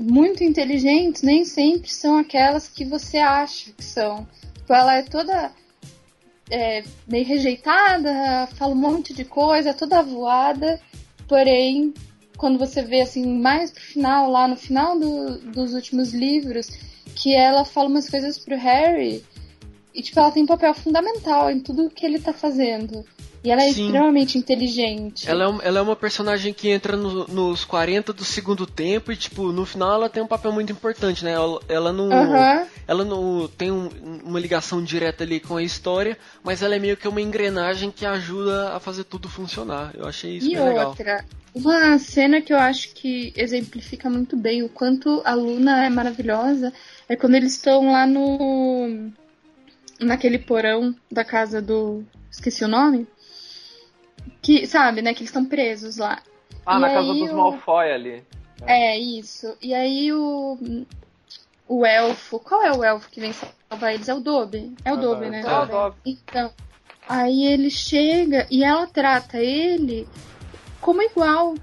[0.01, 4.27] muito inteligentes nem sempre são aquelas que você acha que são.
[4.55, 5.53] Tipo, ela é toda
[6.51, 10.81] é, meio rejeitada, fala um monte de coisa, toda voada,
[11.27, 11.93] porém,
[12.37, 16.69] quando você vê assim mais pro final, lá no final do- dos últimos livros,
[17.15, 19.25] que ela fala umas coisas pro Harry
[19.95, 23.05] e tipo, ela tem um papel fundamental em tudo que ele tá fazendo.
[23.45, 23.87] E ela é Sim.
[23.87, 25.29] extremamente inteligente.
[25.29, 29.17] Ela é, ela é uma personagem que entra no- nos 40 do segundo tempo e,
[29.17, 31.33] tipo, no final ela tem um papel muito importante, né?
[31.33, 32.09] Ela, ela não.
[32.87, 33.89] Ela não tem um-
[34.25, 38.05] uma ligação direta ali com a história, mas ela é meio que uma engrenagem que
[38.05, 39.93] ajuda a fazer tudo funcionar.
[39.95, 40.89] Eu achei isso E bem legal.
[40.89, 41.25] outra,
[41.55, 46.73] uma cena que eu acho que exemplifica muito bem o quanto a Luna é maravilhosa
[47.09, 49.11] é quando eles estão lá no.
[50.01, 52.05] naquele porão da casa do.
[52.31, 53.07] esqueci o nome.
[54.43, 55.13] Que, sabe, né?
[55.15, 56.21] Que eles estão presos lá.
[56.65, 58.25] Ah, E na casa dos o- Malfoy ali.
[58.67, 59.57] É, isso.
[59.63, 60.59] E aí o.
[61.67, 62.39] O elfo.
[62.41, 64.09] Qual é o elfo que vem salvar eles?
[64.09, 64.73] É o Dobby.
[64.85, 65.43] É o Ah, Dobby, né?
[65.47, 65.97] é o Dobby.
[66.07, 66.53] Então.
[67.09, 70.07] Aí ele chega e ela trata ele
[70.81, 71.55] como igual.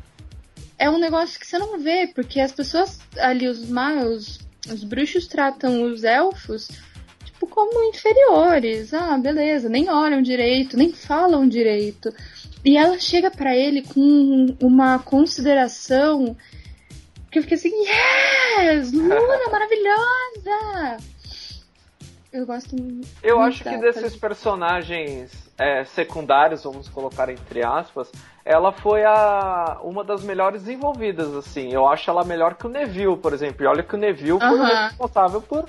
[0.77, 4.39] É um negócio que você não vê, porque as pessoas ali, os magos,
[4.69, 6.67] os bruxos tratam os elfos
[7.23, 8.93] tipo como inferiores.
[8.93, 12.13] Ah, beleza, nem olham direito, nem falam direito.
[12.65, 16.35] E ela chega pra ele com uma consideração
[17.29, 18.91] que eu fiquei assim, yes!
[18.91, 19.15] Luna,
[19.51, 20.97] maravilhosa!
[22.33, 23.07] Eu gosto muito.
[23.23, 28.11] Eu acho que desses personagens é, secundários, vamos colocar entre aspas,
[28.43, 31.71] ela foi a uma das melhores desenvolvidas, assim.
[31.71, 33.63] Eu acho ela melhor que o Neville, por exemplo.
[33.63, 35.65] E olha que o Neville foi o responsável por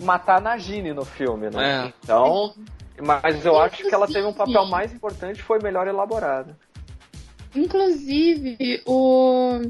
[0.00, 1.86] matar a Nagini no filme, né?
[1.86, 1.92] É.
[2.02, 2.54] Então,
[3.02, 6.56] mas eu acho que ela teve um papel mais importante, foi melhor elaborada.
[7.54, 9.60] Inclusive, o,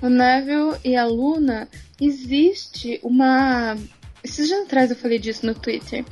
[0.00, 1.68] o Neville e a Luna,
[2.00, 3.76] existe uma.
[4.22, 6.04] Esses dias atrás eu falei disso no Twitter.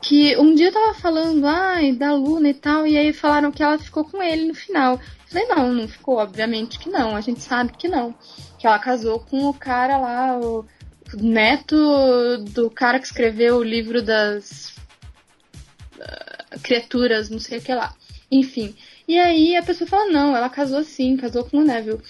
[0.00, 3.62] Que um dia eu tava falando, ai, da Luna e tal, e aí falaram que
[3.62, 4.98] ela ficou com ele no final.
[5.26, 8.12] Falei, não, não ficou, obviamente que não, a gente sabe que não.
[8.58, 10.66] Que ela casou com o cara lá, o
[11.14, 11.76] neto
[12.50, 14.71] do cara que escreveu o livro das
[16.62, 17.94] criaturas, não sei o que lá.
[18.30, 18.74] Enfim.
[19.06, 22.00] E aí a pessoa fala, não, ela casou sim, casou com o Neville.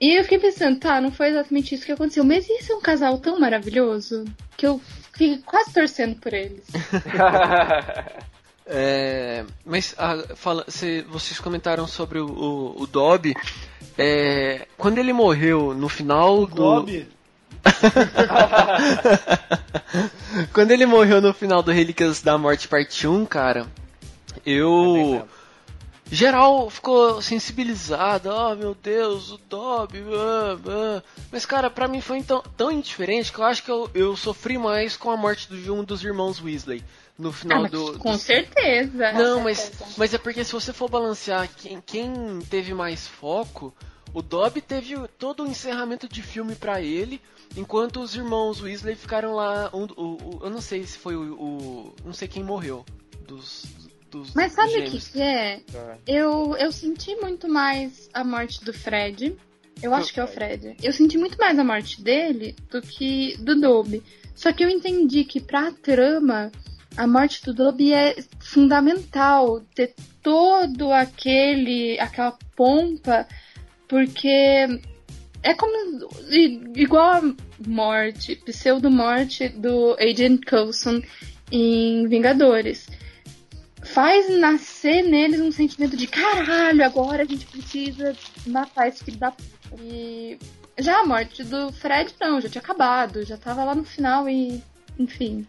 [0.00, 2.80] E eu fiquei pensando, tá, não foi exatamente isso que aconteceu, mas isso é um
[2.80, 4.24] casal tão maravilhoso
[4.56, 4.80] que eu
[5.12, 6.62] fiquei quase torcendo por eles.
[8.70, 13.34] É, mas ah, fala, cê- vocês comentaram sobre o, o, o Dobby.
[13.96, 16.54] É, quando ele morreu no final do.
[16.54, 17.08] Dobby?
[20.52, 23.66] quando ele morreu no final do Relíquias da Morte Parte 1, cara,
[24.44, 25.26] eu.
[26.10, 31.02] Geral ficou sensibilizado, oh meu Deus, o Dobby, ah, ah.
[31.30, 34.56] mas cara, pra mim foi tão, tão indiferente que eu acho que eu, eu sofri
[34.56, 36.82] mais com a morte de um dos irmãos Weasley
[37.18, 39.12] no Ah, final mas do, com do- certeza.
[39.12, 43.74] não, mas, mas é porque se você for balancear quem, quem teve mais foco,
[44.14, 47.20] o Dobby teve todo o encerramento de filme pra ele,
[47.56, 49.70] enquanto os irmãos Weasley ficaram lá.
[49.72, 52.84] um- o, o- eu não sei se foi o, o- Não sei quem morreu
[53.26, 53.64] dos.
[54.10, 55.60] dos Mas sabe o que, que é?
[56.06, 59.36] Eu, eu senti muito mais a morte do Fred.
[59.82, 60.76] Eu acho que é o Fred.
[60.82, 64.02] Eu senti muito mais a morte dele do que do Dobby.
[64.34, 66.50] Só que eu entendi que pra trama,
[66.96, 69.60] a morte do Dobby é fundamental.
[69.74, 71.98] Ter todo aquele.
[72.00, 73.26] aquela pompa.
[73.88, 74.82] Porque
[75.42, 76.08] é como.
[76.76, 77.34] igual a
[77.66, 81.02] morte, pseudo-morte do Agent Coulson
[81.50, 82.86] em Vingadores
[83.82, 88.14] faz nascer neles um sentimento de caralho, agora a gente precisa
[88.46, 89.82] matar esse filho da puta.
[89.82, 90.38] E
[90.78, 94.62] já a morte do Fred não, já tinha acabado, já tava lá no final e.
[94.98, 95.46] Enfim.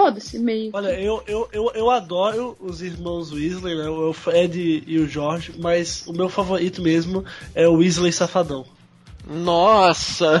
[0.00, 0.70] Foda-se, meio.
[0.72, 3.86] Olha, eu, eu, eu, eu adoro os irmãos Weasley, né?
[3.86, 7.22] O Fred e o George, mas o meu favorito mesmo
[7.54, 8.64] é o Weasley Safadão.
[9.26, 10.40] Nossa!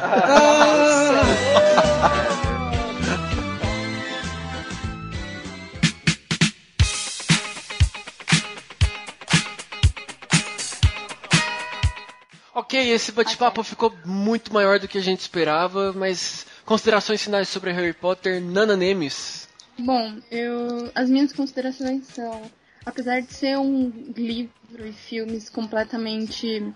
[12.54, 17.72] ok, esse bate-papo ficou muito maior do que a gente esperava, mas considerações finais sobre
[17.72, 19.49] Harry Potter, Nana Nemes.
[19.80, 20.90] Bom, eu.
[20.94, 22.42] As minhas considerações são.
[22.84, 26.72] Apesar de ser um livro e filmes completamente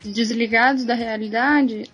[0.00, 1.90] desligados da realidade,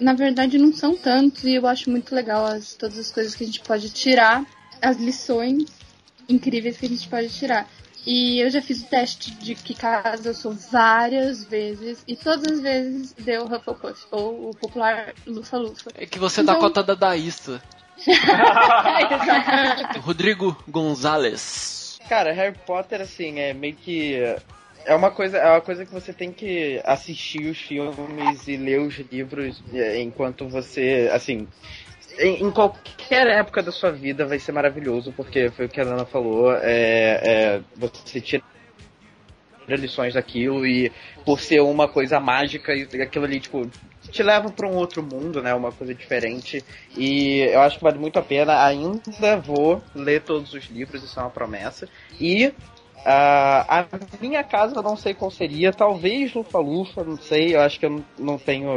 [0.00, 3.44] na verdade não são tantos e eu acho muito legal as, todas as coisas que
[3.44, 4.44] a gente pode tirar,
[4.82, 5.64] as lições
[6.28, 7.68] incríveis que a gente pode tirar.
[8.04, 12.50] E eu já fiz o teste de que casa eu sou várias vezes e todas
[12.52, 15.90] as vezes deu Hufflepuff, ou o popular Lufa-Lufa.
[15.94, 17.62] É que você dá Então- cota dadaísta.
[20.00, 21.98] Rodrigo Gonzalez.
[22.08, 24.14] Cara, Harry Potter, assim, é meio que.
[24.84, 28.80] É uma coisa, é uma coisa que você tem que assistir os filmes e ler
[28.80, 31.46] os livros é, enquanto você, assim,
[32.18, 35.84] em, em qualquer época da sua vida vai ser maravilhoso, porque foi o que a
[35.84, 38.42] Ana falou, é, é, você tira
[39.68, 40.90] lições daquilo e
[41.24, 43.70] por ser uma coisa mágica e aquilo ali, tipo,
[44.08, 45.54] te leva para um outro mundo, né?
[45.54, 46.64] Uma coisa diferente.
[46.96, 48.64] E eu acho que vale muito a pena.
[48.64, 51.88] Ainda vou ler todos os livros, isso é uma promessa.
[52.20, 52.52] E
[52.98, 53.86] Uh, a
[54.20, 58.04] minha casa eu não sei qual seria, talvez Lufa-Lufa, não sei, eu acho que eu
[58.18, 58.68] não tenho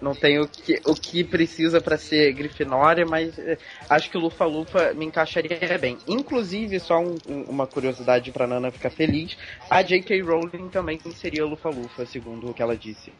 [0.00, 3.56] não tenho o que, o que precisa para ser Grifinória, mas uh,
[3.88, 5.98] acho que Lufa-Lufa me encaixaria bem.
[6.08, 9.36] Inclusive, só um, um, uma curiosidade para Nana ficar feliz,
[9.68, 10.22] a J.K.
[10.22, 13.12] Rowling também seria Lufa-Lufa, segundo o que ela disse.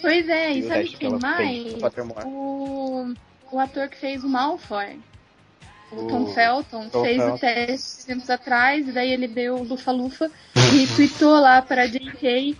[0.00, 1.74] Pois é, e, e sabe quem mais?
[2.24, 3.14] O,
[3.52, 4.98] o ator que fez o Malfoy.
[5.92, 7.34] O Tom Felton Tom fez Felton.
[7.34, 10.30] o teste tempos atrás, e daí ele deu lufa-lufa
[10.74, 12.56] e tweetou lá para a JK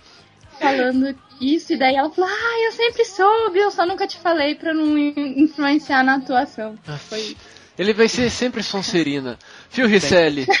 [0.59, 4.55] falando isso, e daí ela falou, ah, eu sempre soube, eu só nunca te falei
[4.55, 6.77] pra não influenciar na atuação.
[7.09, 7.35] Foi
[7.77, 9.37] Ele vai ser sempre Sonserina.
[9.69, 10.47] Phil Ricelli.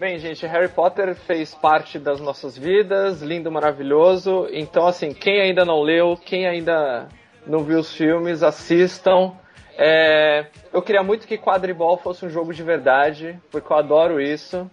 [0.00, 4.48] Bem, gente, Harry Potter fez parte das nossas vidas, lindo, maravilhoso.
[4.50, 7.06] Então, assim, quem ainda não leu, quem ainda
[7.46, 9.34] não viu os filmes, assistam.
[9.76, 14.70] É, eu queria muito que quadribol fosse um jogo de verdade, porque eu adoro isso.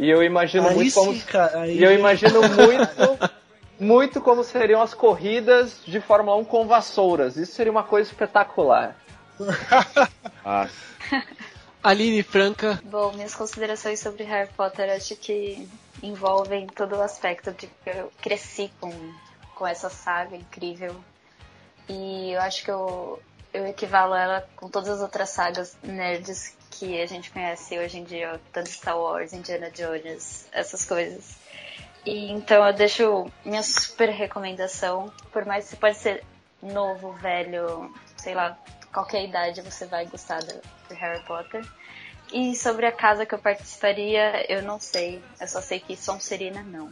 [0.00, 1.20] E eu imagino aí muito sim, como.
[1.26, 1.78] Cara, aí...
[1.78, 3.30] E eu imagino muito,
[3.78, 7.36] muito como seriam as corridas de Fórmula 1 com vassouras.
[7.36, 8.96] Isso seria uma coisa espetacular.
[10.44, 10.66] ah.
[11.86, 12.80] Aline Franca.
[12.82, 15.68] Bom, minhas considerações sobre Harry Potter acho que
[16.02, 18.90] envolvem todo o aspecto de que eu cresci com,
[19.54, 20.96] com essa saga incrível
[21.88, 23.22] e eu acho que eu,
[23.54, 28.04] eu equivalo ela com todas as outras sagas nerds que a gente conhece hoje em
[28.04, 31.36] dia, tanto Star Wars, Indiana Jones, essas coisas.
[32.04, 36.24] E então eu deixo minha super recomendação, por mais que você pode ser
[36.60, 38.58] novo, velho, sei lá,
[38.92, 40.60] qualquer idade você vai gostar do,
[40.94, 41.64] Harry Potter.
[42.32, 45.22] E sobre a casa que eu participaria, eu não sei.
[45.40, 46.90] Eu só sei que Sonserina não.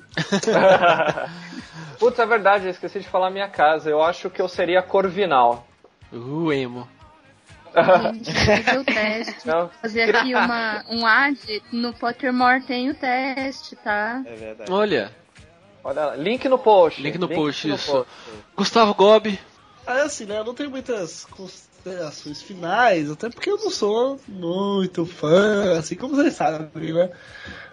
[1.99, 3.91] Putz, é verdade, eu esqueci de falar minha casa.
[3.91, 5.67] Eu acho que eu seria Corvinal.
[6.13, 6.89] Uh, emo.
[8.13, 9.47] Gente, fazer o teste.
[9.47, 9.69] Não.
[9.83, 11.63] Fazer aqui uma, um ad.
[11.73, 14.23] No Pottermore tem o teste, tá?
[14.25, 14.73] É verdade.
[14.73, 15.11] Olha.
[15.83, 16.17] Olha lá.
[16.17, 17.03] Link no post.
[17.03, 17.93] Link no Link post, no isso.
[17.93, 18.13] Post.
[18.57, 19.41] Gustavo Gobi.
[19.87, 20.39] Ah, assim, né?
[20.39, 21.25] Eu não tenho muitas
[21.85, 27.11] considerações finais, até porque eu não sou muito fã, assim como vocês sabem, né?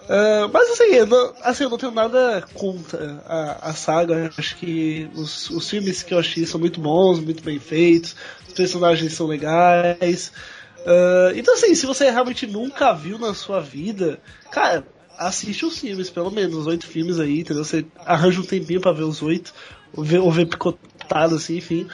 [0.03, 4.29] Uh, mas assim eu, não, assim, eu não tenho nada contra a, a saga.
[4.37, 8.15] Acho que os, os filmes que eu achei são muito bons, muito bem feitos,
[8.45, 10.31] os personagens são legais.
[10.79, 14.19] Uh, então, assim, se você realmente nunca viu na sua vida,
[14.51, 14.83] cara,
[15.17, 17.63] assiste os filmes, pelo menos, os oito filmes aí, entendeu?
[17.63, 19.53] Você arranja um tempinho para ver os oito,
[19.95, 21.87] ou ver, ou ver picotado, assim, enfim.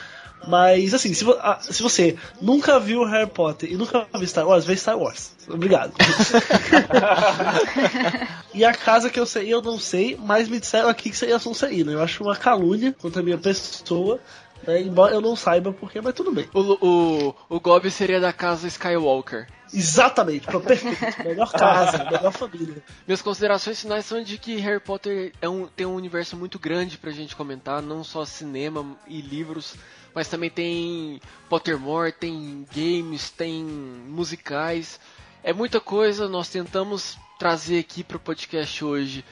[0.46, 1.24] Mas, assim, se,
[1.62, 5.32] se, você nunca viu Harry Potter e nunca viu Star Wars, vê Star Wars.
[5.48, 5.92] Obrigado.
[8.54, 11.38] e a casa que eu sei, eu não sei, mas me disseram aqui que seria
[11.38, 11.92] Sonserina.
[11.92, 14.20] Eu acho uma calúnia contra a minha pessoa.
[14.66, 16.48] É, embora eu não saiba porquê, mas tudo bem.
[16.52, 19.46] O, o, o Gob seria da casa Skywalker.
[19.72, 20.84] Exatamente, perfeito.
[21.24, 22.82] Melhor casa, melhor família.
[23.06, 26.98] Minhas considerações finais são de que Harry Potter é um, tem um universo muito grande
[26.98, 29.74] pra gente comentar, não só cinema e livros,
[30.14, 34.98] mas também tem Pottermore, tem games, tem musicais.
[35.42, 39.24] É muita coisa, nós tentamos trazer aqui para o podcast hoje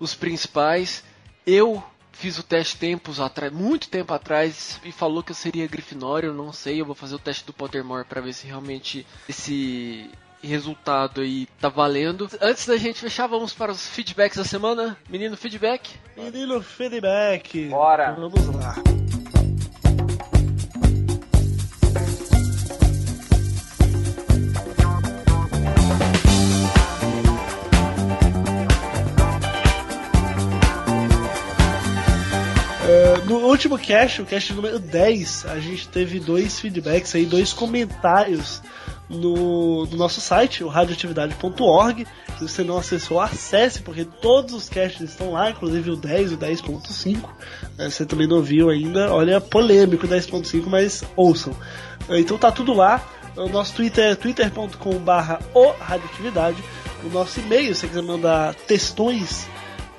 [0.00, 1.04] os principais.
[1.46, 6.28] Eu fiz o teste tempos atrás, muito tempo atrás, e falou que eu seria Grifinória,
[6.28, 10.10] eu não sei, eu vou fazer o teste do Pottermore para ver se realmente esse
[10.42, 12.28] resultado aí tá valendo.
[12.40, 14.96] Antes da gente fechar, vamos para os feedbacks da semana.
[15.08, 15.94] Menino feedback?
[16.16, 17.68] Menino feedback.
[17.68, 18.12] Bora.
[18.12, 18.74] Vamos lá.
[33.40, 38.62] No último cast, o cast número 10, a gente teve dois feedbacks aí, dois comentários
[39.08, 42.06] no, no nosso site, o radioatividade.org.
[42.38, 46.34] Se você não acessou, acesse, porque todos os casts estão lá, inclusive o 10 e
[46.34, 47.28] o 10.5.
[47.78, 51.54] É, você também não viu ainda, olha, polêmico o 10.5, mas ouçam.
[52.10, 53.06] Então tá tudo lá.
[53.36, 56.62] O nosso Twitter é twitter.com/barra o radioatividade.
[57.04, 59.46] O nosso e-mail, se você quiser mandar textões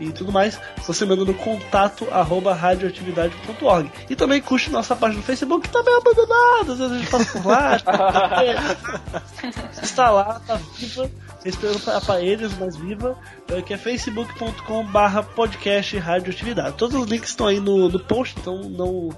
[0.09, 3.91] e tudo mais, você manda no contato arroba radioatividade.org.
[4.09, 7.09] E também curte nossa página no Facebook, que tá meio abandonada, às vezes a gente
[7.09, 7.77] passa por lá.
[9.81, 11.09] está lá, tá viva,
[11.45, 13.17] esperando aparelhos, mas viva,
[13.49, 16.75] é, que é facebook.com barra podcast radioatividade.
[16.77, 19.09] Todos os links estão aí no, no post, então não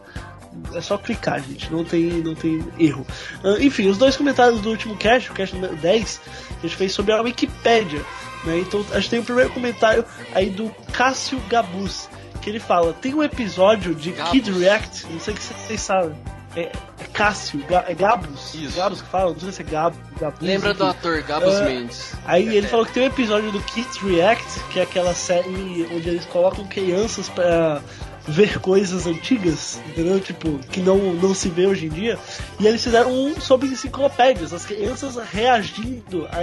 [0.74, 1.72] É só clicar, gente.
[1.72, 3.06] Não tem, não tem erro.
[3.44, 6.78] Uh, enfim, os dois comentários do último cast, o cast número 10, que a gente
[6.78, 8.02] fez sobre a Wikipédia.
[8.46, 8.60] Né?
[8.60, 12.08] Então a gente tem o primeiro comentário aí do Cássio Gabus,
[12.42, 14.32] que ele fala: tem um episódio de Gabus.
[14.32, 16.16] Kid React, não sei o que vocês sabem.
[16.56, 18.54] É, é Cássio, é Gabus?
[18.54, 18.78] Isso.
[18.78, 19.34] Gabus que fala?
[19.34, 20.40] Não sei se é Gab, Gabus.
[20.40, 22.14] Lembra do ator Gabus Uh, Mendes.
[22.26, 26.08] Aí ele falou que tem um episódio do Kids React, que é aquela série onde
[26.08, 27.82] eles colocam crianças pra
[28.28, 30.20] ver coisas antigas, entendeu?
[30.20, 32.18] Tipo, que não, não se vê hoje em dia.
[32.60, 36.40] E eles fizeram um sobre enciclopédias, as crianças reagindo a,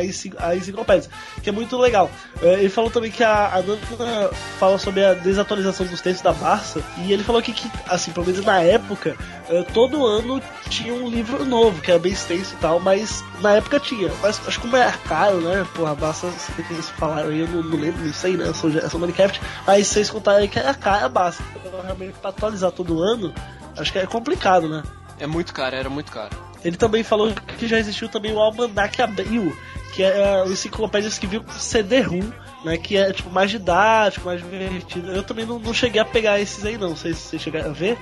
[0.46, 1.09] a enciclopédias,
[1.42, 2.10] que é muito legal.
[2.40, 6.32] Eh, Ele falou também que a, a Nana fala sobre a desatualização dos textos da
[6.32, 9.16] Barça, e ele falou que, que assim, pelo menos na época,
[9.48, 13.54] eh, todo ano tinha um livro novo, que era bem extenso e tal, mas na
[13.54, 14.10] época tinha.
[14.22, 15.66] Mas acho que como é caro, né?
[15.74, 18.46] Porra, a Barça, vocês falaram aí, eu não, não lembro, não sei, né?
[18.46, 21.42] Eu sou, sou Minecraft, mas vocês contaram aí que era caro a Barça.
[21.73, 23.32] Então, realmente, pra atualizar todo ano,
[23.78, 24.82] acho que é complicado, né?
[25.19, 26.36] É muito caro, era muito caro.
[26.62, 29.57] Ele também falou que já existiu também o Almanac Abril,
[29.94, 32.31] que é o enciclopédias que viu com CD-ROM,
[32.62, 32.77] né?
[32.77, 35.12] Que é tipo mais didático, mais divertido.
[35.12, 37.70] Eu também não, não cheguei a pegar esses aí não, não sei se vocês chegaram
[37.70, 37.97] a ver.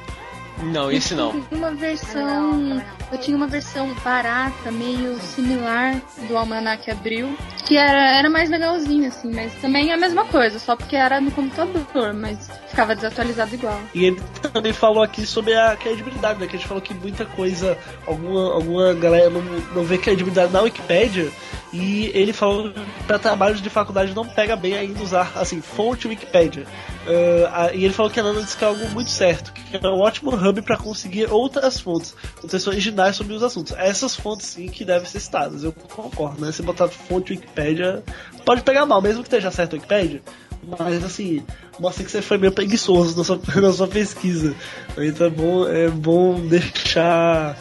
[0.64, 1.32] Não, esse não.
[1.50, 2.82] Eu uma versão.
[3.12, 7.36] Eu tinha uma versão barata, meio similar do Almanac Abril,
[7.70, 11.20] que era, era mais legalzinho, assim, mas também é a mesma coisa, só porque era
[11.20, 13.80] no computador, mas ficava desatualizado igual.
[13.94, 14.20] E ele
[14.52, 16.48] também falou aqui sobre a credibilidade, né?
[16.48, 19.40] Que a gente falou que muita coisa, alguma, alguma galera não,
[19.72, 21.30] não vê credibilidade na Wikipédia.
[21.72, 22.72] E ele falou
[23.06, 26.66] para trabalhos de faculdade não pega bem ainda usar, assim, fonte Wikipédia.
[27.52, 29.76] Ah, a- e ele falou que a Nana disse que é algo muito certo, que
[29.76, 33.72] é um ótimo hub para conseguir outras fontes, notícias originais sobre os assuntos.
[33.78, 36.50] Essas fontes sim que devem ser citadas, eu concordo, né?
[36.50, 37.59] Se botar fonte Wikipédia,
[38.44, 40.22] pode pegar mal, mesmo que esteja certo a Wikipédia.
[40.78, 41.42] Mas assim,
[41.78, 44.54] mostra que você foi meio preguiçoso na sua, na sua pesquisa.
[44.96, 47.56] Então é bom, é bom deixar.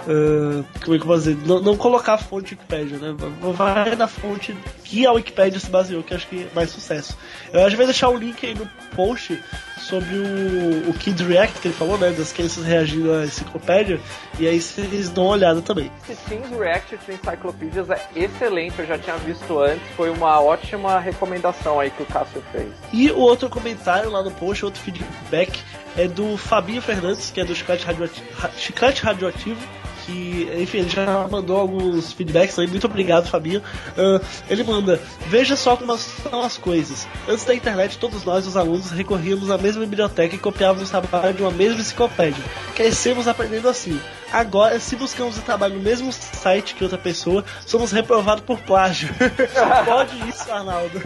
[0.00, 1.36] ah, como é que eu vou dizer?
[1.44, 3.14] Não, não colocar a fonte Wikipédia, né?
[3.54, 7.18] Vai na fonte que a Wikipédia se baseou, que acho que é mais sucesso.
[7.52, 9.38] Eu acho que vai deixar o link aí no post
[9.84, 12.10] sobre o, o Kid React que ele falou, né?
[12.10, 14.00] Das crianças reagindo à enciclopédia.
[14.38, 15.90] E aí vocês dão uma olhada também.
[16.08, 20.98] Esse Things React to Encyclopedias é excelente, eu já tinha visto antes, foi uma ótima
[20.98, 22.68] recomendação aí que o Cássio fez.
[22.92, 25.60] E o outro comentário lá no post, outro feedback,
[25.96, 29.60] é do Fabinho Fernandes, que é do Chiclete Radioativo, Ra- Chiclete Radioativo
[30.04, 33.62] que, enfim, ele já mandou alguns feedbacks aí, muito obrigado, Fabinho.
[33.96, 37.06] Ah, ele manda, veja só como são as coisas.
[37.28, 41.34] Antes da internet, todos nós, os alunos, recorríamos à mesma biblioteca e copiávamos o trabalho
[41.34, 42.42] de uma mesma enciclopédia.
[42.74, 44.00] Crescemos aprendendo assim.
[44.34, 49.08] Agora, se buscamos o trabalho no mesmo site que outra pessoa, somos reprovados por plágio.
[49.86, 51.00] Pode isso, Arnaldo.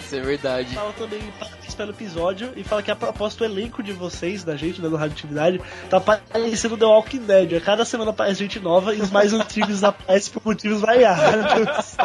[0.00, 0.74] Isso é verdade.
[0.74, 4.56] Fala também parabéns pelo episódio e fala que a proposta do elenco de vocês, da
[4.56, 7.54] gente, né, do Radioatividade, tá parecendo The Walking Dead.
[7.54, 11.96] A cada semana aparece gente nova e os mais antigos aparecem por motivos variados.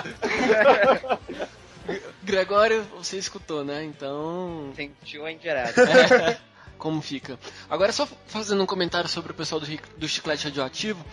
[2.24, 3.84] Gregório, você escutou, né?
[3.84, 4.72] Então.
[4.76, 5.82] Sentiu a indireta.
[5.82, 6.38] É,
[6.78, 7.40] como fica.
[7.70, 9.68] Agora, só fazendo um comentário sobre o pessoal do,
[9.98, 11.04] do Chiclete Radioativo.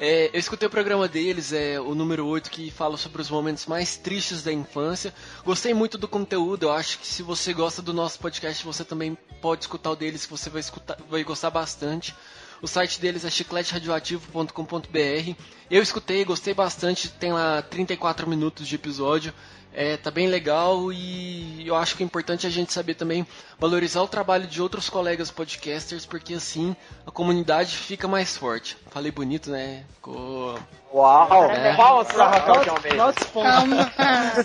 [0.00, 3.66] É, eu escutei o programa deles, é o número 8, que fala sobre os momentos
[3.66, 5.12] mais tristes da infância.
[5.44, 9.16] Gostei muito do conteúdo, eu acho que se você gosta do nosso podcast, você também
[9.40, 12.14] pode escutar o deles, que você vai, escutar, vai gostar bastante.
[12.62, 15.34] O site deles é chicleteradioativo.com.br.
[15.68, 19.34] Eu escutei, gostei bastante, tem lá 34 minutos de episódio.
[19.74, 23.26] É, tá bem legal e eu acho que é importante a gente saber também
[23.58, 26.76] valorizar o trabalho de outros colegas podcasters, porque assim
[27.06, 28.76] a comunidade fica mais forte.
[28.90, 29.84] Falei bonito, né?
[29.94, 30.58] Ficou.
[30.92, 31.50] Uau!
[31.50, 31.74] É.
[31.74, 33.14] Palmas pra Raquel de Almeida.
[33.32, 33.92] Calma.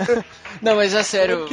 [0.62, 1.46] Não, mas é sério,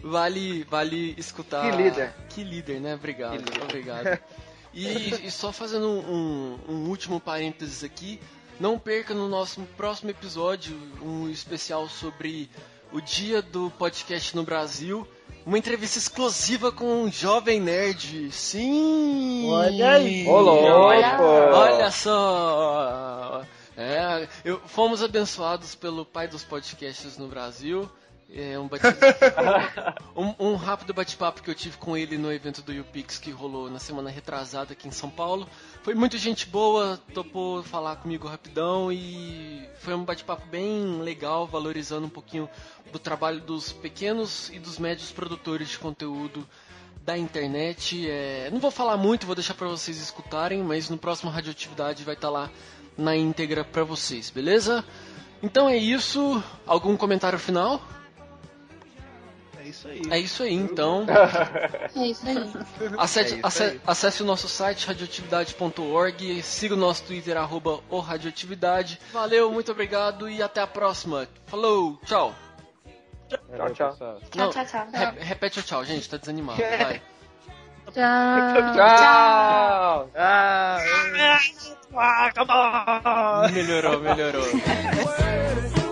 [0.00, 1.68] vale, vale escutar.
[1.68, 2.14] Que líder.
[2.30, 2.94] Que líder, né?
[2.94, 3.62] Obrigado, líder.
[3.62, 4.18] obrigado.
[4.74, 8.18] E, e só fazendo um, um último parênteses aqui,
[8.58, 12.50] não perca no nosso próximo episódio um especial sobre
[12.92, 15.06] o dia do podcast no Brasil.
[15.46, 18.32] Uma entrevista exclusiva com um jovem nerd.
[18.32, 19.46] Sim!
[19.50, 20.26] Olha aí.
[20.26, 21.22] Ô, louco!
[21.22, 23.44] Olha só!
[23.76, 27.90] É, eu- fomos abençoados pelo pai dos podcasts no Brasil.
[28.36, 28.84] É um, bate-
[30.16, 33.70] um, um rápido bate-papo que eu tive com ele no evento do YouPix que rolou
[33.70, 35.48] na semana retrasada aqui em São Paulo.
[35.84, 42.06] Foi muito gente boa, topou falar comigo rapidão e foi um bate-papo bem legal, valorizando
[42.06, 42.48] um pouquinho
[42.92, 46.44] do trabalho dos pequenos e dos médios produtores de conteúdo
[47.04, 48.08] da internet.
[48.10, 52.14] É, não vou falar muito, vou deixar para vocês escutarem, mas no próximo Radioatividade vai
[52.14, 52.50] estar lá
[52.98, 54.84] na íntegra para vocês, beleza?
[55.42, 56.42] Então é isso.
[56.66, 57.80] Algum comentário final?
[59.88, 60.12] É isso aí.
[60.12, 61.06] É isso aí, então.
[61.96, 62.52] É isso aí.
[62.98, 63.80] Acesse, É isso aí.
[63.86, 68.98] acesse o nosso site radioatividade.org, siga o nosso Twitter, arroba o Radioatividade.
[69.12, 71.28] Valeu, muito obrigado e até a próxima.
[71.46, 72.34] Falou, tchau.
[73.28, 73.96] Tchau, tchau.
[73.96, 74.86] Tchau, Não, tchau, tchau.
[74.92, 76.58] re- repete o tchau, gente, tá desanimado.
[76.60, 77.02] Vai.
[77.92, 78.72] Tchau.
[78.74, 80.10] Tchau!
[80.16, 80.78] Ah,
[83.52, 84.44] Melhorou, melhorou.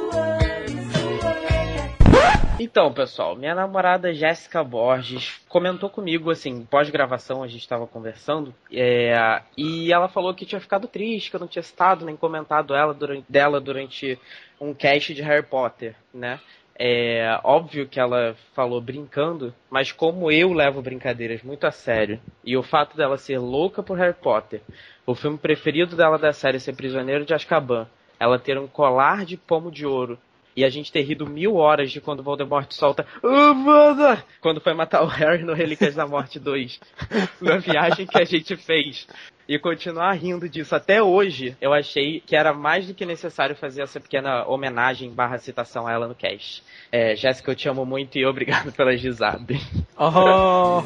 [2.58, 9.42] Então, pessoal, minha namorada Jéssica Borges comentou comigo, assim, pós-gravação a gente estava conversando, é,
[9.56, 12.92] e ela falou que tinha ficado triste, que eu não tinha citado nem comentado ela
[12.92, 14.18] durante, dela durante
[14.60, 16.38] um cast de Harry Potter, né?
[16.78, 22.56] É óbvio que ela falou brincando, mas como eu levo brincadeiras muito a sério, e
[22.56, 24.60] o fato dela ser louca por Harry Potter,
[25.06, 27.88] o filme preferido dela da série ser Prisioneiro de Azkaban,
[28.20, 30.18] ela ter um colar de pomo de ouro
[30.56, 34.24] e a gente ter rido mil horas de quando Voldemort solta Amanda!
[34.40, 36.80] Quando foi matar o Harry no Relíquias da Morte 2.
[37.40, 39.06] na viagem que a gente fez.
[39.48, 43.82] E continuar rindo disso até hoje, eu achei que era mais do que necessário fazer
[43.82, 46.62] essa pequena homenagem barra citação a ela no cast.
[46.90, 49.58] É, Jéssica, eu te amo muito e obrigado pelas risadas.
[49.98, 50.82] Oh.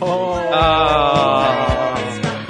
[0.53, 2.46] Ah.